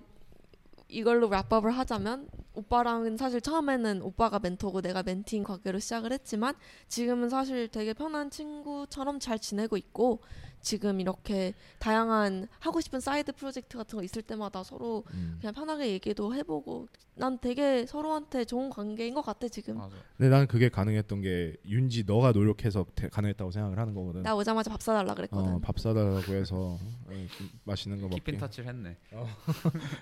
이걸로 0.91 1.31
wrap 1.31 1.48
up을 1.48 1.71
하자면 1.71 2.29
오빠랑은 2.55 3.17
사실 3.17 3.41
처음에는 3.41 4.03
오빠가 4.03 4.39
멘토고 4.39 4.83
내가 4.83 5.03
멘티인 5.03 5.45
관계로 5.45 5.79
시작을 5.79 6.13
했지만 6.13 6.55
지금은 6.89 7.29
사실 7.29 7.69
되게 7.69 7.95
편한 7.95 8.31
친구처럼 8.31 9.21
잘 9.21 9.39
지내고 9.39 9.77
있고 9.77 10.21
지금 10.63 11.01
이렇게 11.01 11.55
다양한 11.79 12.47
하고 12.59 12.81
싶은 12.81 13.01
사이드 13.01 13.33
프로젝트 13.33 13.77
같은 13.79 13.97
거 13.97 14.03
있을 14.03 14.23
때마다 14.23 14.63
서로 14.63 15.05
음. 15.15 15.37
그냥 15.41 15.55
편하게 15.55 15.89
얘기도 15.93 16.35
해보고 16.35 16.89
난 17.17 17.39
되게 17.39 17.85
서로한테 17.87 18.45
좋은 18.47 18.71
관계인 18.71 19.13
것 19.15 19.21
같아 19.23 19.47
지금 19.49 19.77
맞아. 19.77 19.95
근데 20.17 20.31
나는 20.31 20.47
그게 20.47 20.69
가능했던 20.71 21.21
게 21.21 21.55
윤지 21.67 22.05
너가 22.07 22.33
노력해서 22.33 22.87
대- 22.95 23.09
가능했다고 23.09 23.51
생각을 23.51 23.79
하는 23.79 23.95
거거든. 23.95 24.23
나 24.23 24.35
오자마자 24.35 24.71
밥 24.71 24.81
사달라 24.81 25.15
그랬거든 25.15 25.55
어, 25.55 25.59
밥 25.61 25.79
사달라고 25.79 26.33
해서 26.33 26.57
어, 26.57 26.79
좀 27.09 27.51
맛있는 27.65 27.99
거 28.01 28.05
먹게. 28.09 28.17
키핀 28.21 28.39
터치를 28.39 28.69
했네. 28.71 28.97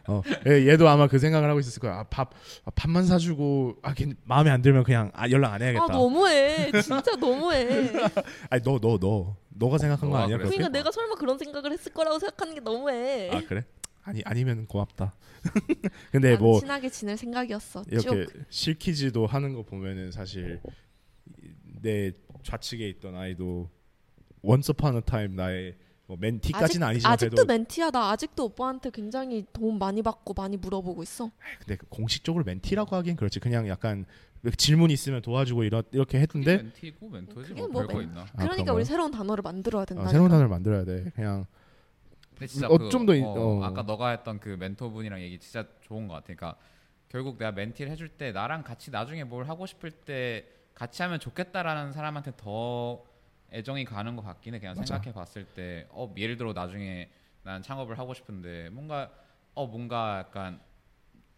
어, 0.06 0.22
얘- 0.46 0.68
얘도 0.68 0.88
아마 0.88 1.08
그 1.08 1.18
생각을 1.18 1.48
하고 1.48 1.58
있었을 1.60 1.80
거야. 1.80 1.98
아, 1.98 2.02
밥 2.04 2.30
아, 2.64 2.70
밥만 2.74 3.06
사주고 3.06 3.76
아 3.82 3.94
걔 3.94 4.12
마음에 4.24 4.50
안 4.50 4.62
들면 4.62 4.84
그냥 4.84 5.10
아, 5.14 5.28
연락 5.30 5.52
안 5.54 5.62
해야겠다. 5.62 5.84
아 5.84 5.88
너무해. 5.88 6.70
진짜 6.82 7.16
너무해. 7.16 7.90
아니 8.50 8.62
너너 8.62 8.78
너 8.80 8.98
너, 8.98 9.36
가 9.58 9.78
생각한 9.78 10.08
거 10.08 10.14
너가 10.14 10.24
아니야? 10.24 10.38
그렇게? 10.38 10.56
그러니까 10.56 10.78
내가 10.78 10.90
설마 10.92 11.16
그런 11.16 11.38
생각을 11.38 11.72
했을 11.72 11.92
거라고 11.92 12.18
생각하는 12.18 12.54
게 12.54 12.60
너무해. 12.60 13.30
아 13.30 13.42
그래? 13.46 13.64
아니 14.02 14.22
아니면 14.24 14.66
고맙다. 14.66 15.14
근데 16.12 16.34
난뭐 16.34 16.60
친하게 16.60 16.88
지낼 16.88 17.16
생각이었어. 17.16 17.84
이렇게 17.88 18.26
쭉. 18.26 18.44
실키즈도 18.48 19.26
하는 19.26 19.54
거 19.54 19.62
보면은 19.62 20.10
사실 20.12 20.60
내 21.82 22.12
좌측에 22.42 22.88
있던 22.90 23.16
아이도 23.16 23.68
once 24.42 24.72
upon 24.72 24.96
a 24.96 25.02
time 25.02 25.34
나의 25.34 25.76
뭐 26.08 26.16
멘티까지는 26.18 26.86
아직, 26.86 26.90
아니지만 26.90 27.12
아직도 27.12 27.36
그래도 27.36 27.46
멘티야. 27.46 27.90
나 27.90 28.10
아직도 28.10 28.46
오빠한테 28.46 28.90
굉장히 28.90 29.44
도움 29.52 29.78
많이 29.78 30.02
받고 30.02 30.32
많이 30.32 30.56
물어보고 30.56 31.02
있어. 31.02 31.30
근데 31.58 31.76
그 31.76 31.86
공식적으로 31.90 32.44
멘티라고 32.44 32.96
하긴 32.96 33.14
그렇지 33.14 33.40
그냥 33.40 33.68
약간 33.68 34.06
질문 34.56 34.90
있으면 34.90 35.20
도와주고 35.20 35.64
이러, 35.64 35.82
이렇게 35.92 36.18
했는데 36.18 36.62
멘티고 36.62 37.10
멘토지 37.10 37.50
그게 37.50 37.60
뭐뭐 37.60 37.72
별거 37.72 37.98
멘- 37.98 38.08
있나? 38.08 38.22
아, 38.22 38.42
그러니까? 38.42 38.72
우리 38.72 38.86
새로운 38.86 39.10
단어를 39.10 39.42
만들어야 39.42 39.84
된다. 39.84 40.04
어, 40.04 40.08
새로운 40.08 40.30
단어를 40.30 40.48
만들어야 40.48 40.84
돼 40.86 41.10
그냥 41.14 41.44
근데 42.30 42.46
진짜 42.46 42.68
어, 42.68 42.78
그, 42.78 42.88
좀더 42.88 43.12
어, 43.12 43.58
어. 43.58 43.64
아까 43.64 43.82
너가 43.82 44.08
했던 44.08 44.40
그 44.40 44.56
멘토분이랑 44.58 45.20
얘기 45.20 45.38
진짜 45.38 45.66
좋은 45.82 46.08
것 46.08 46.14
같아. 46.14 46.34
그러니까 46.34 46.56
결국 47.10 47.36
내가 47.36 47.52
멘티를 47.52 47.92
해줄 47.92 48.08
때 48.08 48.32
나랑 48.32 48.62
같이 48.62 48.90
나중에 48.90 49.24
뭘 49.24 49.46
하고 49.46 49.66
싶을 49.66 49.90
때 49.90 50.46
같이 50.74 51.02
하면 51.02 51.20
좋겠다라는 51.20 51.92
사람한테 51.92 52.32
더 52.38 53.02
애정이 53.52 53.84
가는 53.84 54.14
것 54.16 54.22
같긴 54.22 54.54
해. 54.54 54.58
그냥 54.58 54.74
맞아. 54.76 54.86
생각해 54.86 55.12
봤을 55.14 55.44
때, 55.46 55.86
어 55.90 56.12
예를 56.16 56.36
들어 56.36 56.52
나중에 56.52 57.08
난 57.42 57.62
창업을 57.62 57.98
하고 57.98 58.12
싶은데 58.14 58.68
뭔가 58.70 59.10
어 59.54 59.66
뭔가 59.66 60.18
약간 60.26 60.60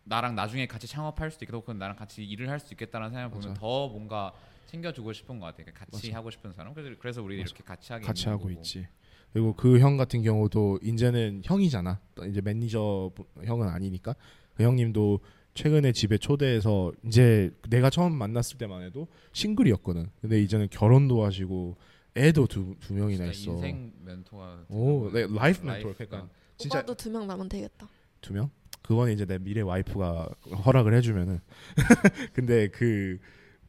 나랑 0.04 0.34
나중에 0.34 0.66
같이 0.66 0.86
창업할 0.88 1.30
수도 1.30 1.44
있겠고, 1.44 1.72
나랑 1.72 1.96
같이 1.96 2.24
일을 2.24 2.48
할 2.48 2.58
수 2.58 2.74
있겠다는 2.74 3.10
생각을 3.10 3.30
보면 3.30 3.48
맞아. 3.50 3.60
더 3.60 3.88
뭔가 3.88 4.32
챙겨주고 4.66 5.12
싶은 5.12 5.38
것 5.38 5.46
같아. 5.46 5.58
그러니까 5.58 5.84
같이 5.86 6.08
맞아. 6.08 6.18
하고 6.18 6.30
싶은 6.30 6.52
사람. 6.52 6.74
그래서 6.74 6.94
그래서 6.98 7.22
우리. 7.22 7.36
이렇게 7.36 7.62
같이 7.62 7.92
하게 7.92 8.04
같이 8.06 8.28
하고 8.28 8.42
거고. 8.44 8.50
있지 8.52 8.86
그리고 9.32 9.52
그 9.54 9.78
형 9.78 9.96
같은 9.96 10.22
경우도 10.22 10.80
이제는 10.82 11.42
형이잖아 11.44 12.00
또 12.16 12.24
이제 12.26 12.40
매니저 12.40 13.12
형은 13.44 13.68
아니니까 13.68 14.16
그 14.54 14.64
형님도 14.64 15.20
최근에 15.54 15.92
집에 15.92 16.18
초대해서 16.18 16.92
이제 17.06 17.52
내가 17.68 17.90
처음 17.90 18.12
만났을 18.16 18.58
때만 18.58 18.82
해도 18.82 19.06
싱글이었거든 19.32 20.10
근데 20.20 20.40
이제는 20.42 20.68
결혼도 20.70 21.24
하시고 21.24 21.76
애도 22.16 22.46
두, 22.46 22.74
두 22.80 22.94
명이나 22.94 23.26
있어 23.26 23.52
인생 23.52 23.92
멘토가. 24.00 24.64
오, 24.68 25.10
네, 25.12 25.26
life 25.30 25.64
멘토 25.64 25.94
그러니까 25.94 26.18
어. 26.22 26.28
진짜 26.56 26.78
오빠도 26.78 26.94
두 26.94 27.10
명 27.10 27.26
낳으면 27.26 27.48
되겠다. 27.48 27.88
두 28.20 28.32
명? 28.32 28.50
그건 28.82 29.10
이제 29.10 29.24
내 29.24 29.38
미래 29.38 29.60
와이프가 29.60 30.28
허락을 30.66 30.94
해주면은. 30.94 31.40
근데 32.32 32.68
그 32.68 33.18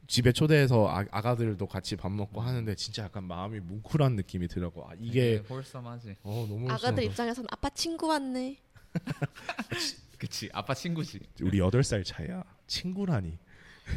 집에 0.08 0.32
초대해서 0.32 0.88
아, 0.88 1.04
아가들도 1.10 1.64
같이 1.66 1.96
밥 1.96 2.10
먹고 2.10 2.40
하는데 2.40 2.74
진짜 2.74 3.04
약간 3.04 3.24
마음이 3.24 3.60
뭉클한 3.60 4.16
느낌이 4.16 4.48
들고 4.48 4.84
아, 4.88 4.92
이게 4.98 5.38
홀썸하지. 5.48 6.16
어 6.22 6.46
너무 6.48 6.70
아가들. 6.70 7.04
입장에선 7.04 7.46
아빠 7.50 7.68
친구 7.70 8.08
왔네. 8.08 8.58
그치 10.18 10.48
아빠 10.52 10.74
친구지. 10.74 11.20
우리 11.40 11.58
여덟 11.58 11.82
살 11.82 12.04
차이야. 12.04 12.44
친구라니. 12.66 13.38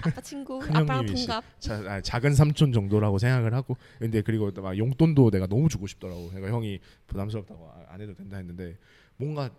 아빠 0.01 0.21
친구. 0.21 0.59
큰 0.59 0.75
아빠랑. 0.75 1.05
동갑. 1.05 1.43
자, 1.59 1.75
아, 1.87 2.01
작은 2.01 2.33
삼촌 2.33 2.71
정도라고 2.71 3.17
생각을 3.17 3.53
하고 3.53 3.77
근데 3.99 4.21
그리고 4.21 4.51
막 4.61 4.77
용돈도 4.77 5.31
내가 5.31 5.47
너무 5.47 5.69
주고 5.69 5.87
싶더라고. 5.87 6.29
그러니까 6.29 6.51
형이 6.51 6.79
부담스럽다고 7.07 7.69
아, 7.69 7.85
안 7.89 8.01
해도 8.01 8.13
된다 8.13 8.37
했는데 8.37 8.77
뭔가 9.17 9.49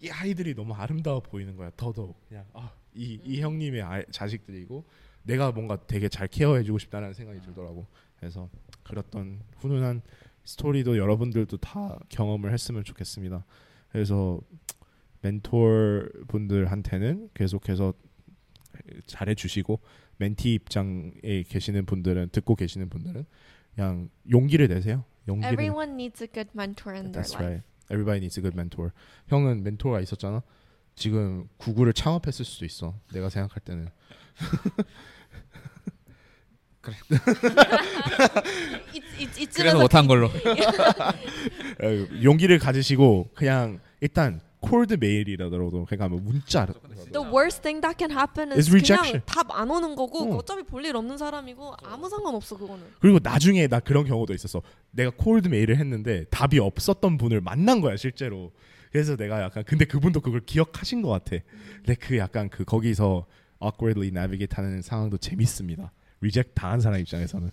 이 0.00 0.08
아이들이 0.08 0.54
너무 0.54 0.74
아름다워 0.74 1.20
보이는 1.20 1.56
거야. 1.56 1.70
더더욱 1.76 2.16
그냥 2.28 2.44
아, 2.52 2.72
이, 2.94 3.20
이 3.24 3.40
형님의 3.40 3.82
아이, 3.82 4.02
자식들이고 4.10 4.84
내가 5.22 5.52
뭔가 5.52 5.76
되게 5.86 6.08
잘 6.08 6.26
케어해주고 6.28 6.78
싶다는 6.78 7.12
생각이 7.12 7.40
들더라고. 7.42 7.86
그래서 8.18 8.48
그랬던 8.82 9.40
훈훈한 9.58 10.02
스토리도 10.44 10.96
여러분들도 10.96 11.58
다 11.58 11.98
경험을 12.08 12.52
했으면 12.52 12.82
좋겠습니다. 12.84 13.44
그래서 13.92 14.40
멘토 15.22 16.02
분들한테는 16.28 17.30
계속해서 17.34 17.92
잘해주시고 19.06 19.80
멘티 20.18 20.54
입장에 20.54 21.42
계시는 21.48 21.86
분들은 21.86 22.30
듣고 22.30 22.54
계시는 22.54 22.88
분들은 22.88 23.24
그냥 23.74 24.10
용기를 24.30 24.68
내세요. 24.68 25.04
용기를. 25.28 25.52
Everyone 25.52 25.92
needs 25.92 26.22
a 26.22 26.28
good 26.32 26.50
mentor 26.54 26.94
in 26.96 27.12
their 27.12 27.22
That's 27.22 27.34
life. 27.34 27.46
right. 27.46 27.64
Everybody 27.90 28.18
needs 28.18 28.38
a 28.38 28.42
good 28.42 28.56
mentor. 28.56 28.92
형은 29.28 29.62
멘토가 29.62 30.00
있었잖아. 30.00 30.42
지금 30.94 31.48
구글을 31.56 31.92
창업했을 31.92 32.44
수도 32.44 32.64
있어. 32.64 32.98
내가 33.12 33.28
생각할 33.28 33.62
때는. 33.64 33.88
It's, 38.94 39.04
it's, 39.18 39.38
it's 39.38 39.56
그래서 39.56 39.78
못한 39.78 40.06
걸로. 40.06 40.26
어, 40.28 42.22
용기를 42.22 42.58
가지시고 42.58 43.30
그냥 43.34 43.80
일단 44.00 44.40
콜드 44.60 44.94
메일이라더라도 45.00 45.84
그러니까 45.86 46.08
뭐 46.08 46.20
문자 46.20 46.66
The 46.66 47.26
worst 47.26 47.62
thing 47.62 47.80
that 47.80 47.96
can 47.98 48.10
happen 48.16 48.52
Is 48.52 48.68
is 48.68 48.70
rejection. 48.70 49.20
그냥 49.20 49.22
답 49.26 49.50
안 49.50 49.70
오는 49.70 49.96
거고 49.96 50.34
어. 50.34 50.36
어차피 50.36 50.62
볼 50.62 50.84
일 50.84 50.96
없는 50.96 51.16
사람이고 51.18 51.74
아무 51.82 52.08
상관 52.08 52.34
없어 52.34 52.56
그거는. 52.56 52.84
그리고 53.00 53.18
나중에 53.22 53.66
나 53.68 53.80
그런 53.80 54.04
경우도 54.04 54.34
있었어. 54.34 54.62
내가 54.90 55.10
cold 55.16 55.48
mail을 55.48 55.76
했는데 55.78 56.24
답이 56.30 56.58
없었던 56.58 57.16
분을 57.18 57.40
만난 57.40 57.80
거야 57.80 57.96
실제로. 57.96 58.52
그래서 58.92 59.16
내가 59.16 59.40
약간 59.42 59.62
근데 59.64 59.84
그분도 59.84 60.20
그걸 60.20 60.40
기억하신 60.40 61.02
것 61.02 61.08
같아. 61.10 61.36
근데 61.76 61.94
그 61.94 62.18
약간 62.18 62.48
그 62.48 62.64
거기서 62.64 63.26
awkwardly 63.62 64.08
navigate 64.08 64.54
하는 64.56 64.82
상황도 64.82 65.18
재밌습니다. 65.18 65.92
reject 66.20 66.52
당한 66.54 66.80
사람 66.80 67.00
입장에서는 67.00 67.50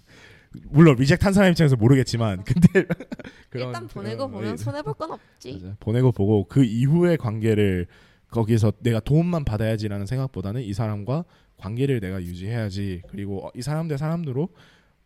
물론 0.69 0.95
reject 0.97 1.23
한 1.25 1.33
사람 1.33 1.51
입장에서 1.51 1.75
모르겠지만 1.75 2.43
근데 2.43 2.67
그런 3.49 3.67
일단 3.69 3.87
보내고 3.87 4.17
그런 4.27 4.31
보면 4.31 4.51
의- 4.51 4.57
손해 4.57 4.81
볼 4.81 4.93
건 4.95 5.11
없지. 5.11 5.53
맞아. 5.61 5.75
보내고 5.79 6.11
보고 6.11 6.45
그 6.45 6.63
이후의 6.63 7.17
관계를 7.17 7.87
거기서 8.29 8.73
내가 8.79 8.99
도움만 8.99 9.45
받아야지라는 9.45 10.05
생각보다는 10.05 10.61
이 10.61 10.73
사람과 10.73 11.23
관계를 11.57 11.99
내가 11.99 12.21
유지해야지 12.21 13.01
그리고 13.09 13.47
어, 13.47 13.51
이 13.55 13.61
사람 13.61 13.87
대 13.87 13.95
사람으로 13.97 14.49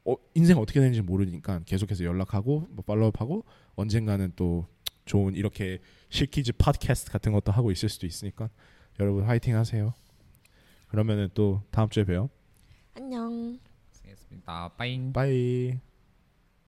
어, 0.06 0.16
인생 0.34 0.58
어떻게 0.58 0.80
되는지 0.80 1.02
모르니까 1.02 1.62
계속해서 1.66 2.04
연락하고 2.04 2.68
뭐 2.72 2.84
팔로우하고 2.86 3.46
언젠가는 3.76 4.34
또 4.36 4.66
좋은 5.06 5.36
이렇게 5.36 5.80
실키즈 6.10 6.54
팟캐스트 6.54 7.12
같은 7.12 7.32
것도 7.32 7.52
하고 7.52 7.72
있을 7.72 7.90
수도 7.90 8.06
있으니까 8.08 8.50
여러분 9.00 9.24
화이팅 9.24 9.56
하세요. 9.56 9.94
그러면은 10.88 11.30
또 11.34 11.62
다음 11.72 11.90
주에 11.90 12.04
봬요. 12.04 12.30
안녕. 12.96 13.60
알겠습니다. 14.32 14.70
빠잉. 14.78 15.14
빠이. 15.14 15.91